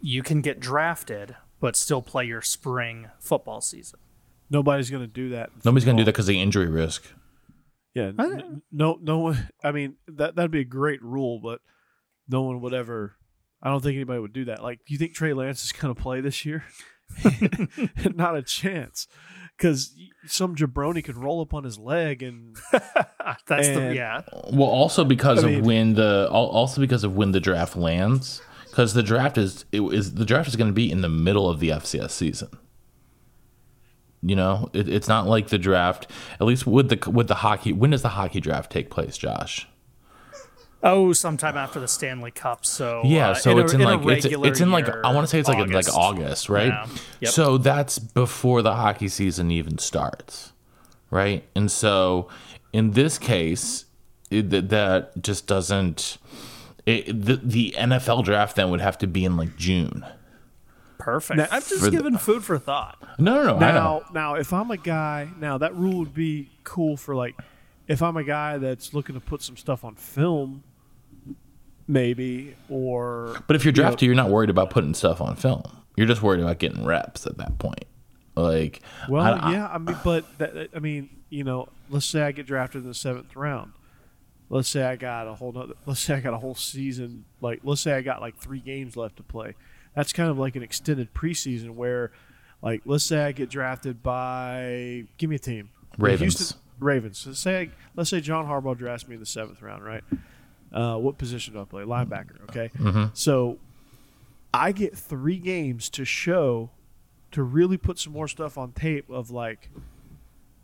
you 0.00 0.22
can 0.22 0.40
get 0.40 0.58
drafted 0.58 1.36
but 1.60 1.76
still 1.76 2.02
play 2.02 2.24
your 2.24 2.42
spring 2.42 3.10
football 3.20 3.60
season? 3.60 4.00
Nobody's 4.48 4.90
going 4.90 5.02
to 5.04 5.12
do 5.12 5.28
that. 5.30 5.50
Nobody's 5.64 5.84
gonna 5.84 5.98
do 5.98 6.04
that 6.04 6.12
because 6.12 6.28
of 6.28 6.32
the 6.32 6.40
injury 6.40 6.66
risk. 6.66 7.04
Yeah, 7.94 8.12
I- 8.18 8.24
n- 8.24 8.62
no, 8.70 8.98
no 9.00 9.18
one. 9.18 9.48
I 9.64 9.72
mean, 9.72 9.96
that 10.08 10.36
that'd 10.36 10.50
be 10.50 10.60
a 10.60 10.64
great 10.64 11.02
rule, 11.02 11.40
but 11.40 11.60
no 12.28 12.42
one 12.42 12.60
would 12.60 12.74
ever. 12.74 13.16
I 13.62 13.68
don't 13.70 13.82
think 13.82 13.96
anybody 13.96 14.20
would 14.20 14.32
do 14.32 14.46
that. 14.46 14.62
Like, 14.62 14.78
do 14.86 14.92
you 14.94 14.98
think 14.98 15.14
Trey 15.14 15.32
Lance 15.34 15.64
is 15.64 15.72
going 15.72 15.94
to 15.94 16.00
play 16.00 16.20
this 16.20 16.44
year? 16.46 16.64
Not 18.14 18.36
a 18.36 18.42
chance, 18.42 19.06
because 19.56 19.94
some 20.26 20.54
jabroni 20.56 21.02
could 21.04 21.16
roll 21.16 21.40
up 21.40 21.52
on 21.52 21.64
his 21.64 21.78
leg 21.78 22.22
and 22.22 22.56
That's 23.46 23.68
the 23.68 23.80
And- 23.88 23.96
yeah. 23.96 24.22
Well, 24.52 24.68
also 24.68 25.04
because 25.04 25.44
I 25.44 25.48
of 25.48 25.54
mean- 25.56 25.64
when 25.64 25.94
the 25.94 26.28
also 26.30 26.80
because 26.80 27.04
of 27.04 27.14
when 27.14 27.32
the 27.32 27.40
draft 27.40 27.76
lands, 27.76 28.40
because 28.70 28.94
the 28.94 29.02
draft 29.02 29.36
is 29.38 29.64
it 29.72 29.80
is 29.82 30.14
the 30.14 30.24
draft 30.24 30.48
is 30.48 30.56
going 30.56 30.68
to 30.70 30.74
be 30.74 30.90
in 30.90 31.00
the 31.00 31.08
middle 31.08 31.48
of 31.50 31.58
the 31.60 31.70
FCS 31.70 32.10
season. 32.12 32.48
You 34.22 34.36
know, 34.36 34.68
it, 34.74 34.88
it's 34.88 35.08
not 35.08 35.26
like 35.26 35.48
the 35.48 35.58
draft. 35.58 36.10
At 36.40 36.46
least 36.46 36.66
with 36.66 36.88
the 36.90 37.10
with 37.10 37.28
the 37.28 37.36
hockey, 37.36 37.72
when 37.72 37.90
does 37.90 38.02
the 38.02 38.10
hockey 38.10 38.40
draft 38.40 38.70
take 38.70 38.90
place, 38.90 39.16
Josh? 39.16 39.66
Oh, 40.82 41.12
sometime 41.12 41.56
after 41.58 41.78
the 41.78 41.88
Stanley 41.88 42.30
Cup. 42.30 42.64
So 42.64 43.02
Yeah, 43.04 43.30
uh, 43.30 43.34
so 43.34 43.58
a- 43.58 43.62
it's 43.62 43.72
in 43.74 43.82
a 43.82 43.84
like 43.84 44.00
it's, 44.06 44.24
regular 44.24 44.48
it's 44.48 44.60
in 44.60 44.70
like 44.70 44.88
I 44.88 45.12
want 45.14 45.24
to 45.24 45.26
say 45.30 45.38
it's 45.38 45.48
like 45.48 45.58
in 45.58 45.70
like 45.72 45.92
August. 45.94 46.48
Right? 46.48 46.68
Yeah. 46.68 46.86
Yep. 47.20 47.30
So 47.32 47.58
that's 47.58 47.98
before 47.98 48.62
the 48.62 48.74
hockey 48.74 49.08
season 49.08 49.50
even 49.50 49.78
starts, 49.78 50.52
right? 51.10 51.44
And 51.54 51.70
so 51.70 52.28
in 52.72 52.92
this 52.92 53.18
case, 53.18 53.84
it, 54.30 54.50
that- 54.50 54.68
that 54.70 55.22
just 55.22 55.46
doesn't. 55.46 56.18
It, 56.86 57.06
the 57.26 57.36
the 57.36 57.74
NFL 57.76 58.24
draft 58.24 58.56
then 58.56 58.70
would 58.70 58.80
have 58.80 58.96
to 58.98 59.06
be 59.06 59.24
in 59.26 59.36
like 59.36 59.56
June. 59.56 60.04
Perfect. 61.00 61.38
Now- 61.38 61.46
I'm 61.50 61.60
just 61.62 61.78
For 61.80 61.84
the- 61.86 61.90
giving 61.90 62.16
food 62.18 62.44
for 62.44 62.58
thought. 62.58 62.98
No, 63.18 63.42
no, 63.42 63.52
no. 63.54 63.58
Now, 63.58 64.02
now, 64.12 64.34
if 64.34 64.52
I'm 64.52 64.70
a 64.70 64.76
guy, 64.76 65.28
now 65.40 65.58
that 65.58 65.74
rule 65.74 65.98
would 65.98 66.14
be 66.14 66.50
cool 66.64 66.96
for 66.96 67.14
like, 67.14 67.34
if 67.88 68.02
I'm 68.02 68.16
a 68.16 68.24
guy 68.24 68.58
that's 68.58 68.94
looking 68.94 69.14
to 69.14 69.20
put 69.20 69.42
some 69.42 69.56
stuff 69.56 69.84
on 69.84 69.94
film, 69.96 70.62
maybe, 71.88 72.54
or 72.68 73.42
But 73.46 73.56
if 73.56 73.64
you're 73.64 73.72
you 73.72 73.82
know, 73.82 73.88
drafted, 73.88 74.06
you're 74.06 74.14
not 74.14 74.30
worried 74.30 74.50
about 74.50 74.70
putting 74.70 74.94
stuff 74.94 75.20
on 75.20 75.36
film. 75.36 75.62
You're 75.96 76.06
just 76.06 76.22
worried 76.22 76.40
about 76.40 76.58
getting 76.58 76.84
reps 76.84 77.26
at 77.26 77.36
that 77.38 77.58
point. 77.58 77.84
Like, 78.36 78.80
Well, 79.08 79.22
I- 79.24 79.30
I- 79.38 79.52
yeah, 79.52 79.68
I 79.68 79.78
mean, 79.78 79.96
but 80.04 80.38
that, 80.38 80.68
I 80.74 80.78
mean, 80.78 81.10
you 81.30 81.44
know, 81.44 81.68
let's 81.90 82.06
say 82.06 82.22
I 82.22 82.32
get 82.32 82.46
drafted 82.46 82.82
in 82.82 82.88
the 82.88 82.94
seventh 82.94 83.34
round. 83.36 83.72
Let's 84.48 84.68
say 84.68 84.82
I 84.84 84.96
got 84.96 85.28
a 85.28 85.34
whole 85.34 85.52
nother, 85.52 85.74
let's 85.86 86.00
say 86.00 86.14
I 86.14 86.20
got 86.20 86.34
a 86.34 86.38
whole 86.38 86.54
season. 86.54 87.24
Like, 87.40 87.60
let's 87.64 87.80
say 87.80 87.92
I 87.94 88.00
got 88.02 88.20
like 88.20 88.36
three 88.36 88.60
games 88.60 88.96
left 88.96 89.16
to 89.18 89.22
play. 89.22 89.54
That's 89.94 90.12
kind 90.12 90.30
of 90.30 90.38
like 90.38 90.56
an 90.56 90.62
extended 90.62 91.12
preseason 91.14 91.70
where, 91.70 92.12
like, 92.62 92.82
let's 92.84 93.04
say 93.04 93.24
I 93.24 93.32
get 93.32 93.50
drafted 93.50 94.02
by, 94.02 95.04
give 95.18 95.30
me 95.30 95.36
a 95.36 95.40
team, 95.40 95.70
Ravens. 95.98 96.38
Houston, 96.38 96.58
Ravens. 96.78 97.18
So 97.18 97.32
say, 97.32 97.60
I, 97.60 97.70
let's 97.96 98.10
say 98.10 98.20
John 98.20 98.46
Harbaugh 98.46 98.76
drafts 98.76 99.08
me 99.08 99.14
in 99.14 99.20
the 99.20 99.26
seventh 99.26 99.60
round, 99.62 99.84
right? 99.84 100.04
Uh, 100.72 100.96
what 100.96 101.18
position 101.18 101.54
do 101.54 101.60
I 101.60 101.64
play? 101.64 101.82
Linebacker. 101.82 102.42
Okay. 102.44 102.70
So 103.14 103.58
I 104.54 104.72
get 104.72 104.96
three 104.96 105.38
games 105.38 105.88
to 105.90 106.04
show 106.04 106.70
to 107.32 107.42
really 107.42 107.76
put 107.76 107.98
some 107.98 108.12
more 108.12 108.28
stuff 108.28 108.58
on 108.58 108.72
tape 108.72 109.08
of 109.10 109.30
like 109.30 109.70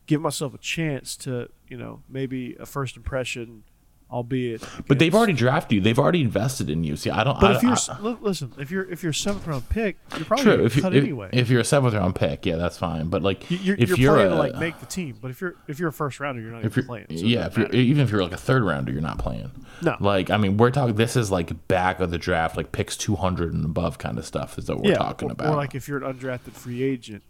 give 0.07 0.20
myself 0.20 0.55
a 0.55 0.59
chance 0.59 1.16
to 1.16 1.49
you 1.68 1.77
know 1.77 2.03
maybe 2.09 2.57
a 2.59 2.66
first 2.66 2.97
impression 2.97 3.64
albeit. 4.11 4.63
But 4.87 4.99
they've 4.99 5.15
already 5.15 5.33
drafted 5.33 5.77
you. 5.77 5.81
They've 5.81 5.99
already 5.99 6.21
invested 6.21 6.71
in 6.71 6.85
you. 6.85 6.97
See, 6.97 7.11
I 7.11 7.25
don't. 7.25 7.41
But 7.41 7.53
I, 7.53 7.57
if 7.57 7.63
you're 7.63 7.73
I- 7.73 8.17
listen, 8.21 8.53
if 8.59 8.71
you're 8.71 8.91
if 8.91 9.03
you're 9.03 9.11
a 9.11 9.15
seventh 9.15 9.47
round 9.47 9.69
pick, 9.69 9.97
you're 10.17 10.25
probably 10.25 10.45
true, 10.45 10.65
if, 10.65 10.77
you, 10.77 10.83
cut 10.83 10.95
if, 10.95 11.03
anyway. 11.03 11.31
if 11.33 11.51
you're 11.51 11.61
a 11.61 11.65
seventh 11.65 11.95
round 11.95 12.15
pick, 12.15 12.47
yeah, 12.47 12.57
that's 12.57 12.79
fine. 12.79 13.09
But 13.09 13.23
like, 13.23 13.51
You- 13.51 13.59
you're, 13.59 13.77
if 13.79 13.91
you're, 13.91 13.99
you're, 13.99 14.15
playing 14.15 14.33
a, 14.33 14.35
to 14.35 14.39
like 14.39 14.57
make 14.57 14.81
the 14.81 14.87
team, 14.87 15.19
but 15.21 15.31
if 15.31 15.41
you're 15.41 15.57
if 15.69 15.79
you're 15.79 15.89
a 15.89 15.93
first 15.93 16.21
rounder, 16.21 16.41
you're 16.41 16.53
not 16.53 16.65
if 16.65 16.73
even 16.73 16.83
you're, 16.83 16.87
playing. 16.87 17.07
So 17.19 17.27
yeah, 17.27 17.47
if 17.47 17.57
you're, 17.57 17.71
even 17.71 18.03
if 18.03 18.11
you're 18.11 18.23
like 18.23 18.33
a 18.33 18.37
third 18.39 18.63
rounder, 18.63 18.93
you're 18.93 19.03
not 19.03 19.19
playing. 19.19 19.51
No. 19.83 19.97
like 20.01 20.31
I 20.31 20.37
mean, 20.37 20.57
we're 20.57 20.71
talking. 20.71 20.95
This 20.95 21.17
is 21.17 21.31
like 21.31 21.69
back 21.69 22.01
of 22.01 22.11
the 22.11 22.19
draft, 22.19 22.57
like 22.57 22.73
picks 22.73 22.97
200 22.97 23.53
and 23.53 23.65
above 23.65 23.99
kind 23.99 24.19
of 24.19 24.27
stuff. 24.27 24.59
Is 24.59 24.69
what 24.69 24.81
we're 24.83 24.91
yeah, 24.91 24.97
talking 24.97 25.29
or, 25.29 25.33
about. 25.33 25.53
Or 25.53 25.57
like 25.57 25.75
if 25.75 25.89
you're 25.89 26.03
an 26.03 26.15
undrafted 26.15 26.53
free 26.53 26.83
agent. 26.83 27.23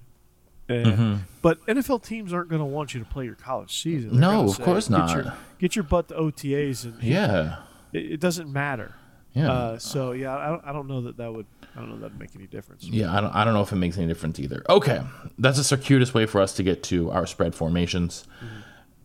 Uh, 0.68 0.72
Mm-hmm. 0.72 1.14
But 1.42 1.64
NFL 1.66 2.02
teams 2.04 2.32
aren't 2.32 2.48
going 2.48 2.58
to 2.60 2.64
want 2.66 2.92
you 2.92 3.00
to 3.00 3.06
play 3.06 3.24
your 3.24 3.36
college 3.36 3.80
season. 3.82 4.10
They're 4.12 4.20
No, 4.20 4.44
of 4.44 4.56
say, 4.56 4.64
course 4.64 4.88
"Get 4.88 4.98
not." 4.98 5.14
Your, 5.16 5.34
get 5.60 5.76
your 5.76 5.84
butt 5.84 6.08
to 6.08 6.14
OTAs, 6.14 6.84
and 6.84 7.00
yeah, 7.02 7.58
it, 7.92 8.12
it 8.14 8.20
doesn't 8.20 8.52
matter. 8.52 8.94
yeah. 9.32 9.52
Uh, 9.52 9.78
so 9.78 10.10
yeah, 10.12 10.36
I 10.36 10.48
don't, 10.48 10.64
I 10.66 10.72
don't 10.72 10.88
know 10.88 11.02
that 11.02 11.18
that 11.18 11.32
would 11.32 11.46
I 11.76 11.80
don't 11.80 11.90
know 11.90 11.96
that 11.98 12.10
would 12.12 12.18
make 12.18 12.34
any 12.34 12.46
difference. 12.48 12.82
Yeah, 12.84 13.16
I 13.16 13.20
don't, 13.20 13.32
I 13.34 13.44
don't 13.44 13.54
know 13.54 13.62
if 13.62 13.70
it 13.70 13.76
makes 13.76 13.96
any 13.96 14.08
difference 14.08 14.40
either. 14.40 14.64
Okay, 14.68 15.02
that's 15.38 15.58
a 15.58 15.64
circuitous 15.64 16.12
way 16.12 16.26
for 16.26 16.40
us 16.40 16.52
to 16.54 16.62
get 16.64 16.82
to 16.84 17.10
our 17.12 17.26
spread 17.26 17.54
formations. 17.54 18.26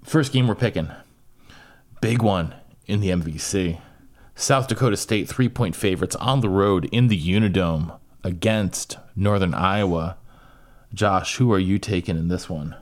First 0.04 0.34
game 0.34 0.48
we're 0.48 0.56
picking, 0.56 0.90
big 2.02 2.24
one 2.24 2.56
in 2.88 3.02
the 3.02 3.10
MVC. 3.10 3.80
South 4.34 4.68
Dakota 4.68 4.98
State 4.98 5.30
three 5.30 5.50
point 5.50 5.76
favorites 5.76 6.16
on 6.16 6.40
the 6.40 6.50
road 6.50 6.86
in 6.92 7.08
the 7.08 7.22
Unidome 7.22 8.00
against 8.24 8.98
Northern 9.16 9.54
Iowa. 9.54 10.18
Josh, 10.94 11.38
who 11.38 11.52
are 11.54 11.60
you 11.60 11.80
taking 11.80 12.18
in 12.18 12.28
this 12.28 12.50
one? 12.50 12.76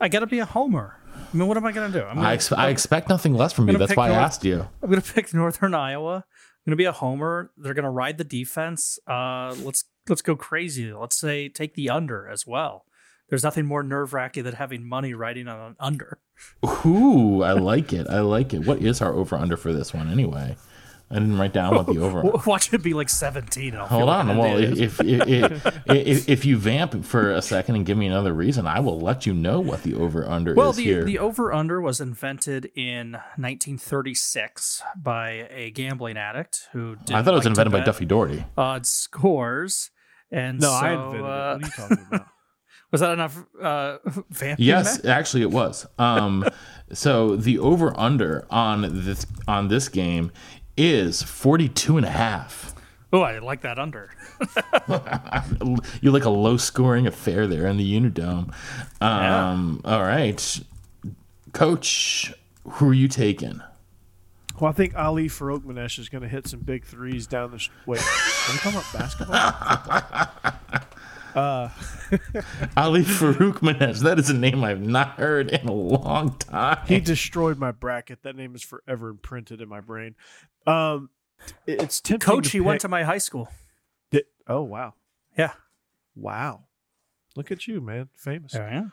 I 0.00 0.08
got 0.08 0.20
to 0.20 0.26
be 0.26 0.38
a 0.38 0.44
homer. 0.44 0.98
I 1.14 1.36
mean, 1.36 1.48
what 1.48 1.56
am 1.56 1.66
I 1.66 1.72
going 1.72 1.90
to 1.92 1.98
do? 1.98 2.04
I'm 2.04 2.16
gonna, 2.16 2.30
ex- 2.30 2.52
I 2.52 2.68
expect 2.68 3.08
nothing 3.08 3.34
less 3.34 3.52
from 3.52 3.68
you. 3.68 3.78
That's 3.78 3.96
why 3.96 4.08
I 4.08 4.12
asked 4.12 4.44
you. 4.44 4.68
I'm 4.82 4.90
going 4.90 5.00
to 5.00 5.12
pick 5.12 5.32
Northern 5.32 5.74
Iowa. 5.74 6.16
I'm 6.16 6.70
going 6.70 6.72
to 6.72 6.76
be 6.76 6.84
a 6.84 6.92
homer. 6.92 7.50
They're 7.56 7.74
going 7.74 7.84
to 7.84 7.90
ride 7.90 8.18
the 8.18 8.24
defense. 8.24 8.98
Uh, 9.06 9.54
let's 9.62 9.84
let's 10.08 10.22
go 10.22 10.36
crazy. 10.36 10.92
Let's 10.92 11.16
say 11.16 11.48
take 11.48 11.74
the 11.74 11.90
under 11.90 12.28
as 12.28 12.46
well. 12.46 12.84
There's 13.28 13.42
nothing 13.42 13.66
more 13.66 13.82
nerve 13.82 14.12
wracking 14.12 14.44
than 14.44 14.54
having 14.54 14.86
money 14.86 15.14
riding 15.14 15.48
on 15.48 15.58
an 15.60 15.76
under. 15.80 16.18
Ooh, 16.86 17.42
I 17.42 17.52
like 17.52 17.92
it. 17.92 18.06
I 18.08 18.20
like 18.20 18.52
it. 18.52 18.60
What 18.66 18.80
is 18.80 19.00
our 19.00 19.12
over 19.12 19.36
under 19.36 19.56
for 19.56 19.72
this 19.72 19.94
one 19.94 20.10
anyway? 20.10 20.56
I 21.14 21.18
didn't 21.20 21.38
write 21.38 21.52
down 21.52 21.74
what 21.76 21.86
the 21.86 21.98
over. 22.00 22.22
Watch 22.44 22.72
it 22.74 22.82
be 22.82 22.92
like 22.92 23.08
17. 23.08 23.68
And 23.72 23.78
I'll 23.82 23.86
Hold 23.86 24.00
feel 24.00 24.06
like 24.06 24.26
on. 24.26 24.36
Well, 24.36 24.58
if 24.58 25.00
if, 25.00 25.00
if, 25.00 25.66
if 25.86 26.28
if 26.28 26.44
you 26.44 26.56
vamp 26.58 27.04
for 27.04 27.30
a 27.30 27.40
second 27.40 27.76
and 27.76 27.86
give 27.86 27.96
me 27.96 28.06
another 28.06 28.32
reason, 28.32 28.66
I 28.66 28.80
will 28.80 29.00
let 29.00 29.24
you 29.24 29.32
know 29.32 29.60
what 29.60 29.84
the 29.84 29.94
over 29.94 30.28
under 30.28 30.54
Well, 30.54 30.70
is 30.70 30.76
the, 30.76 30.84
here. 30.84 31.04
the 31.04 31.18
over 31.20 31.52
under 31.52 31.80
was 31.80 32.00
invented 32.00 32.70
in 32.74 33.12
1936 33.36 34.82
by 34.96 35.46
a 35.50 35.70
gambling 35.70 36.16
addict 36.16 36.68
who 36.72 36.96
did 36.96 37.14
I 37.14 37.22
thought 37.22 37.34
it 37.34 37.38
was 37.38 37.46
invented 37.46 37.72
by 37.72 37.80
Duffy 37.80 38.04
Doherty. 38.04 38.44
odd 38.56 38.86
scores. 38.86 39.90
And 40.30 40.60
No, 40.60 40.68
so, 40.68 40.74
I 40.74 40.92
invented 40.92 41.20
it. 41.20 41.24
uh, 41.24 41.26
What 41.26 41.30
are 41.30 41.58
you 41.66 41.70
talking 41.70 42.06
about? 42.08 42.26
was 42.90 43.00
that 43.00 43.12
enough 43.12 43.44
uh, 43.62 43.98
vamping? 44.30 44.64
Yes, 44.66 45.02
Matt? 45.04 45.16
actually, 45.16 45.42
it 45.42 45.50
was. 45.50 45.86
Um, 45.98 46.44
so 46.92 47.36
the 47.36 47.58
over 47.58 47.98
under 47.98 48.46
on 48.50 48.82
this 49.04 49.26
on 49.48 49.68
this 49.68 49.88
game 49.88 50.30
is 50.76 51.22
42 51.22 51.96
and 51.96 52.06
a 52.06 52.10
half. 52.10 52.74
Oh, 53.12 53.20
I 53.20 53.38
like 53.38 53.60
that 53.62 53.78
under. 53.78 54.10
You 56.02 56.10
like 56.10 56.24
a 56.24 56.30
low 56.30 56.56
scoring 56.56 57.06
affair 57.06 57.46
there 57.46 57.66
in 57.66 57.76
the 57.76 58.00
Unidome. 58.00 58.52
Um, 59.00 59.80
All 59.84 60.02
right, 60.02 60.60
Coach, 61.52 62.34
who 62.68 62.88
are 62.88 62.94
you 62.94 63.06
taking? 63.06 63.60
Well, 64.60 64.70
I 64.70 64.72
think 64.72 64.96
Ali 64.96 65.28
Farokhmanesh 65.28 65.98
is 65.98 66.08
going 66.08 66.22
to 66.22 66.28
hit 66.28 66.46
some 66.48 66.60
big 66.60 66.84
threes 66.84 67.26
down 67.26 67.50
the. 67.52 67.58
Sh- 67.58 67.70
Wait, 67.86 68.00
are 68.00 68.52
we 68.52 68.58
talking 68.58 68.80
about 68.80 68.92
basketball? 68.92 70.80
Ali 72.76 73.02
Farokhmanesh. 73.02 74.00
That 74.00 74.18
is 74.18 74.30
a 74.30 74.34
name 74.34 74.62
I've 74.64 74.80
not 74.80 75.10
heard 75.18 75.50
in 75.50 75.66
a 75.68 75.72
long 75.72 76.36
time. 76.38 76.78
He 76.86 77.00
destroyed 77.00 77.58
my 77.58 77.72
bracket. 77.72 78.22
That 78.22 78.36
name 78.36 78.54
is 78.54 78.62
forever 78.62 79.08
imprinted 79.08 79.60
in 79.60 79.68
my 79.68 79.80
brain. 79.80 80.14
Um, 80.66 81.10
it's 81.66 82.00
tempting. 82.00 82.24
Coach, 82.26 82.44
to 82.46 82.50
he 82.50 82.60
went 82.60 82.80
to 82.82 82.88
my 82.88 83.02
high 83.02 83.18
school. 83.18 83.48
Di- 84.10 84.22
oh 84.48 84.62
wow, 84.62 84.94
Yeah. 85.36 85.52
wow! 86.14 86.64
Look 87.36 87.50
at 87.50 87.66
you, 87.66 87.80
man, 87.80 88.08
famous. 88.16 88.52
There 88.52 88.62
I 88.66 88.74
am. 88.74 88.92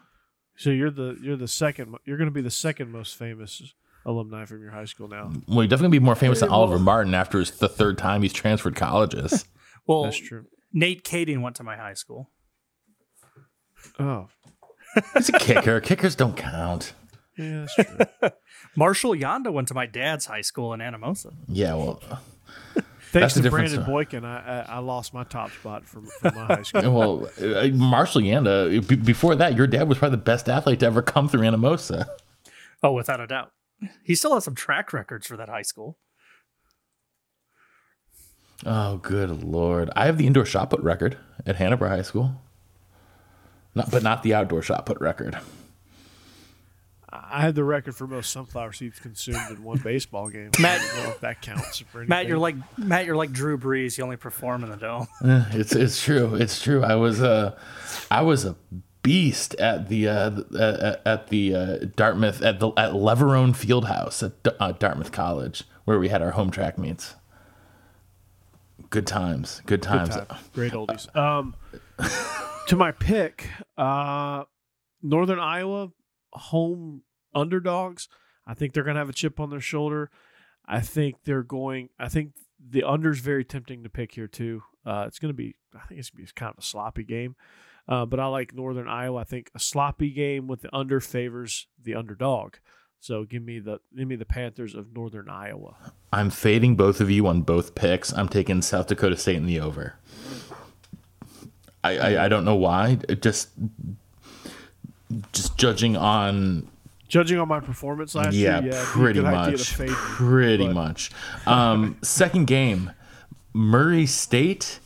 So 0.58 0.70
you're 0.70 0.92
the 0.92 1.18
you're 1.22 1.38
the 1.38 1.48
second. 1.48 1.96
You're 2.06 2.18
going 2.18 2.30
to 2.30 2.34
be 2.34 2.42
the 2.42 2.50
second 2.52 2.92
most 2.92 3.16
famous 3.16 3.62
alumni 4.06 4.46
from 4.46 4.62
your 4.62 4.72
high 4.72 4.86
school 4.86 5.08
now. 5.08 5.32
Well, 5.48 5.58
you're 5.58 5.68
definitely 5.68 5.84
going 5.86 5.92
to 5.92 6.00
be 6.00 6.06
more 6.06 6.16
famous 6.16 6.40
than 6.40 6.50
Oliver 6.50 6.80
Martin 6.80 7.14
after 7.14 7.38
his, 7.40 7.52
the 7.52 7.70
third 7.70 7.98
time 8.00 8.24
he's 8.24 8.34
transferred 8.34 8.76
colleges. 8.76 9.46
Well, 9.88 10.04
That's 10.04 10.18
true. 10.18 10.46
Nate 10.74 11.04
Kading 11.04 11.42
went 11.42 11.56
to 11.58 11.64
my 11.64 11.76
high 11.76 11.94
school. 11.94 12.30
Oh, 14.00 14.28
he's 15.14 15.30
a 15.30 15.34
kicker. 15.34 15.80
Kickers 15.82 16.16
don't 16.16 16.38
count. 16.38 16.94
yeah, 17.38 17.66
that's 17.76 17.76
true. 18.20 18.30
Marshall 18.76 19.12
Yanda 19.16 19.52
went 19.52 19.68
to 19.70 19.74
my 19.74 19.86
dad's 19.86 20.26
high 20.26 20.42
school 20.42 20.74
in 20.74 20.80
Anamosa. 20.80 21.34
Yeah, 21.48 21.74
well, 21.76 22.02
Thanks 23.12 23.34
the 23.34 23.40
to 23.40 23.44
difference, 23.44 23.72
Brandon? 23.74 23.92
Boykin, 23.92 24.24
I, 24.26 24.62
I 24.62 24.76
I 24.76 24.80
lost 24.80 25.14
my 25.14 25.24
top 25.26 25.52
spot 25.52 25.86
from, 25.86 26.06
from 26.06 26.34
my 26.36 26.46
high 26.46 26.62
school. 26.62 26.92
well, 26.94 27.30
uh, 27.42 27.68
Marshall 27.70 28.22
Yanda. 28.22 28.88
b- 28.88 28.96
Before 28.96 29.36
that, 29.36 29.56
your 29.58 29.68
dad 29.68 29.90
was 29.90 29.98
probably 29.98 30.16
the 30.18 30.24
best 30.24 30.48
athlete 30.48 30.80
to 30.80 30.86
ever 30.86 31.02
come 31.02 31.28
through 31.28 31.42
Anamosa. 31.42 32.06
Oh, 32.84 32.94
without 32.94 33.20
a 33.20 33.28
doubt. 33.28 33.52
He 34.04 34.16
still 34.16 34.34
has 34.36 34.46
some 34.46 34.56
track 34.56 34.94
records 34.94 35.28
for 35.28 35.36
that 35.38 35.50
high 35.50 35.62
school. 35.64 35.98
Oh, 38.66 38.98
good 38.98 39.44
lord! 39.44 39.90
I 39.96 40.06
have 40.06 40.18
the 40.18 40.28
indoor 40.28 40.46
shot 40.46 40.70
put 40.70 40.82
record 40.82 41.18
at 41.46 41.56
Hanover 41.56 41.88
High 41.90 42.04
School. 42.04 42.42
Not, 43.74 43.90
but 43.90 44.04
not 44.04 44.22
the 44.24 44.34
outdoor 44.34 44.62
shot 44.62 44.86
put 44.86 45.00
record. 45.00 45.38
I 47.14 47.42
had 47.42 47.56
the 47.56 47.64
record 47.64 47.96
for 47.96 48.08
most 48.08 48.30
sunflower 48.32 48.72
seeds 48.74 49.00
consumed 49.00 49.40
in 49.50 49.64
one 49.64 49.80
baseball 49.80 50.30
game. 50.30 50.52
Matt- 50.60 50.80
I 50.82 50.86
don't 50.96 51.04
know 51.04 51.10
if 51.12 51.20
that 51.22 51.42
counts 51.42 51.80
for 51.80 52.06
Matt, 52.06 52.26
you're 52.28 52.38
like 52.38 52.56
Matt, 52.78 53.06
you're 53.06 53.16
like 53.18 53.32
Drew 53.32 53.58
Brees. 53.58 53.98
You 53.98 54.04
only 54.04 54.16
perform 54.18 54.64
in 54.64 54.70
the 54.70 54.78
dome. 54.78 55.08
Eh, 55.26 55.46
It's 55.52 55.74
it's 55.74 56.02
true. 56.04 56.36
It's 56.36 56.62
true. 56.62 56.84
I 56.84 56.96
was 56.96 57.22
uh, 57.22 57.58
I 58.10 58.22
was 58.22 58.46
a 58.46 58.56
beast 59.04 59.56
at 59.56 59.90
the 59.90 60.08
uh, 60.08 60.32
at, 60.60 61.02
at 61.06 61.28
the 61.28 61.56
uh, 61.56 61.78
Dartmouth 61.96 62.42
at 62.42 62.60
the 62.60 62.70
at 62.78 62.92
Leverone 62.92 63.52
Fieldhouse 63.56 64.24
at 64.24 64.44
D- 64.44 64.52
uh, 64.60 64.72
Dartmouth 64.74 65.12
College 65.12 65.64
where 65.86 66.00
we 66.00 66.10
had 66.10 66.22
our 66.22 66.32
home 66.32 66.52
track 66.52 66.78
meets. 66.78 67.16
Good 68.92 69.08
times. 69.08 69.62
Good 69.66 69.82
Good 69.82 69.84
times. 69.84 70.16
time. 70.16 70.28
Great 70.54 70.74
oldies. 70.74 71.14
Um, 71.16 71.56
to 72.68 72.76
my 72.76 72.92
pick, 72.92 73.48
uh, 73.78 74.44
Northern 75.02 75.40
Iowa 75.40 75.90
home 76.34 77.02
underdogs. 77.34 78.08
I 78.46 78.54
think 78.54 78.74
they're 78.74 78.84
going 78.84 78.96
to 78.96 79.00
have 79.00 79.10
a 79.10 79.14
chip 79.14 79.40
on 79.40 79.50
their 79.50 79.62
shoulder. 79.62 80.12
I 80.66 80.82
think 80.82 81.24
they're 81.24 81.42
going. 81.42 81.90
I 81.98 82.10
think 82.10 82.34
the 82.60 82.84
under's 82.84 83.20
very 83.20 83.46
tempting 83.46 83.84
to 83.84 83.90
pick 83.90 84.14
here 84.14 84.28
too. 84.28 84.62
Uh, 84.86 85.06
it's 85.08 85.20
going 85.20 85.34
to 85.34 85.38
be. 85.38 85.56
I 85.74 85.86
think 85.88 86.00
it's 86.00 86.10
going 86.10 86.26
to 86.26 86.32
be 86.32 86.36
kind 86.36 86.52
of 86.52 86.62
a 86.62 86.66
sloppy 86.68 87.06
game. 87.06 87.36
Uh, 87.88 88.06
but 88.06 88.20
I 88.20 88.28
like 88.28 88.54
Northern 88.54 88.88
Iowa. 88.90 89.22
I 89.22 89.24
think 89.24 89.50
a 89.56 89.60
sloppy 89.60 90.12
game 90.12 90.48
with 90.48 90.62
the 90.62 90.76
under 90.76 91.00
favors 91.00 91.68
the 91.82 91.96
underdog. 91.96 92.56
So 93.02 93.24
give 93.24 93.42
me 93.44 93.58
the 93.58 93.80
give 93.98 94.08
me 94.08 94.16
the 94.16 94.26
Panthers 94.26 94.76
of 94.76 94.94
Northern 94.96 95.28
Iowa. 95.28 95.76
I'm 96.14 96.30
fading 96.30 96.76
both 96.76 97.02
of 97.02 97.10
you 97.10 97.26
on 97.26 97.42
both 97.42 97.74
picks. 97.74 98.14
I'm 98.14 98.30
taking 98.30 98.62
South 98.62 98.88
Dakota 98.88 99.18
State 99.18 99.38
in 99.38 99.48
the 99.48 99.60
over. 99.60 99.96
I, 101.84 101.98
I, 101.98 102.26
I 102.26 102.28
don't 102.30 102.46
know 102.46 102.56
why. 102.56 103.00
Just 103.20 103.50
just 105.34 105.58
judging 105.58 105.98
on 105.98 106.70
Judging 107.08 107.40
on 107.40 107.48
my 107.50 107.60
performance 107.60 108.16
last 108.16 108.34
yeah, 108.34 108.62
year, 108.62 108.70
yeah, 108.72 108.72
it'd 108.72 108.72
be 108.72 108.78
a 108.78 108.84
pretty 108.84 109.20
good 109.20 109.26
idea 109.26 109.58
to 109.58 109.58
much, 109.58 109.74
fade 109.74 109.90
pretty 109.90 110.68
but- 110.68 110.74
much. 110.74 111.12
Um, 111.46 111.98
second 112.04 112.46
game, 112.46 112.92
Murray 113.52 114.06
State 114.06 114.80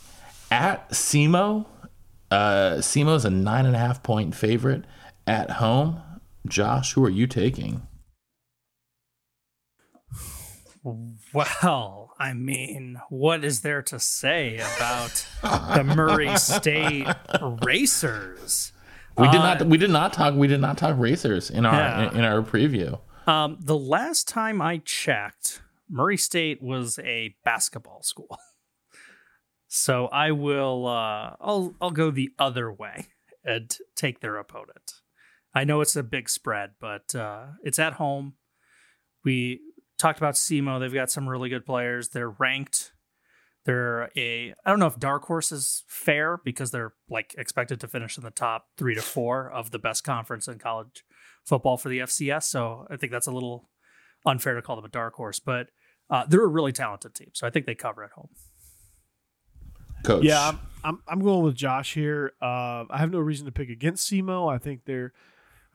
at 0.49 0.89
SEMO. 0.89 1.67
Uh, 2.31 2.77
is 2.79 3.25
a 3.25 3.29
nine 3.29 3.67
and 3.67 3.75
a 3.75 3.77
half 3.77 4.01
point 4.01 4.33
favorite 4.33 4.85
at 5.27 5.51
home. 5.51 6.01
Josh, 6.47 6.93
who 6.93 7.05
are 7.05 7.09
you 7.11 7.27
taking? 7.27 7.85
Well, 11.33 12.11
I 12.19 12.33
mean, 12.33 13.01
what 13.09 13.43
is 13.43 13.61
there 13.61 13.81
to 13.83 13.99
say 13.99 14.57
about 14.57 15.25
the 15.41 15.83
Murray 15.83 16.37
State 16.37 17.07
Racers? 17.63 18.71
We 19.17 19.27
did 19.31 19.41
Uh, 19.41 19.55
not. 19.55 19.67
We 19.67 19.77
did 19.79 19.89
not 19.89 20.13
talk. 20.13 20.35
We 20.35 20.47
did 20.47 20.61
not 20.61 20.77
talk 20.77 20.95
racers 20.99 21.49
in 21.49 21.65
our 21.65 21.73
Yeah. 21.73 22.09
in, 22.11 22.17
in 22.17 22.23
our 22.23 22.41
preview. 22.43 22.99
Um, 23.27 23.57
the 23.59 23.77
last 23.77 24.27
time 24.27 24.61
I 24.61 24.77
checked, 24.77 25.61
Murray 25.89 26.17
State 26.17 26.61
was 26.61 26.99
a 26.99 27.35
basketball 27.43 28.03
school. 28.03 28.37
So 29.67 30.05
I 30.07 30.31
will 30.31 30.85
uh 30.87 31.35
I'll 31.41 31.73
I'll 31.81 31.91
go 31.91 32.11
the 32.11 32.29
other 32.39 32.71
way 32.71 33.07
and 33.43 33.75
take 33.95 34.19
their 34.21 34.37
opponent. 34.37 35.01
I 35.53 35.63
know 35.63 35.81
it's 35.81 35.95
a 35.95 36.03
big 36.03 36.29
spread, 36.29 36.71
but 36.79 37.13
uh 37.15 37.47
it's 37.63 37.79
at 37.79 37.93
home. 37.93 38.35
We 39.25 39.59
talked 39.97 40.19
about 40.19 40.35
SEMO. 40.35 40.79
They've 40.79 40.93
got 40.93 41.11
some 41.11 41.27
really 41.27 41.49
good 41.49 41.65
players. 41.65 42.09
They're 42.09 42.29
ranked. 42.29 42.91
They're 43.65 44.11
a 44.15 44.53
I 44.63 44.69
don't 44.69 44.79
know 44.79 44.87
if 44.87 44.99
dark 44.99 45.25
horse 45.25 45.51
is 45.51 45.83
fair 45.87 46.39
because 46.43 46.71
they're 46.71 46.93
like 47.09 47.33
expected 47.37 47.79
to 47.81 47.87
finish 47.87 48.17
in 48.17 48.23
the 48.23 48.31
top 48.31 48.67
three 48.77 48.93
to 48.93 49.01
four 49.01 49.49
of 49.49 49.71
the 49.71 49.79
best 49.79 50.03
conference 50.03 50.47
in 50.47 50.59
college 50.59 51.03
football 51.43 51.75
for 51.77 51.89
the 51.89 51.99
FCS. 51.99 52.43
So 52.43 52.85
I 52.91 52.97
think 52.97 53.11
that's 53.11 53.27
a 53.27 53.31
little 53.31 53.69
unfair 54.25 54.53
to 54.53 54.61
call 54.61 54.75
them 54.75 54.85
a 54.85 54.89
dark 54.89 55.15
horse, 55.15 55.39
but 55.39 55.69
uh, 56.09 56.25
they're 56.27 56.43
a 56.43 56.47
really 56.47 56.71
talented 56.71 57.15
team. 57.15 57.29
So 57.33 57.47
I 57.47 57.49
think 57.49 57.65
they 57.65 57.73
cover 57.73 58.03
at 58.03 58.11
home. 58.11 58.29
Coach. 60.03 60.23
Yeah, 60.23 60.49
I'm, 60.49 60.59
I'm 60.83 60.99
I'm 61.07 61.19
going 61.21 61.43
with 61.43 61.55
Josh 61.55 61.95
here. 61.95 62.33
Uh, 62.39 62.85
I 62.89 62.97
have 62.97 63.11
no 63.11 63.19
reason 63.19 63.47
to 63.47 63.51
pick 63.51 63.69
against 63.69 64.07
SEMO. 64.11 64.53
I 64.53 64.59
think 64.59 64.81
they're 64.85 65.13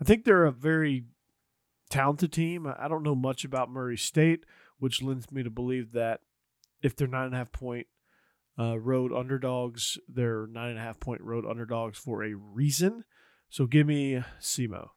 I 0.01 0.05
think 0.05 0.25
they're 0.25 0.45
a 0.45 0.53
very 0.53 1.07
talented 1.91 2.33
team. 2.33 2.67
I 2.67 2.89
don't 2.89 3.03
know 3.03 3.15
much 3.15 3.45
about 3.45 3.71
Murray 3.71 3.99
State, 3.99 4.45
which 4.79 5.03
lends 5.03 5.31
me 5.31 5.43
to 5.43 5.51
believe 5.51 5.93
that 5.93 6.21
if 6.83 6.97
they're 6.97 7.07
nine 7.09 7.27
and 7.27 7.35
a 7.35 7.39
half 7.39 7.53
point 7.53 7.87
uh, 8.59 8.79
road 8.79 9.13
underdogs, 9.13 9.99
they're 10.09 10.47
nine 10.47 10.71
and 10.71 10.79
a 10.79 10.83
half 10.83 10.99
point 11.01 11.21
road 11.21 11.45
underdogs 11.45 11.99
for 11.99 12.23
a 12.25 12.35
reason. 12.35 13.05
So 13.51 13.67
give 13.67 13.87
me 13.87 14.23
SEMO. 14.41 14.91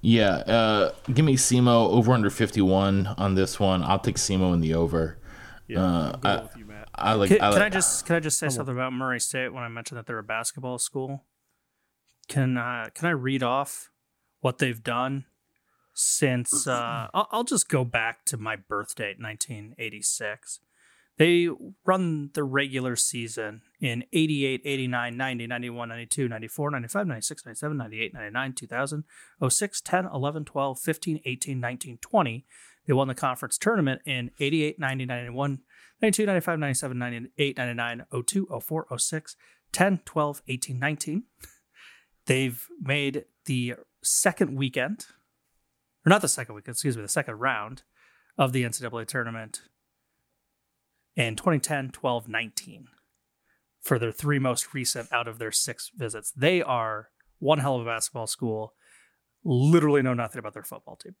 Yeah, 0.00 0.36
uh, 0.36 0.92
give 1.12 1.24
me 1.24 1.36
SEMO 1.36 1.90
over 1.90 2.12
under 2.12 2.28
51 2.30 3.06
on 3.06 3.34
this 3.34 3.58
one. 3.58 3.82
I'll 3.82 3.98
take 3.98 4.16
SEMO 4.16 4.52
in 4.52 4.60
the 4.60 4.74
over. 4.74 5.18
Yeah, 5.66 5.82
Uh, 5.82 6.12
I'm 6.14 6.20
going 6.20 6.38
I- 6.38 6.42
with 6.42 6.56
you, 6.58 6.64
Matt. 6.66 6.88
I 6.94 7.14
like. 7.14 7.28
Can, 7.30 7.40
I, 7.40 7.50
can 7.52 7.58
I 7.58 7.64
like- 7.64 7.72
just 7.72 8.06
can 8.06 8.16
I 8.16 8.20
just 8.20 8.38
say 8.38 8.46
on. 8.46 8.50
something 8.52 8.74
about 8.74 8.92
Murray 8.92 9.18
State 9.18 9.52
when 9.52 9.64
I 9.64 9.68
mentioned 9.68 9.98
that 9.98 10.06
they're 10.06 10.18
a 10.18 10.22
basketball 10.22 10.78
school? 10.78 11.24
Can 12.28 12.56
uh, 12.56 12.88
can 12.94 13.08
I 13.08 13.12
read 13.12 13.42
off 13.42 13.90
what 14.40 14.58
they've 14.58 14.82
done 14.82 15.24
since? 15.94 16.66
Uh, 16.66 17.08
I'll, 17.14 17.44
just 17.44 17.68
go 17.68 17.84
back 17.84 18.24
to 18.26 18.36
my 18.36 18.56
birth 18.56 18.94
date, 18.94 19.16
1986. 19.18 20.60
They 21.16 21.48
run 21.84 22.30
the 22.34 22.42
regular 22.42 22.96
season 22.96 23.62
in 23.80 24.04
88, 24.12 24.62
89, 24.64 25.16
90, 25.16 25.46
91, 25.46 25.88
92, 25.88 26.28
94, 26.28 26.70
95, 26.70 27.06
96, 27.06 27.46
97, 27.46 27.76
98, 27.76 28.14
99, 28.14 28.52
2000, 28.52 29.04
06, 29.48 29.80
10, 29.80 30.06
11, 30.12 30.44
12, 30.44 30.80
15, 30.80 31.20
18, 31.24 31.60
19, 31.60 31.98
20. 31.98 32.46
They 32.86 32.92
won 32.92 33.08
the 33.08 33.14
conference 33.14 33.58
tournament 33.58 34.02
in 34.04 34.32
88, 34.40 34.78
90, 34.78 35.06
91, 35.06 35.58
92, 36.02 36.26
95, 36.26 36.58
97, 36.58 36.98
98, 36.98 37.56
99, 37.58 38.06
02, 38.26 38.60
04, 38.60 38.98
06, 38.98 39.36
10, 39.72 40.00
12, 40.04 40.42
18, 40.48 40.78
19. 40.78 41.22
They've 42.26 42.66
made 42.80 43.24
the 43.44 43.74
second 44.02 44.56
weekend, 44.56 45.06
or 46.04 46.10
not 46.10 46.22
the 46.22 46.28
second 46.28 46.54
weekend, 46.54 46.74
excuse 46.74 46.96
me, 46.96 47.02
the 47.02 47.08
second 47.08 47.36
round 47.36 47.82
of 48.36 48.52
the 48.52 48.64
NCAA 48.64 49.06
tournament 49.06 49.62
in 51.16 51.36
2010, 51.36 51.90
12, 51.90 52.28
19 52.28 52.88
for 53.80 53.98
their 53.98 54.12
three 54.12 54.38
most 54.38 54.74
recent 54.74 55.12
out 55.12 55.28
of 55.28 55.38
their 55.38 55.52
six 55.52 55.90
visits. 55.94 56.32
They 56.32 56.62
are 56.62 57.10
one 57.38 57.58
hell 57.58 57.76
of 57.76 57.82
a 57.82 57.84
basketball 57.84 58.26
school. 58.26 58.74
Literally 59.44 60.02
know 60.02 60.14
nothing 60.14 60.38
about 60.38 60.54
their 60.54 60.62
football 60.62 60.96
team. 60.96 61.14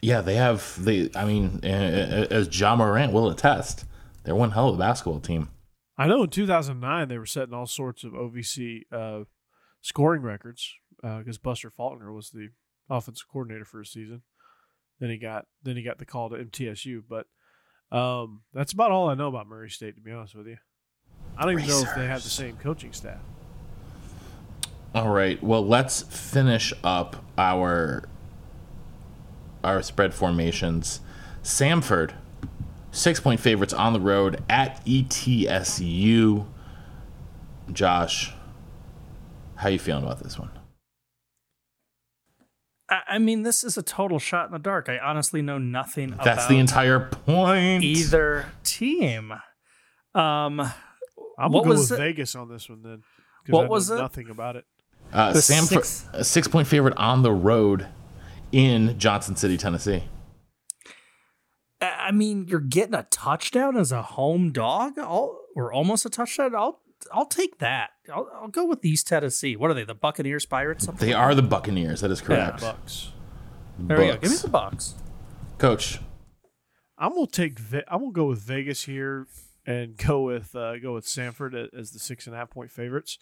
yeah, 0.00 0.20
they 0.20 0.36
have. 0.36 0.76
They. 0.78 1.10
I 1.16 1.24
mean, 1.24 1.60
uh, 1.64 2.26
as 2.30 2.58
Ja 2.58 2.76
Morant 2.76 3.12
will 3.12 3.28
attest, 3.28 3.84
they're 4.22 4.36
one 4.36 4.52
hell 4.52 4.68
of 4.68 4.76
a 4.76 4.78
basketball 4.78 5.18
team. 5.18 5.48
I 5.98 6.06
know 6.06 6.22
in 6.22 6.30
2009 6.30 7.08
they 7.08 7.18
were 7.18 7.26
setting 7.26 7.54
all 7.54 7.66
sorts 7.66 8.04
of 8.04 8.12
OVC 8.12 8.82
uh, 8.92 9.24
scoring 9.80 10.22
records 10.22 10.74
because 11.02 11.38
Buster 11.38 11.70
Faulkner 11.70 12.12
was 12.12 12.30
the 12.30 12.50
offensive 12.92 13.26
coordinator 13.28 13.64
for 13.64 13.80
a 13.80 13.86
season. 13.86 14.22
Then 15.00 15.10
he 15.10 15.16
got 15.16 15.46
then 15.62 15.76
he 15.76 15.82
got 15.82 15.98
the 15.98 16.06
call 16.06 16.30
to 16.30 16.36
MTSU, 16.36 17.02
but 17.08 17.26
um, 17.96 18.42
that's 18.54 18.72
about 18.72 18.90
all 18.90 19.08
I 19.08 19.14
know 19.14 19.28
about 19.28 19.48
Murray 19.48 19.70
State. 19.70 19.96
To 19.96 20.00
be 20.00 20.12
honest 20.12 20.34
with 20.34 20.46
you, 20.46 20.58
I 21.36 21.42
don't 21.42 21.54
even 21.54 21.66
know 21.68 21.80
if 21.80 21.94
they 21.96 22.06
have 22.06 22.22
the 22.22 22.30
same 22.30 22.56
coaching 22.56 22.92
staff. 22.92 23.18
All 24.94 25.08
right. 25.08 25.42
Well, 25.42 25.66
let's 25.66 26.02
finish 26.02 26.72
up 26.84 27.24
our 27.38 28.04
our 29.64 29.82
spread 29.82 30.14
formations. 30.14 31.00
Samford, 31.42 32.12
six 32.90 33.18
point 33.18 33.40
favorites 33.40 33.72
on 33.72 33.92
the 33.92 34.00
road 34.00 34.42
at 34.48 34.84
ETSU. 34.84 36.46
Josh, 37.72 38.32
how 39.56 39.68
you 39.68 39.78
feeling 39.78 40.04
about 40.04 40.22
this 40.22 40.38
one? 40.38 40.50
I, 42.92 43.14
I 43.14 43.18
mean, 43.18 43.42
this 43.42 43.64
is 43.64 43.76
a 43.78 43.82
total 43.82 44.18
shot 44.18 44.46
in 44.46 44.52
the 44.52 44.58
dark. 44.58 44.88
I 44.88 44.98
honestly 44.98 45.40
know 45.42 45.58
nothing 45.58 46.10
That's 46.10 46.22
about 46.26 46.48
the 46.48 46.58
entire 46.58 47.00
point. 47.08 47.82
either 47.84 48.46
team. 48.64 49.32
Um, 50.14 50.60
I'm 50.60 51.50
What 51.50 51.62
gonna 51.62 51.62
go 51.64 51.68
was 51.70 51.90
with 51.90 51.98
it? 51.98 52.02
Vegas 52.02 52.34
on 52.34 52.48
this 52.50 52.68
one 52.68 52.82
then. 52.82 52.98
'cause 52.98 53.52
What 53.52 53.60
I 53.60 53.64
know 53.64 53.70
was 53.70 53.90
it? 53.90 53.96
Nothing 53.96 54.28
about 54.30 54.56
it. 54.56 54.64
Uh, 55.12 55.32
The 55.32 55.38
Samford, 55.40 55.68
six- 55.84 56.06
a 56.12 56.22
six 56.24 56.46
point 56.48 56.68
favorite 56.68 56.96
on 56.96 57.22
the 57.22 57.32
road 57.32 57.88
in 58.52 58.98
Johnson 58.98 59.36
City, 59.36 59.56
Tennessee. 59.56 60.04
I 61.80 62.08
I 62.08 62.10
mean, 62.12 62.46
you're 62.48 62.60
getting 62.60 62.94
a 62.94 63.04
touchdown 63.04 63.76
as 63.76 63.90
a 63.92 64.02
home 64.02 64.52
dog, 64.52 64.98
I'll, 64.98 65.38
or 65.56 65.72
almost 65.72 66.04
a 66.04 66.10
touchdown. 66.10 66.54
I'll 66.54 66.80
I'll 67.12 67.26
take 67.26 67.58
that. 67.58 67.90
I'll, 68.12 68.28
I'll 68.34 68.48
go 68.48 68.66
with 68.66 68.84
East 68.84 69.06
Tennessee. 69.08 69.56
What 69.56 69.70
are 69.70 69.74
they? 69.74 69.84
The 69.84 69.94
Buccaneers, 69.94 70.46
Pirates? 70.46 70.84
Something. 70.84 71.08
They 71.08 71.14
are 71.14 71.34
the 71.34 71.42
Buccaneers. 71.42 72.00
That 72.00 72.10
is 72.10 72.20
correct. 72.20 72.60
Bucks. 72.60 73.12
There 73.78 73.98
we 73.98 74.06
go. 74.06 74.12
Give 74.16 74.22
me 74.22 74.28
Bucks. 74.28 74.42
the 74.42 74.48
Bucks. 74.48 74.94
Coach. 75.58 76.00
I'm 76.98 77.14
gonna 77.14 77.26
take. 77.26 77.58
Ve- 77.58 77.84
I'm 77.88 78.00
gonna 78.00 78.12
go 78.12 78.26
with 78.26 78.40
Vegas 78.40 78.84
here 78.84 79.26
and 79.66 79.96
go 80.06 80.22
with 80.22 80.54
uh, 80.54 80.78
go 80.78 80.94
with 80.94 81.06
Samford 81.06 81.68
as 81.76 81.90
the 81.92 81.98
six 81.98 82.26
and 82.26 82.34
a 82.34 82.38
half 82.38 82.50
point 82.50 82.70
favorites. 82.70 83.18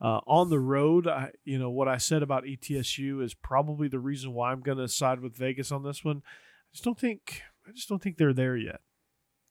Uh, 0.00 0.20
on 0.28 0.48
the 0.48 0.60
road, 0.60 1.08
I, 1.08 1.32
you 1.44 1.58
know 1.58 1.70
what 1.70 1.88
I 1.88 1.96
said 1.96 2.22
about 2.22 2.44
ETSU 2.44 3.20
is 3.22 3.34
probably 3.34 3.88
the 3.88 3.98
reason 3.98 4.32
why 4.32 4.52
I'm 4.52 4.60
gonna 4.60 4.86
side 4.88 5.20
with 5.20 5.36
Vegas 5.36 5.72
on 5.72 5.82
this 5.82 6.04
one. 6.04 6.18
I 6.26 6.70
just 6.72 6.84
don't 6.84 6.98
think. 6.98 7.42
I 7.66 7.72
just 7.72 7.88
don't 7.88 8.00
think 8.00 8.16
they're 8.16 8.32
there 8.32 8.56
yet. 8.56 8.80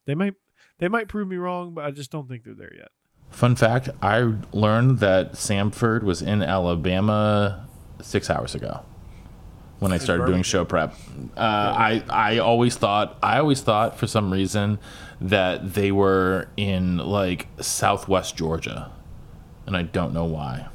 They 0.05 0.15
might. 0.15 0.36
They 0.80 0.88
might 0.88 1.07
prove 1.07 1.28
me 1.28 1.36
wrong, 1.38 1.74
but 1.74 1.86
I 1.86 1.91
just 1.91 2.11
don't 2.11 2.30
think 2.30 2.43
they're 2.43 2.53
there 2.53 2.74
yet. 2.74 2.89
Fun 3.32 3.55
fact: 3.55 3.89
I 4.01 4.34
learned 4.51 4.99
that 4.99 5.34
Samford 5.34 6.03
was 6.03 6.21
in 6.21 6.41
Alabama 6.41 7.67
six 8.01 8.30
hours 8.30 8.55
ago 8.55 8.82
when 9.80 9.91
I 9.91 9.97
started 9.99 10.25
doing 10.25 10.41
show 10.43 10.65
prep. 10.65 10.93
Uh, 11.36 11.39
I 11.39 12.03
I 12.09 12.38
always 12.39 12.75
thought 12.78 13.17
I 13.21 13.38
always 13.39 13.61
thought 13.61 13.97
for 13.97 14.07
some 14.07 14.32
reason 14.32 14.80
that 15.21 15.73
they 15.75 15.91
were 15.91 16.47
in 16.57 16.97
like 16.97 17.47
Southwest 17.59 18.36
Georgia, 18.36 18.91
and 19.67 19.78
I 19.78 19.84
don't 19.84 20.13
know 20.13 20.25
why. 20.25 20.67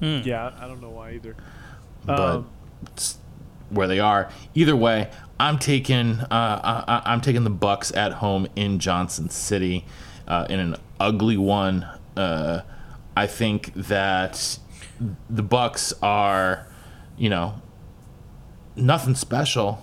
Yeah, 0.00 0.52
I 0.58 0.66
don't 0.66 0.80
know 0.80 0.90
why 0.90 1.12
either. 1.12 1.36
But 2.06 2.18
Um, 2.20 2.46
it's 2.86 3.18
where 3.68 3.86
they 3.86 4.00
are. 4.00 4.30
Either 4.54 4.74
way, 4.74 5.10
I'm 5.38 5.58
taking 5.58 6.20
uh, 6.20 6.26
I, 6.30 6.84
I- 6.96 7.12
I'm 7.12 7.20
taking 7.20 7.44
the 7.44 7.50
Bucks 7.50 7.92
at 7.92 8.12
home 8.14 8.48
in 8.56 8.78
Johnson 8.80 9.28
City 9.28 9.84
uh, 10.26 10.46
in 10.48 10.58
an 10.58 10.76
ugly 11.00 11.36
one. 11.36 11.86
Uh, 12.16 12.62
I 13.16 13.26
think 13.26 13.72
that 13.74 14.58
the 15.28 15.42
Bucks 15.42 15.92
are, 16.02 16.66
you 17.16 17.28
know, 17.28 17.60
nothing 18.76 19.14
special, 19.14 19.82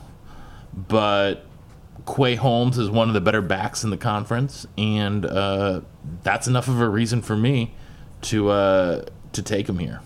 but 0.74 1.46
Quay 2.06 2.36
Holmes 2.36 2.78
is 2.78 2.90
one 2.90 3.08
of 3.10 3.14
the 3.14 3.22
better 3.22 3.42
backs 3.42 3.84
in 3.84 3.90
the 3.90 3.98
conference, 3.98 4.66
and 4.78 5.26
uh, 5.26 5.82
that's 6.24 6.48
enough 6.48 6.68
of 6.68 6.80
a 6.80 6.88
reason 6.88 7.22
for 7.22 7.36
me 7.36 7.76
to 8.22 8.50
uh, 8.50 9.06
to 9.34 9.42
take 9.42 9.68
him 9.68 9.80
here. 9.80 10.02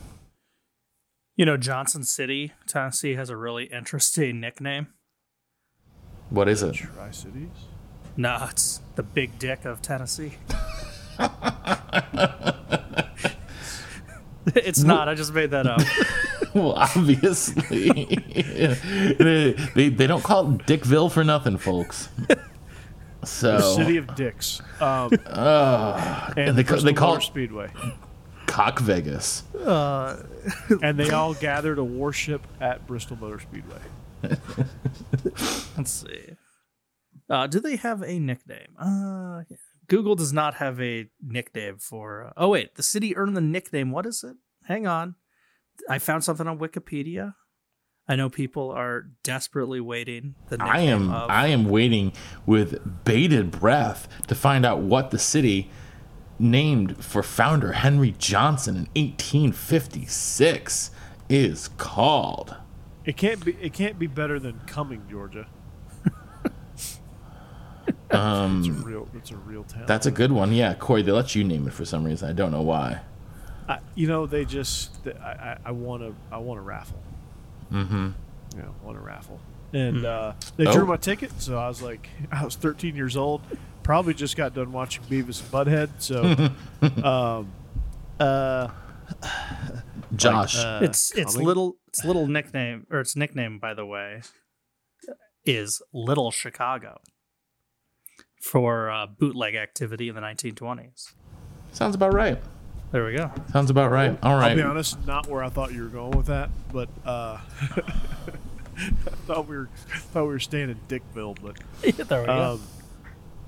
You 1.36 1.46
know, 1.46 1.58
Johnson 1.58 2.04
City, 2.04 2.54
Tennessee 2.68 3.16
has 3.16 3.30
a 3.30 3.38
really 3.38 3.66
interesting 3.66 4.40
nickname. 4.40 4.88
What 6.30 6.48
is 6.48 6.64
it? 6.64 6.76
Tri 6.76 7.12
Cities. 7.12 7.50
No, 8.18 8.48
it's 8.50 8.82
the 8.96 9.04
Big 9.04 9.40
Dick 9.40 9.66
of 9.66 9.82
Tennessee. 9.82 10.34
it's 14.56 14.84
not. 14.84 15.08
I 15.08 15.16
just 15.16 15.34
made 15.34 15.52
that 15.52 15.68
up. 15.68 15.82
Well, 16.54 16.74
obviously, 16.74 17.94
they, 17.94 19.56
they 19.74 19.88
they 19.88 20.06
don't 20.06 20.22
call 20.22 20.54
it 20.54 20.66
Dickville 20.66 21.10
for 21.10 21.24
nothing, 21.24 21.56
folks. 21.56 22.10
So 23.24 23.56
The 23.56 23.62
city 23.76 23.96
of 23.96 24.14
Dicks. 24.16 24.62
Um, 24.82 25.12
and 25.14 25.22
Oh. 25.28 26.34
they, 26.36 26.52
they 26.52 26.94
call 26.94 27.16
it- 27.16 27.22
Speedway. 27.22 27.70
Cock 28.48 28.80
Vegas. 28.80 29.44
Uh, 29.56 30.24
and 30.84 31.00
they 31.00 31.12
all 31.12 31.34
gathered 31.36 31.76
to 31.78 31.86
worship 31.86 32.46
at 32.60 32.86
Bristol 32.86 33.16
Motor 33.16 33.40
Speedway. 33.40 33.80
Let's 35.78 35.92
see. 35.92 36.36
Uh, 37.30 37.48
do 37.48 37.62
they 37.62 37.78
have 37.78 38.02
a 38.02 38.20
nickname? 38.20 38.76
Uh, 38.78 39.44
Google 39.92 40.16
does 40.16 40.32
not 40.32 40.54
have 40.56 40.80
a 40.80 41.10
nickname 41.22 41.78
for. 41.78 42.28
Uh, 42.28 42.32
oh 42.38 42.48
wait, 42.48 42.76
the 42.76 42.84
city 42.84 43.14
earned 43.18 43.36
the 43.36 43.42
nickname. 43.42 43.92
What 43.92 44.06
is 44.06 44.24
it? 44.24 44.38
Hang 44.64 44.88
on, 44.88 45.16
I 45.90 46.00
found 46.00 46.24
something 46.24 46.48
on 46.48 46.60
Wikipedia. 46.60 47.34
I 48.08 48.16
know 48.16 48.30
people 48.30 48.72
are 48.72 49.10
desperately 49.22 49.82
waiting. 49.82 50.36
The 50.48 50.58
I 50.62 50.80
am 50.80 51.12
of- 51.12 51.30
I 51.30 51.48
am 51.48 51.66
waiting 51.66 52.14
with 52.46 53.04
bated 53.04 53.52
breath 53.52 54.08
to 54.28 54.34
find 54.34 54.66
out 54.66 54.80
what 54.80 55.12
the 55.12 55.20
city 55.20 55.70
named 56.40 57.04
for 57.04 57.22
founder 57.22 57.74
Henry 57.74 58.16
Johnson 58.18 58.76
in 58.76 58.88
1856 58.96 60.92
is 61.28 61.68
called. 61.78 62.56
It 63.04 63.18
can't 63.18 63.44
be. 63.44 63.58
It 63.62 63.74
can't 63.74 64.00
be 64.00 64.08
better 64.08 64.40
than 64.40 64.62
Cumming, 64.68 65.04
Georgia. 65.10 65.48
Um, 68.14 68.60
It's 68.60 68.68
a 68.68 68.72
real. 68.72 69.10
It's 69.16 69.32
a 69.32 69.38
real 69.38 69.64
town. 69.64 69.84
that's 69.88 70.06
a 70.06 70.12
good 70.12 70.32
one. 70.32 70.52
Yeah, 70.54 70.74
Corey, 70.74 71.02
they 71.02 71.12
let 71.12 71.34
you 71.36 71.44
name 71.44 71.68
it 71.68 71.74
for 71.74 71.86
some 71.86 72.04
reason. 72.04 72.30
I 72.30 72.34
don't 72.34 72.52
know 72.52 72.62
why. 72.62 73.02
I, 73.70 73.80
you 73.96 74.08
know, 74.08 74.26
they 74.26 74.44
just. 74.46 74.98
I, 75.08 75.10
I, 75.30 75.58
I 75.66 75.72
want 75.72 76.02
to. 76.04 76.14
I 76.32 76.38
want 76.40 76.60
a 76.60 76.64
raffle. 76.64 77.02
Mm-hmm. 77.72 78.10
Yeah, 78.58 78.64
I 78.64 78.86
want 78.86 78.98
a 78.98 79.02
raffle. 79.02 79.40
And 79.74 80.06
uh, 80.06 80.34
they 80.58 80.66
drew 80.66 80.82
Oh. 80.84 80.86
my 80.88 80.98
ticket, 80.98 81.32
so 81.42 81.58
I 81.58 81.70
was 81.70 81.82
like, 81.82 82.10
I 82.32 82.44
was 82.44 82.56
13 82.56 82.96
years 82.96 83.16
old. 83.16 83.42
Probably 83.84 84.14
just 84.14 84.36
got 84.36 84.54
done 84.54 84.72
watching 84.74 85.04
Beavis 85.06 85.42
and 85.42 85.50
Butthead. 85.50 85.90
So, 86.00 87.04
um, 87.08 87.52
uh, 88.20 88.68
Josh, 90.16 90.58
uh, 90.58 90.80
it's 90.84 91.12
it's 91.16 91.34
Cumming? 91.34 91.48
little 91.48 91.76
it's 91.88 92.04
little 92.04 92.28
nickname 92.28 92.86
or 92.92 93.00
its 93.00 93.16
nickname 93.16 93.60
by 93.60 93.74
the 93.74 93.86
way 93.86 94.22
is 95.46 95.82
Little 95.94 96.32
Chicago 96.32 97.00
for 98.42 98.90
uh, 98.90 99.06
bootleg 99.08 99.56
activity 99.56 100.10
in 100.10 100.16
the 100.16 100.22
1920s. 100.22 101.14
sounds 101.72 101.96
about 101.96 102.14
right. 102.14 102.38
There 102.92 103.06
we 103.06 103.16
go. 103.16 103.32
Sounds 103.54 103.70
about 103.70 103.90
right. 103.92 104.18
All 104.22 104.36
right. 104.36 104.52
I'll 104.52 104.56
be 104.58 104.62
honest, 104.64 105.06
not 105.08 105.28
where 105.28 105.44
I 105.44 105.50
thought 105.50 105.72
you 105.72 105.84
were 105.84 105.88
going 105.90 106.12
with 106.12 106.26
that, 106.26 106.50
but 106.74 106.90
uh, 107.06 107.38
I 108.78 108.92
thought 109.26 109.48
we 109.48 109.56
were 109.56 109.70
thought 110.12 110.24
we 110.24 110.30
were 110.30 110.40
staying 110.40 110.70
in 110.72 110.80
Dickville, 110.90 111.38
but 111.42 111.58
there 112.10 112.22
we 112.22 112.28
go. 112.28 112.34
um, 112.54 112.62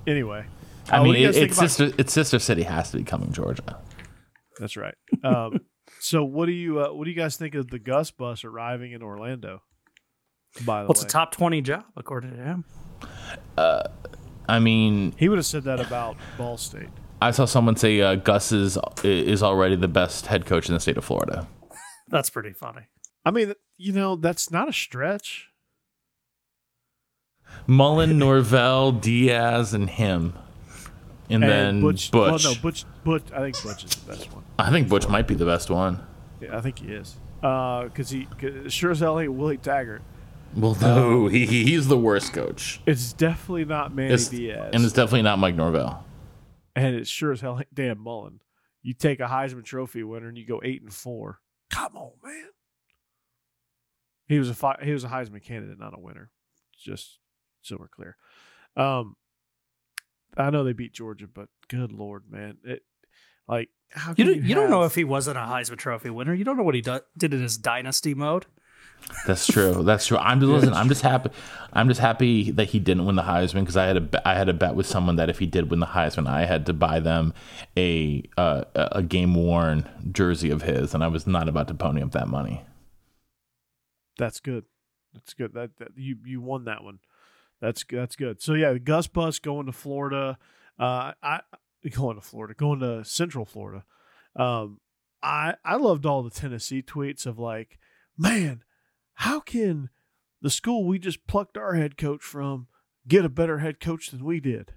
anyway. 0.06 0.46
I 0.90 0.98
Uh, 0.98 1.04
mean, 1.04 1.16
it, 1.16 1.22
guys 1.24 1.34
think 1.34 1.50
it's 1.50 1.58
about- 1.58 1.70
sister. 1.70 2.00
Its 2.00 2.12
sister 2.12 2.38
city 2.38 2.62
has 2.62 2.90
to 2.92 2.96
be 2.98 3.04
Cumming, 3.04 3.32
Georgia. 3.32 3.80
That's 4.58 4.76
right. 4.76 4.94
Um, 5.22 5.60
so 5.98 6.24
what 6.24 6.46
do 6.46 6.52
you 6.52 6.80
uh, 6.80 6.92
what 6.94 7.04
do 7.04 7.10
you 7.10 7.16
guys 7.16 7.36
think 7.36 7.54
of 7.54 7.68
the 7.70 7.78
Gus 7.78 8.10
bus 8.10 8.44
arriving 8.44 8.92
in 8.92 9.02
Orlando? 9.02 9.62
By 10.64 10.82
the 10.82 10.84
Well, 10.84 10.92
it's 10.92 11.02
way, 11.02 11.06
a 11.08 11.10
top 11.10 11.32
20 11.32 11.60
job 11.62 11.84
according 11.96 12.30
to 12.30 12.36
him. 12.42 12.64
I 14.48 14.58
mean, 14.58 15.14
he 15.16 15.28
would 15.28 15.38
have 15.38 15.46
said 15.46 15.64
that 15.64 15.80
about 15.80 16.16
Ball 16.36 16.56
State. 16.56 16.88
I 17.20 17.30
saw 17.30 17.46
someone 17.46 17.76
say 17.76 18.00
uh, 18.00 18.16
Gus 18.16 18.52
is 18.52 18.78
is 19.02 19.42
already 19.42 19.76
the 19.76 19.88
best 19.88 20.26
head 20.26 20.46
coach 20.46 20.68
in 20.68 20.74
the 20.74 20.80
state 20.80 20.96
of 20.96 21.04
Florida. 21.04 21.48
That's 22.08 22.28
pretty 22.30 22.52
funny. 22.52 22.82
I 23.24 23.30
mean, 23.30 23.54
you 23.78 23.92
know, 23.92 24.16
that's 24.16 24.50
not 24.50 24.68
a 24.68 24.72
stretch. 24.72 25.48
Mullen, 27.66 28.18
Norvell, 28.18 28.92
Diaz, 28.92 29.72
and 29.72 29.88
him, 29.88 30.34
and, 31.30 31.42
And 31.42 31.52
then 31.52 31.80
Butch. 31.80 32.10
Well, 32.12 32.38
no, 32.38 32.54
Butch. 32.60 32.84
Butch. 33.04 33.22
I 33.32 33.40
think 33.40 33.62
Butch 33.62 33.84
is 33.84 33.94
the 33.94 34.12
best 34.12 34.32
one. 34.32 34.44
I 34.58 34.70
think 34.70 34.88
Butch 34.88 35.08
might 35.08 35.26
be 35.26 35.34
the 35.34 35.46
best 35.46 35.70
one. 35.70 36.04
Yeah, 36.40 36.56
I 36.56 36.60
think 36.60 36.78
he 36.80 36.88
is. 36.88 37.16
Because 37.40 38.10
he 38.10 38.26
cause 38.38 38.72
sure 38.72 38.90
as 38.90 39.00
hell 39.00 39.18
ain't 39.18 39.32
Willie 39.32 39.56
Taggart. 39.56 40.02
Well, 40.56 40.76
no, 40.80 41.26
he, 41.28 41.46
he's 41.46 41.88
the 41.88 41.98
worst 41.98 42.32
coach. 42.32 42.80
It's 42.86 43.12
definitely 43.12 43.64
not 43.64 43.94
Manny 43.94 44.08
It's- 44.14 44.28
Diaz, 44.28 44.70
and 44.72 44.84
it's 44.84 44.92
definitely 44.92 45.22
not 45.22 45.38
Mike 45.38 45.54
Norvell. 45.54 46.04
and 46.76 46.94
it's 46.96 47.10
sure 47.10 47.32
as 47.32 47.40
hell 47.40 47.56
ain't 47.58 47.74
Dan 47.74 47.98
Mullen. 47.98 48.40
You 48.82 48.92
take 48.94 49.18
a 49.20 49.24
Heisman 49.24 49.64
Trophy 49.64 50.02
winner 50.02 50.28
and 50.28 50.36
you 50.36 50.46
go 50.46 50.60
eight 50.62 50.82
and 50.82 50.92
four. 50.92 51.40
Come 51.70 51.96
on, 51.96 52.12
man. 52.22 52.48
He 54.26 54.38
was 54.38 54.48
a 54.50 54.54
fi- 54.54 54.78
he 54.82 54.92
was 54.92 55.04
a 55.04 55.08
Heisman 55.08 55.42
candidate, 55.42 55.78
not 55.78 55.96
a 55.96 56.00
winner. 56.00 56.30
Just 56.78 57.18
so 57.62 57.76
we're 57.78 57.88
clear. 57.88 58.16
Um, 58.76 59.16
I 60.36 60.50
know 60.50 60.64
they 60.64 60.72
beat 60.72 60.92
Georgia, 60.92 61.26
but 61.32 61.48
good 61.68 61.92
lord, 61.92 62.24
man, 62.30 62.58
it 62.64 62.82
like 63.48 63.68
how 63.90 64.14
You 64.16 64.24
don't, 64.24 64.36
you, 64.36 64.42
you 64.42 64.54
don't 64.54 64.70
know 64.70 64.82
if 64.84 64.94
he 64.94 65.04
wasn't 65.04 65.38
a 65.38 65.42
Heisman 65.42 65.76
Trophy 65.78 66.10
winner. 66.10 66.34
You 66.34 66.44
don't 66.44 66.56
know 66.56 66.62
what 66.62 66.74
he 66.74 66.80
do, 66.80 67.00
did 67.16 67.32
in 67.32 67.40
his 67.42 67.56
dynasty 67.56 68.12
mode. 68.14 68.46
That's 69.26 69.46
true. 69.46 69.82
That's 69.82 70.06
true. 70.06 70.18
I'm 70.18 70.40
just 70.40 70.50
listen. 70.50 70.74
I'm 70.74 70.88
just 70.88 71.02
happy. 71.02 71.30
I'm 71.72 71.88
just 71.88 72.00
happy 72.00 72.50
that 72.52 72.66
he 72.66 72.78
didn't 72.78 73.04
win 73.04 73.16
the 73.16 73.22
Heisman 73.22 73.60
because 73.60 73.76
I 73.76 73.86
had 73.86 73.96
a 73.96 74.00
bet, 74.00 74.22
I 74.24 74.34
had 74.34 74.48
a 74.48 74.52
bet 74.52 74.74
with 74.74 74.86
someone 74.86 75.16
that 75.16 75.28
if 75.28 75.38
he 75.38 75.46
did 75.46 75.70
win 75.70 75.80
the 75.80 75.86
Heisman, 75.86 76.26
I 76.26 76.44
had 76.44 76.66
to 76.66 76.72
buy 76.72 77.00
them 77.00 77.34
a 77.76 78.22
uh, 78.36 78.64
a 78.74 79.02
game 79.02 79.34
worn 79.34 79.88
jersey 80.12 80.50
of 80.50 80.62
his, 80.62 80.94
and 80.94 81.02
I 81.02 81.08
was 81.08 81.26
not 81.26 81.48
about 81.48 81.68
to 81.68 81.74
pony 81.74 82.02
up 82.02 82.12
that 82.12 82.28
money. 82.28 82.62
That's 84.18 84.40
good. 84.40 84.64
That's 85.12 85.34
good. 85.34 85.54
That, 85.54 85.76
that 85.78 85.88
you 85.96 86.16
you 86.24 86.40
won 86.40 86.64
that 86.64 86.84
one. 86.84 86.98
That's 87.60 87.82
good. 87.82 88.00
That's 88.00 88.16
good. 88.16 88.42
So 88.42 88.54
yeah, 88.54 88.74
Gus 88.78 89.06
Bus 89.06 89.38
going 89.38 89.66
to 89.66 89.72
Florida. 89.72 90.38
Uh, 90.78 91.12
I 91.22 91.40
going 91.90 92.16
to 92.16 92.22
Florida, 92.22 92.54
going 92.54 92.80
to 92.80 93.04
Central 93.04 93.44
Florida. 93.44 93.84
Um, 94.36 94.80
I 95.22 95.54
I 95.64 95.76
loved 95.76 96.06
all 96.06 96.22
the 96.22 96.30
Tennessee 96.30 96.82
tweets 96.82 97.26
of 97.26 97.38
like, 97.38 97.78
man, 98.18 98.62
how 99.14 99.40
can 99.40 99.90
the 100.42 100.50
school 100.50 100.86
we 100.86 100.98
just 100.98 101.26
plucked 101.26 101.56
our 101.56 101.74
head 101.74 101.96
coach 101.96 102.22
from 102.22 102.66
get 103.06 103.24
a 103.24 103.28
better 103.28 103.58
head 103.58 103.80
coach 103.80 104.10
than 104.10 104.24
we 104.24 104.40
did? 104.40 104.72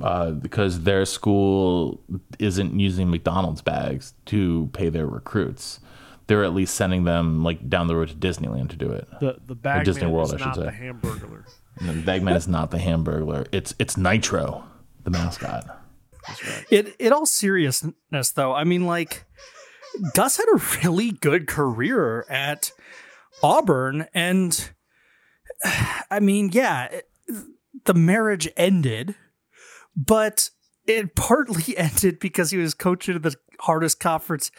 Uh, 0.00 0.32
because 0.32 0.82
their 0.82 1.06
school 1.06 2.02
isn't 2.38 2.78
using 2.78 3.10
McDonald's 3.10 3.62
bags 3.62 4.12
to 4.26 4.68
pay 4.74 4.90
their 4.90 5.06
recruits. 5.06 5.80
They're 6.26 6.44
at 6.44 6.52
least 6.52 6.74
sending 6.74 7.04
them 7.04 7.42
like 7.42 7.68
down 7.68 7.86
the 7.86 7.96
road 7.96 8.08
to 8.08 8.14
Disneyland 8.14 8.68
to 8.70 8.76
do 8.76 8.90
it. 8.90 9.08
The 9.20 9.38
the 9.46 9.54
bag 9.54 9.84
Disney 9.84 10.02
man 10.02 10.12
World, 10.12 10.28
is 10.28 10.34
I 10.34 10.38
should 10.38 10.46
not 10.46 10.56
say. 10.56 10.64
the 10.64 10.70
Hamburglar. 10.70 11.44
And 11.78 11.90
the 11.90 12.02
Bagman 12.06 12.34
is 12.36 12.48
not 12.48 12.70
the 12.70 12.78
Hamburglar. 12.78 13.46
It's 13.52 13.74
it's 13.78 13.96
Knightro, 13.96 14.64
the 15.04 15.10
mascot. 15.10 15.78
In, 16.70 16.92
in 16.98 17.12
all 17.12 17.26
seriousness, 17.26 18.30
though, 18.30 18.54
I 18.54 18.64
mean, 18.64 18.86
like, 18.86 19.24
Gus 20.14 20.38
had 20.38 20.46
a 20.52 20.60
really 20.82 21.12
good 21.12 21.46
career 21.46 22.24
at 22.28 22.72
Auburn. 23.42 24.06
And, 24.14 24.70
I 26.10 26.20
mean, 26.20 26.50
yeah, 26.52 27.00
the 27.84 27.94
marriage 27.94 28.48
ended, 28.56 29.14
but 29.96 30.50
it 30.86 31.14
partly 31.14 31.76
ended 31.76 32.18
because 32.18 32.50
he 32.50 32.58
was 32.58 32.74
coaching 32.74 33.18
the 33.20 33.34
hardest 33.60 34.00
conference 34.00 34.50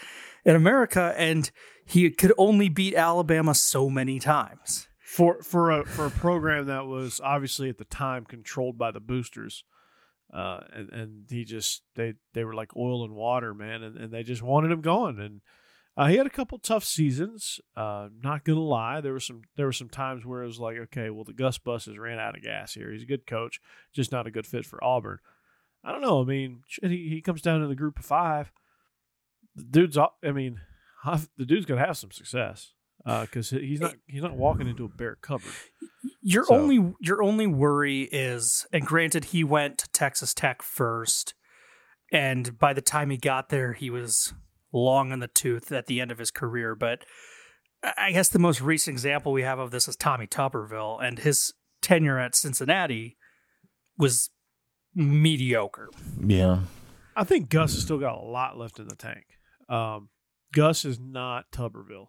in 0.45 0.55
America 0.55 1.13
and 1.17 1.51
he 1.86 2.09
could 2.09 2.34
only 2.38 2.67
beat 2.67 2.95
Alabama 2.95 3.53
so 3.53 3.89
many 3.89 4.19
times. 4.19 4.88
for 5.07 5.41
for 5.41 5.71
a 5.71 5.86
for 5.86 6.05
a 6.05 6.11
program 6.11 6.65
that 6.65 6.86
was 6.86 7.21
obviously 7.23 7.69
at 7.69 7.78
the 7.78 7.86
time 7.86 8.25
controlled 8.25 8.78
by 8.78 8.91
the 8.91 8.99
boosters 8.99 9.63
uh 10.34 10.59
and 10.73 10.89
and 10.91 11.25
he 11.30 11.45
just 11.45 11.82
they 11.95 12.13
they 12.34 12.43
were 12.43 12.53
like 12.53 12.75
oil 12.75 13.05
and 13.05 13.15
water 13.15 13.53
man 13.53 13.84
and, 13.84 13.97
and 13.97 14.11
they 14.11 14.21
just 14.21 14.41
wanted 14.41 14.69
him 14.69 14.82
gone 14.82 15.17
and 15.19 15.39
uh, 15.98 16.06
he 16.08 16.16
had 16.18 16.28
a 16.28 16.30
couple 16.30 16.58
tough 16.60 16.84
seasons 16.84 17.60
uh 17.76 18.10
not 18.24 18.43
gonna 18.45 18.60
lie. 18.60 19.02
There 19.02 19.14
were 19.14 19.20
some 19.20 19.41
there 19.56 19.66
were 19.66 19.72
some 19.74 19.89
times 19.89 20.26
where 20.26 20.43
it 20.43 20.48
was 20.48 20.60
like 20.60 20.78
okay 20.78 21.10
well 21.10 21.24
the 21.24 21.34
gus 21.34 21.58
buses 21.58 21.98
ran 21.98 22.20
out 22.20 22.38
of 22.38 22.43
gas 22.43 22.74
here. 22.74 22.91
He's 22.91 23.04
a 23.04 23.08
good 23.08 23.26
coach 23.26 23.60
just 23.93 24.12
not 24.12 24.28
a 24.28 24.32
good 24.32 24.45
fit 24.48 24.66
for 24.66 24.84
auburn. 24.84 25.20
I 25.84 25.91
don't 25.91 26.02
know. 26.02 26.22
I 26.22 26.26
mean 26.26 26.62
shit, 26.68 26.91
he, 26.91 27.10
he 27.10 27.22
comes 27.22 27.41
down 27.41 27.62
in 27.64 27.70
the 27.70 27.76
group 27.76 27.98
of 28.00 28.06
five. 28.06 28.52
The 29.56 29.64
dude's 29.64 29.98
i 29.98 30.32
mean 30.32 30.60
the 31.38 31.45
dude's 31.45 31.66
gonna 31.66 31.86
have 31.86 31.98
some 31.98 32.12
success 32.12 32.74
because 33.06 33.50
he's 33.50 33.80
not 33.80 33.95
he's 34.08 34.22
not 34.22 34.36
walking 34.36 34.68
into 34.68 34.86
a 34.86 34.89
bare 34.89 35.16
cupboard. 35.16 35.54
Your 36.22 36.43
So- 36.45 36.56
only 36.56 36.93
your 37.00 37.24
only 37.24 37.48
worry 37.48 38.02
is, 38.12 38.68
and 38.74 38.86
granted, 38.86 39.26
he 39.26 39.43
went 39.43 39.78
to 39.80 39.89
Texas 39.93 40.34
Tech 40.34 40.62
first, 40.62 41.34
and 42.12 42.58
by 42.60 42.74
the 42.74 42.82
time 42.82 43.10
he 43.10 43.18
got 43.18 43.48
there, 43.50 43.72
he 43.74 43.89
was 43.89 44.34
long 44.84 45.11
in 45.11 45.19
the 45.19 45.28
tooth 45.28 45.71
at 45.71 45.88
the 45.88 45.99
end 46.01 46.11
of 46.11 46.17
his 46.17 46.32
career. 46.32 46.75
But 46.75 47.05
I 47.84 47.93
I 47.97 48.11
guess 48.11 48.30
the 48.30 48.39
most 48.39 48.61
recent 48.61 48.93
example 48.95 49.32
we 49.32 49.43
have 49.43 49.59
of 49.59 49.71
this 49.71 49.88
is 49.88 49.95
Tommy 49.95 50.28
Tuberville, 50.28 51.03
and 51.03 51.19
his 51.19 51.53
tenure 51.82 52.19
at 52.19 52.36
Cincinnati 52.36 53.17
was 53.97 54.30
mediocre. 54.95 55.89
Yeah. 56.25 56.61
I 57.15 57.23
think 57.23 57.49
Gus 57.49 57.73
has 57.73 57.84
still 57.84 57.97
got 57.99 58.15
a 58.17 58.21
lot 58.25 58.57
left 58.57 58.80
in 58.80 58.88
the 58.88 58.95
tank. 58.95 59.25
Um, 59.69 60.09
Gus 60.53 60.86
is 60.86 60.99
not 60.99 61.45
Tuberville. 61.51 62.07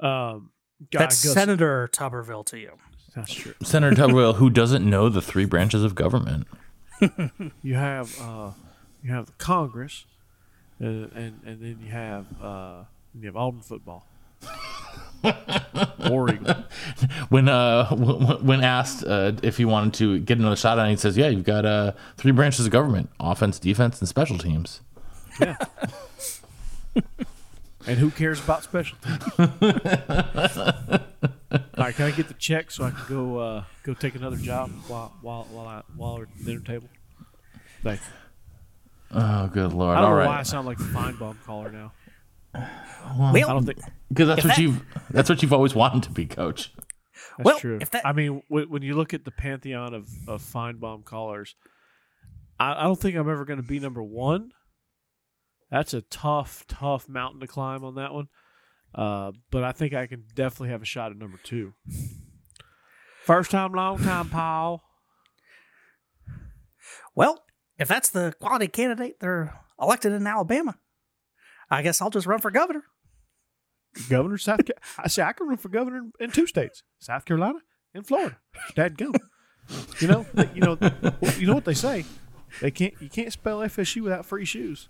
Um, 0.00 0.50
God, 0.92 1.00
That's 1.00 1.22
Gus, 1.24 1.32
Senator 1.34 1.88
Tuberville 1.92 2.44
to 2.46 2.58
you. 2.58 2.72
that's 3.14 3.32
true. 3.32 3.54
Senator 3.62 3.94
Tuberville, 3.94 4.36
who 4.36 4.50
doesn't 4.50 4.88
know 4.88 5.08
the 5.08 5.22
three 5.22 5.44
branches 5.44 5.84
of 5.84 5.94
government. 5.94 6.46
You 7.62 7.74
have 7.74 8.18
uh, 8.20 8.52
you 9.02 9.12
have 9.12 9.26
the 9.26 9.32
Congress, 9.32 10.06
and 10.80 11.12
and, 11.12 11.40
and 11.44 11.60
then 11.60 11.78
you 11.84 11.90
have 11.90 12.26
uh, 12.42 12.84
you 13.14 13.26
have 13.26 13.36
Auburn 13.36 13.62
football. 13.62 14.06
Boring. 16.06 16.46
When 17.30 17.48
uh 17.48 17.94
when 17.94 18.62
asked 18.62 19.04
uh, 19.04 19.32
if 19.42 19.56
he 19.56 19.64
wanted 19.64 19.94
to 19.94 20.18
get 20.18 20.38
another 20.38 20.56
shot 20.56 20.78
on, 20.78 20.86
it, 20.86 20.90
he 20.90 20.96
says, 20.96 21.16
"Yeah, 21.16 21.28
you've 21.28 21.44
got 21.44 21.64
uh 21.64 21.92
three 22.16 22.32
branches 22.32 22.66
of 22.66 22.72
government: 22.72 23.10
offense, 23.18 23.58
defense, 23.58 24.00
and 24.00 24.08
special 24.08 24.38
teams." 24.38 24.80
Yeah. 25.40 25.56
And 27.86 27.98
who 27.98 28.10
cares 28.10 28.42
about 28.42 28.62
special 28.62 28.96
teams? 29.04 29.22
All 29.38 29.48
right, 31.76 31.94
can 31.94 32.06
I 32.06 32.10
get 32.12 32.28
the 32.28 32.34
check 32.38 32.70
so 32.70 32.84
I 32.84 32.90
can 32.90 33.04
go 33.08 33.38
uh, 33.38 33.64
go 33.82 33.92
take 33.92 34.14
another 34.14 34.36
job 34.36 34.70
while 34.88 35.12
while 35.20 35.44
while 35.50 35.66
I 35.66 35.82
while 35.94 36.16
we're 36.16 36.22
at 36.22 36.38
the 36.38 36.44
dinner 36.44 36.60
table? 36.60 36.88
Thank 37.82 38.00
you. 38.00 38.23
Oh, 39.14 39.46
good 39.48 39.72
lord! 39.72 39.96
I 39.96 40.00
don't 40.00 40.10
All 40.12 40.18
know 40.18 40.26
why 40.26 40.38
I 40.40 40.42
sound 40.42 40.66
like 40.66 40.78
the 40.78 40.84
Finebaum 40.84 41.36
caller 41.44 41.70
now. 41.70 41.92
Well, 42.54 43.34
I 43.34 43.40
don't 43.40 43.64
think 43.66 43.78
because 44.08 44.28
that's 44.28 44.38
If 44.40 44.44
what 44.44 44.56
that- 44.56 44.62
you've 44.62 44.84
that's 45.10 45.28
what 45.28 45.42
you've 45.42 45.52
always 45.52 45.74
wanted 45.74 46.02
to 46.04 46.10
be, 46.10 46.26
Coach. 46.26 46.72
that's 46.76 47.44
Well, 47.44 47.58
true. 47.58 47.78
if 47.80 47.90
that- 47.90 48.06
I 48.06 48.12
mean, 48.12 48.42
when, 48.48 48.68
when 48.70 48.82
you 48.82 48.94
look 48.94 49.12
at 49.14 49.24
the 49.24 49.30
pantheon 49.30 49.94
of 49.94 50.08
of 50.26 50.42
Finebaum 50.42 51.04
callers, 51.04 51.54
I, 52.58 52.72
I 52.80 52.82
don't 52.84 53.00
think 53.00 53.16
I'm 53.16 53.28
ever 53.28 53.44
going 53.44 53.60
to 53.60 53.66
be 53.66 53.78
number 53.78 54.02
one. 54.02 54.52
That's 55.70 55.92
a 55.94 56.02
tough, 56.02 56.64
tough 56.68 57.08
mountain 57.08 57.40
to 57.40 57.46
climb 57.46 57.84
on 57.84 57.94
that 57.96 58.12
one. 58.14 58.28
Uh, 58.94 59.32
but 59.50 59.64
I 59.64 59.72
think 59.72 59.92
I 59.92 60.06
can 60.06 60.24
definitely 60.34 60.68
have 60.68 60.82
a 60.82 60.86
shot 60.86 61.10
at 61.10 61.16
number 61.18 61.38
two. 61.42 61.72
First 63.24 63.50
time, 63.50 63.72
long 63.72 63.98
time, 63.98 64.28
Paul. 64.28 64.82
well, 67.14 67.43
if 67.78 67.88
that's 67.88 68.10
the 68.10 68.34
quality 68.40 68.68
candidate 68.68 69.20
they're 69.20 69.58
elected 69.80 70.12
in 70.12 70.26
Alabama, 70.26 70.76
I 71.70 71.82
guess 71.82 72.00
I'll 72.00 72.10
just 72.10 72.26
run 72.26 72.40
for 72.40 72.50
governor. 72.50 72.84
Governor 74.08 74.38
South. 74.38 74.66
Ca- 74.66 74.72
I 74.98 75.08
say 75.08 75.22
I 75.22 75.32
can 75.32 75.48
run 75.48 75.56
for 75.56 75.68
governor 75.68 75.98
in, 75.98 76.12
in 76.20 76.30
two 76.30 76.46
states: 76.46 76.82
South 76.98 77.24
Carolina 77.24 77.60
and 77.94 78.06
Florida. 78.06 78.38
Dad 78.74 78.98
gum. 78.98 79.14
You 80.00 80.08
know, 80.08 80.26
you 80.54 80.60
know, 80.60 80.78
you 81.38 81.46
know 81.46 81.54
what 81.54 81.64
they 81.64 81.74
say. 81.74 82.04
They 82.60 82.70
can't. 82.70 82.94
You 83.00 83.08
can't 83.08 83.32
spell 83.32 83.60
FSU 83.60 84.02
without 84.02 84.26
free 84.26 84.44
shoes. 84.44 84.88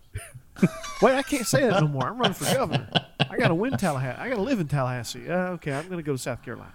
Wait, 1.02 1.14
I 1.14 1.22
can't 1.22 1.46
say 1.46 1.62
that 1.68 1.80
no 1.80 1.88
more. 1.88 2.06
I'm 2.06 2.18
running 2.18 2.34
for 2.34 2.44
governor. 2.52 2.88
I 3.30 3.36
got 3.36 3.48
to 3.48 3.54
win 3.54 3.76
Tallahassee. 3.76 4.20
I 4.20 4.28
got 4.28 4.36
to 4.36 4.42
live 4.42 4.60
in 4.60 4.68
Tallahassee. 4.68 5.28
Uh, 5.30 5.52
okay, 5.52 5.72
I'm 5.72 5.86
going 5.86 5.98
to 5.98 6.02
go 6.02 6.12
to 6.12 6.18
South 6.18 6.42
Carolina. 6.42 6.72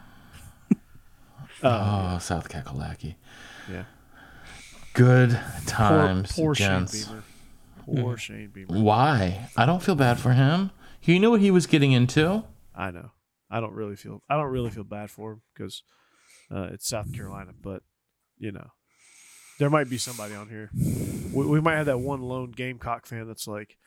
Oh, 1.61 2.17
South 2.19 2.47
Kakalaki. 2.49 3.15
Yeah. 3.69 3.83
Good 4.93 5.39
times, 5.65 6.31
poor 6.31 6.55
Shane 6.55 6.67
gents. 6.67 7.05
Beamer. 7.05 7.23
Poor 7.85 8.17
Shane 8.17 8.49
Beamer. 8.49 8.81
Why? 8.81 9.49
I 9.55 9.65
don't 9.65 9.81
feel 9.81 9.95
bad 9.95 10.19
for 10.19 10.33
him. 10.33 10.71
He 10.99 11.19
knew 11.19 11.31
what 11.31 11.41
he 11.41 11.51
was 11.51 11.65
getting 11.65 11.91
into. 11.91 12.43
I 12.75 12.91
know. 12.91 13.11
I 13.49 13.59
don't 13.59 13.73
really 13.73 13.95
feel. 13.95 14.21
I 14.29 14.35
don't 14.35 14.51
really 14.51 14.69
feel 14.69 14.83
bad 14.83 15.09
for 15.09 15.33
him 15.33 15.41
because 15.53 15.83
uh, 16.51 16.69
it's 16.71 16.87
South 16.87 17.13
Carolina. 17.13 17.51
But 17.59 17.83
you 18.37 18.51
know, 18.51 18.67
there 19.57 19.69
might 19.69 19.89
be 19.89 19.97
somebody 19.97 20.35
on 20.35 20.49
here. 20.49 20.69
We, 21.33 21.45
we 21.45 21.61
might 21.61 21.75
have 21.75 21.87
that 21.87 21.99
one 21.99 22.21
lone 22.21 22.51
Gamecock 22.51 23.05
fan 23.05 23.27
that's 23.27 23.47
like 23.47 23.77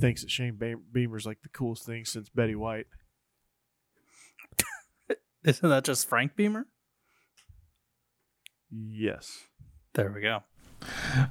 thinks 0.00 0.22
that 0.22 0.30
Shane 0.30 0.56
Be- 0.56 0.76
Beamer's 0.92 1.26
like 1.26 1.42
the 1.42 1.48
coolest 1.48 1.84
thing 1.84 2.04
since 2.04 2.28
Betty 2.28 2.54
White. 2.54 2.86
Isn't 5.44 5.68
that 5.68 5.84
just 5.84 6.08
Frank 6.08 6.36
Beamer? 6.36 6.66
Yes. 8.70 9.44
There 9.94 10.10
we 10.10 10.20
go. 10.20 10.42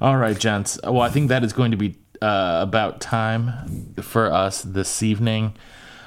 All 0.00 0.16
right, 0.16 0.38
gents. 0.38 0.78
Well, 0.82 1.00
I 1.02 1.08
think 1.10 1.28
that 1.28 1.44
is 1.44 1.52
going 1.52 1.70
to 1.70 1.76
be 1.76 1.96
uh, 2.22 2.60
about 2.62 3.00
time 3.00 3.94
for 4.00 4.32
us 4.32 4.62
this 4.62 5.02
evening. 5.02 5.54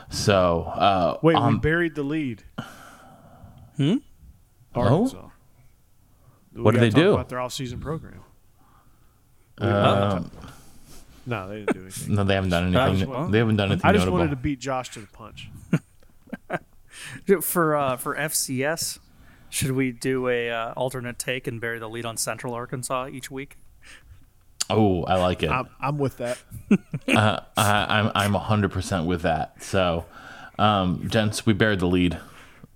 So, 0.10 0.64
uh, 0.64 1.18
Wait, 1.22 1.38
we 1.40 1.58
buried 1.60 1.96
the 1.96 2.04
lead. 2.04 2.44
Hmm? 3.78 3.96
Arkansas. 4.74 5.28
We 6.54 6.62
What 6.62 6.74
do 6.74 6.80
they 6.80 6.90
talk 6.90 6.96
do? 7.00 7.14
About 7.14 7.30
their 7.30 7.40
off-season 7.40 7.80
program. 7.80 8.22
um, 9.60 10.32
No, 11.26 11.48
they 11.50 11.60
didn't 11.60 11.74
do 11.74 11.82
anything. 11.84 12.16
no, 12.16 12.24
they 12.24 12.34
haven't 12.34 12.50
done 12.50 12.76
anything. 12.76 13.08
just- 13.08 13.32
they 13.32 13.38
haven't 13.38 13.58
done 13.58 13.72
anything 13.72 13.88
I 13.90 13.94
just 13.94 14.02
notable. 14.02 14.18
wanted 14.20 14.30
to 14.32 14.36
beat 14.38 14.60
Josh 14.60 14.90
to 14.92 15.00
the 15.00 15.08
punch. 15.08 15.50
For 17.42 17.76
uh, 17.76 17.96
for 17.98 18.16
FCS, 18.16 18.98
should 19.50 19.72
we 19.72 19.92
do 19.92 20.28
a 20.28 20.50
uh, 20.50 20.74
alternate 20.74 21.20
take 21.20 21.48
and 21.48 21.60
bury 21.62 21.80
the 21.80 21.90
lead 21.90 22.06
on 22.06 22.18
Central 22.18 22.54
Arkansas 22.54 23.08
each 23.08 23.32
week? 23.32 23.58
oh, 24.70 25.04
I 25.04 25.16
like 25.16 25.44
it. 25.44 25.50
I'm, 25.50 25.70
I'm 25.80 25.98
with 25.98 26.18
that. 26.18 26.38
uh, 27.08 27.40
I, 27.56 28.00
I'm 28.00 28.12
I'm 28.14 28.34
100 28.34 28.72
percent 28.72 29.06
with 29.06 29.22
that. 29.22 29.64
So, 29.64 30.06
um, 30.60 31.08
gents, 31.08 31.46
we 31.46 31.54
buried 31.54 31.80
the 31.80 31.88
lead. 31.88 32.20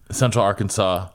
Central 0.09 0.43
Arkansas 0.43 1.09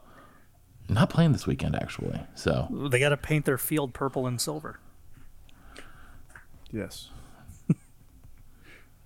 not 0.89 1.11
playing 1.11 1.33
this 1.33 1.47
weekend 1.47 1.77
actually. 1.77 2.21
So 2.35 2.69
They 2.91 2.99
got 2.99 3.11
to 3.11 3.17
paint 3.17 3.45
their 3.45 3.59
field 3.59 3.93
purple 3.93 4.27
and 4.27 4.41
silver. 4.41 4.79
Yes. 6.71 7.11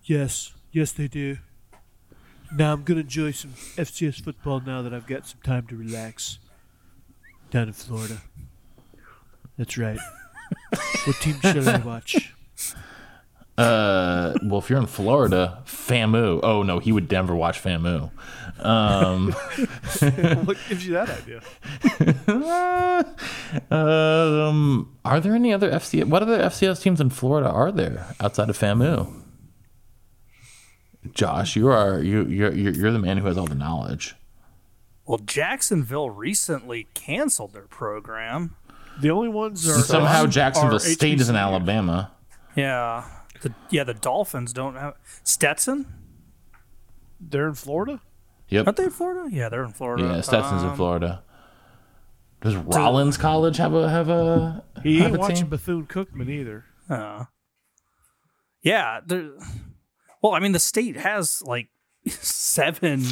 yes. 0.05 0.55
Yes, 0.73 0.93
they 0.93 1.09
do. 1.09 1.39
Now 2.57 2.73
I'm 2.73 2.83
gonna 2.83 3.01
enjoy 3.01 3.31
some 3.31 3.53
FCS 3.53 4.23
football 4.23 4.61
now 4.61 4.83
that 4.83 4.93
I've 4.93 5.07
got 5.07 5.27
some 5.27 5.41
time 5.43 5.67
to 5.69 5.77
relax 5.77 6.39
down 7.51 7.69
in 7.69 7.75
Florida. 7.75 8.23
That's 9.57 9.79
right. 9.79 9.99
what 11.05 11.17
team 11.17 11.39
shall 11.41 11.69
I 11.69 11.79
watch? 11.79 12.35
Uh, 13.57 14.35
well, 14.43 14.61
if 14.61 14.71
you're 14.71 14.79
in 14.79 14.87
Florida, 14.87 15.63
FAMU. 15.67 16.41
Oh 16.43 16.63
no, 16.63 16.79
he 16.79 16.93
would 16.93 17.11
never 17.11 17.37
watch 17.37 17.63
FAMU. 17.63 18.11
Um, 18.59 19.33
what 20.45 20.57
gives 20.69 20.87
you 20.87 20.95
that 20.95 21.11
idea? 21.11 21.43
um, 23.71 24.97
are 25.05 25.21
there 25.21 25.35
any 25.35 25.53
other 25.53 25.71
FCS? 25.71 26.07
What 26.07 26.23
other 26.23 26.39
FCS 26.39 26.83
teams 26.83 27.01
in 27.01 27.11
Florida 27.11 27.51
are 27.51 27.71
there 27.71 28.15
outside 28.19 28.49
of 28.49 28.59
FAMU? 28.59 29.13
Josh, 31.13 31.57
you 31.57 31.69
are 31.69 32.03
you 32.03 32.25
you're 32.27 32.53
you're, 32.53 32.73
you're 32.73 32.93
the 32.93 32.99
man 32.99 33.17
who 33.19 33.27
has 33.27 33.39
all 33.39 33.47
the 33.47 33.55
knowledge. 33.55 34.15
Well, 35.07 35.19
Jacksonville 35.19 36.11
recently 36.11 36.87
canceled 36.95 37.53
their 37.53 37.63
program. 37.63 38.55
The 39.01 39.11
only 39.11 39.29
ones 39.29 39.69
are 39.69 39.79
Somehow 39.81 40.25
are 40.25 40.29
Jacksonville 40.29 40.79
State 40.79 41.21
is 41.21 41.29
in 41.29 41.37
Alabama. 41.37 42.13
Yeah, 42.55 43.05
the 43.41 43.55
yeah 43.71 43.85
the 43.85 43.95
Dolphins 43.95 44.53
don't 44.53 44.75
have 44.77 44.95
Stetson. 45.25 45.87
They're 47.21 47.49
in 47.49 47.55
Florida. 47.55 48.01
Yep. 48.49 48.67
Aren't 48.67 48.77
they 48.77 48.85
in 48.85 48.91
Florida? 48.91 49.29
Yeah, 49.35 49.49
they're 49.49 49.65
in 49.65 49.73
Florida. 49.73 50.05
Yeah, 50.05 50.21
Stetson's 50.21 50.63
in 50.63 50.71
Um, 50.71 50.77
Florida. 50.77 51.23
Does 52.41 52.57
Rollins 52.57 53.17
College 53.17 53.57
have 53.59 53.75
a 53.75 53.89
have 53.89 54.09
a 54.09 54.65
He 54.83 54.99
have 54.99 55.09
ain't 55.09 55.17
a 55.17 55.19
watching? 55.19 55.47
Bethune 55.47 55.87
Cookman 55.87 56.29
either. 56.29 56.65
Uh, 56.89 57.25
yeah, 58.63 59.01
there. 59.07 59.31
Well, 60.23 60.33
I 60.33 60.41
mean, 60.41 60.53
the 60.53 60.59
state 60.59 60.97
has 60.97 61.43
like 61.43 61.69
seven 62.09 63.05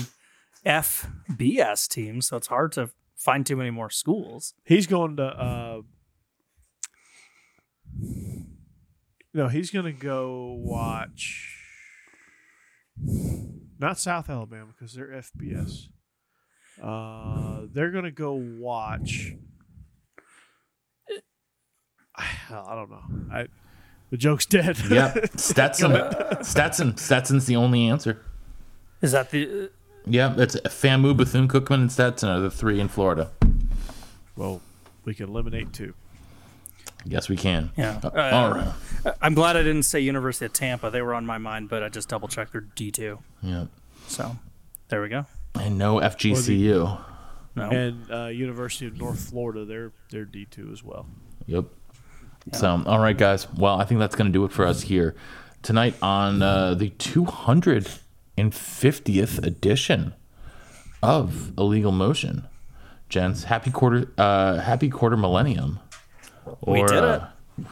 FBS 0.67 1.89
teams, 1.89 2.29
so 2.29 2.37
it's 2.37 2.49
hard 2.49 2.73
to 2.73 2.91
find 3.17 3.47
too 3.47 3.57
many 3.57 3.71
more 3.71 3.91
schools. 3.91 4.55
He's 4.65 4.87
going 4.87 5.17
to. 5.17 5.25
Uh, 5.25 5.81
no, 9.35 9.49
he's 9.49 9.71
going 9.71 9.85
to 9.87 9.93
go 9.93 10.57
watch. 10.59 11.55
Not 13.79 13.99
South 13.99 14.29
Alabama 14.29 14.73
because 14.77 14.95
they're 14.95 15.23
FBS. 15.23 15.89
Uh, 16.83 17.67
they're 17.73 17.91
going 17.91 18.05
to 18.05 18.11
go 18.11 18.35
watch. 18.35 19.35
I 22.17 22.75
don't 22.75 22.91
know. 22.91 23.35
I 23.35 23.47
the 24.11 24.17
joke's 24.17 24.47
dead. 24.47 24.79
Yep. 24.91 25.31
Stetson. 25.39 25.93
Stetson. 26.43 26.97
Stetson's 26.97 27.47
the 27.47 27.57
only 27.57 27.87
answer. 27.87 28.21
Is 29.03 29.13
that 29.13 29.31
the? 29.31 29.71
Yeah, 30.07 30.35
it's 30.39 30.57
FAMU, 30.57 31.17
Bethune 31.17 31.49
Cookman, 31.49 31.75
and 31.83 31.93
Stetson 31.93 32.29
are 32.31 32.41
the 32.41 32.51
three 32.51 32.81
in 32.81 32.89
Florida. 32.89 33.31
well, 34.37 34.63
we 35.05 35.15
can 35.15 35.29
eliminate 35.29 35.73
two. 35.73 35.95
Yes, 37.05 37.29
we 37.29 37.37
can. 37.37 37.71
Yeah. 37.77 38.01
Uh, 38.03 38.09
Uh, 38.09 38.31
all 38.33 38.51
right. 38.53 39.15
I'm 39.23 39.35
glad 39.35 39.57
I 39.57 39.63
didn't 39.63 39.85
say 39.85 40.01
University 40.01 40.47
of 40.47 40.53
Tampa. 40.53 40.91
They 40.91 41.01
were 41.03 41.15
on 41.15 41.25
my 41.27 41.39
mind, 41.39 41.69
but 41.69 41.83
I 41.83 41.89
just 41.89 42.09
double 42.09 42.27
checked 42.29 42.53
their 42.53 42.63
D 42.63 42.91
two. 42.91 43.19
Yeah. 43.43 43.67
So 44.09 44.37
there 44.89 45.01
we 45.03 45.09
go. 45.09 45.27
And 45.55 45.79
no 45.79 45.97
FGCU. 46.01 47.01
No. 47.55 47.71
And 47.71 48.11
uh, 48.11 48.27
University 48.27 48.87
of 48.87 48.99
North 48.99 49.29
Florida, 49.31 49.65
they're 49.65 49.93
they're 50.11 50.25
D 50.25 50.47
two 50.47 50.71
as 50.73 50.83
well. 50.83 51.07
Yep. 51.47 51.67
So, 52.53 52.83
all 52.87 52.99
right, 52.99 53.17
guys. 53.17 53.51
Well, 53.53 53.81
I 53.81 53.85
think 53.85 54.01
that's 54.01 54.17
going 54.17 54.29
to 54.29 54.33
do 54.33 54.45
it 54.45 54.53
for 54.53 54.67
us 54.67 54.83
here 54.83 55.15
tonight 55.63 55.95
on 56.03 56.43
uh, 56.43 56.75
the 56.75 56.91
250th 56.91 59.45
edition 59.45 60.15
of 61.03 61.59
Illegal 61.59 61.93
Motion. 61.93 62.47
Gents, 63.09 63.45
happy 63.45 63.71
quarter, 63.71 64.13
uh, 64.19 64.59
happy 64.61 64.91
quarter 64.91 65.17
millennium. 65.17 65.79
We 66.67 66.83
did 66.83 67.05
uh, 67.05 67.29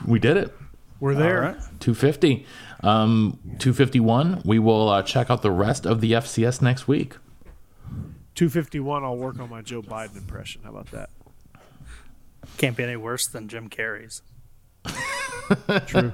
we 0.07 0.19
did 0.19 0.37
it. 0.37 0.55
We're 1.01 1.15
there. 1.15 1.45
All 1.45 1.53
right. 1.53 1.61
250. 1.81 2.47
Um, 2.83 3.39
251. 3.59 4.43
We 4.45 4.59
will 4.59 4.89
uh, 4.89 5.03
check 5.03 5.31
out 5.31 5.43
the 5.43 5.51
rest 5.51 5.87
of 5.87 6.01
the 6.01 6.13
FCS 6.13 6.63
next 6.63 6.89
week. 6.89 7.17
251, 8.35 9.05
I'll 9.05 9.17
work 9.17 9.39
on 9.41 9.49
my 9.49 9.63
Joe 9.63 9.83
Biden 9.83 10.17
impression. 10.17 10.63
How 10.63 10.71
about 10.71 10.91
that? 10.91 11.09
Can't 12.59 12.77
be 12.77 12.85
any 12.85 12.97
worse 12.97 13.27
than 13.27 13.49
Jim 13.49 13.71
Carrey's. 13.71 14.23
True. 15.87 16.13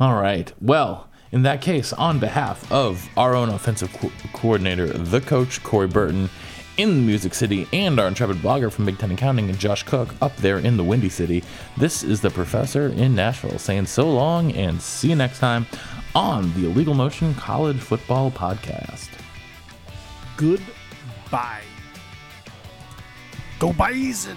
All 0.00 0.14
right. 0.20 0.52
Well, 0.60 1.08
In 1.30 1.42
that 1.42 1.60
case, 1.60 1.92
on 1.92 2.18
behalf 2.18 2.70
of 2.72 3.06
our 3.16 3.34
own 3.34 3.50
offensive 3.50 3.92
co- 3.92 4.10
coordinator, 4.32 4.86
the 4.86 5.20
coach, 5.20 5.62
Corey 5.62 5.86
Burton, 5.86 6.30
in 6.78 7.04
Music 7.06 7.34
City, 7.34 7.66
and 7.72 7.98
our 8.00 8.06
intrepid 8.08 8.36
blogger 8.36 8.72
from 8.72 8.86
Big 8.86 8.98
Ten 8.98 9.10
Accounting 9.10 9.50
and 9.50 9.58
Josh 9.58 9.82
Cook 9.82 10.14
up 10.22 10.34
there 10.36 10.58
in 10.58 10.76
the 10.78 10.84
Windy 10.84 11.08
City, 11.10 11.42
this 11.76 12.02
is 12.02 12.20
the 12.22 12.30
professor 12.30 12.86
in 12.88 13.14
Nashville 13.14 13.58
saying 13.58 13.86
so 13.86 14.08
long 14.10 14.52
and 14.52 14.80
see 14.80 15.10
you 15.10 15.16
next 15.16 15.38
time 15.40 15.66
on 16.14 16.50
the 16.54 16.66
Illegal 16.66 16.94
Motion 16.94 17.34
College 17.34 17.78
Football 17.78 18.30
Podcast. 18.30 19.08
Goodbye. 20.36 21.62
Go 23.58 23.72
Bison! 23.72 24.36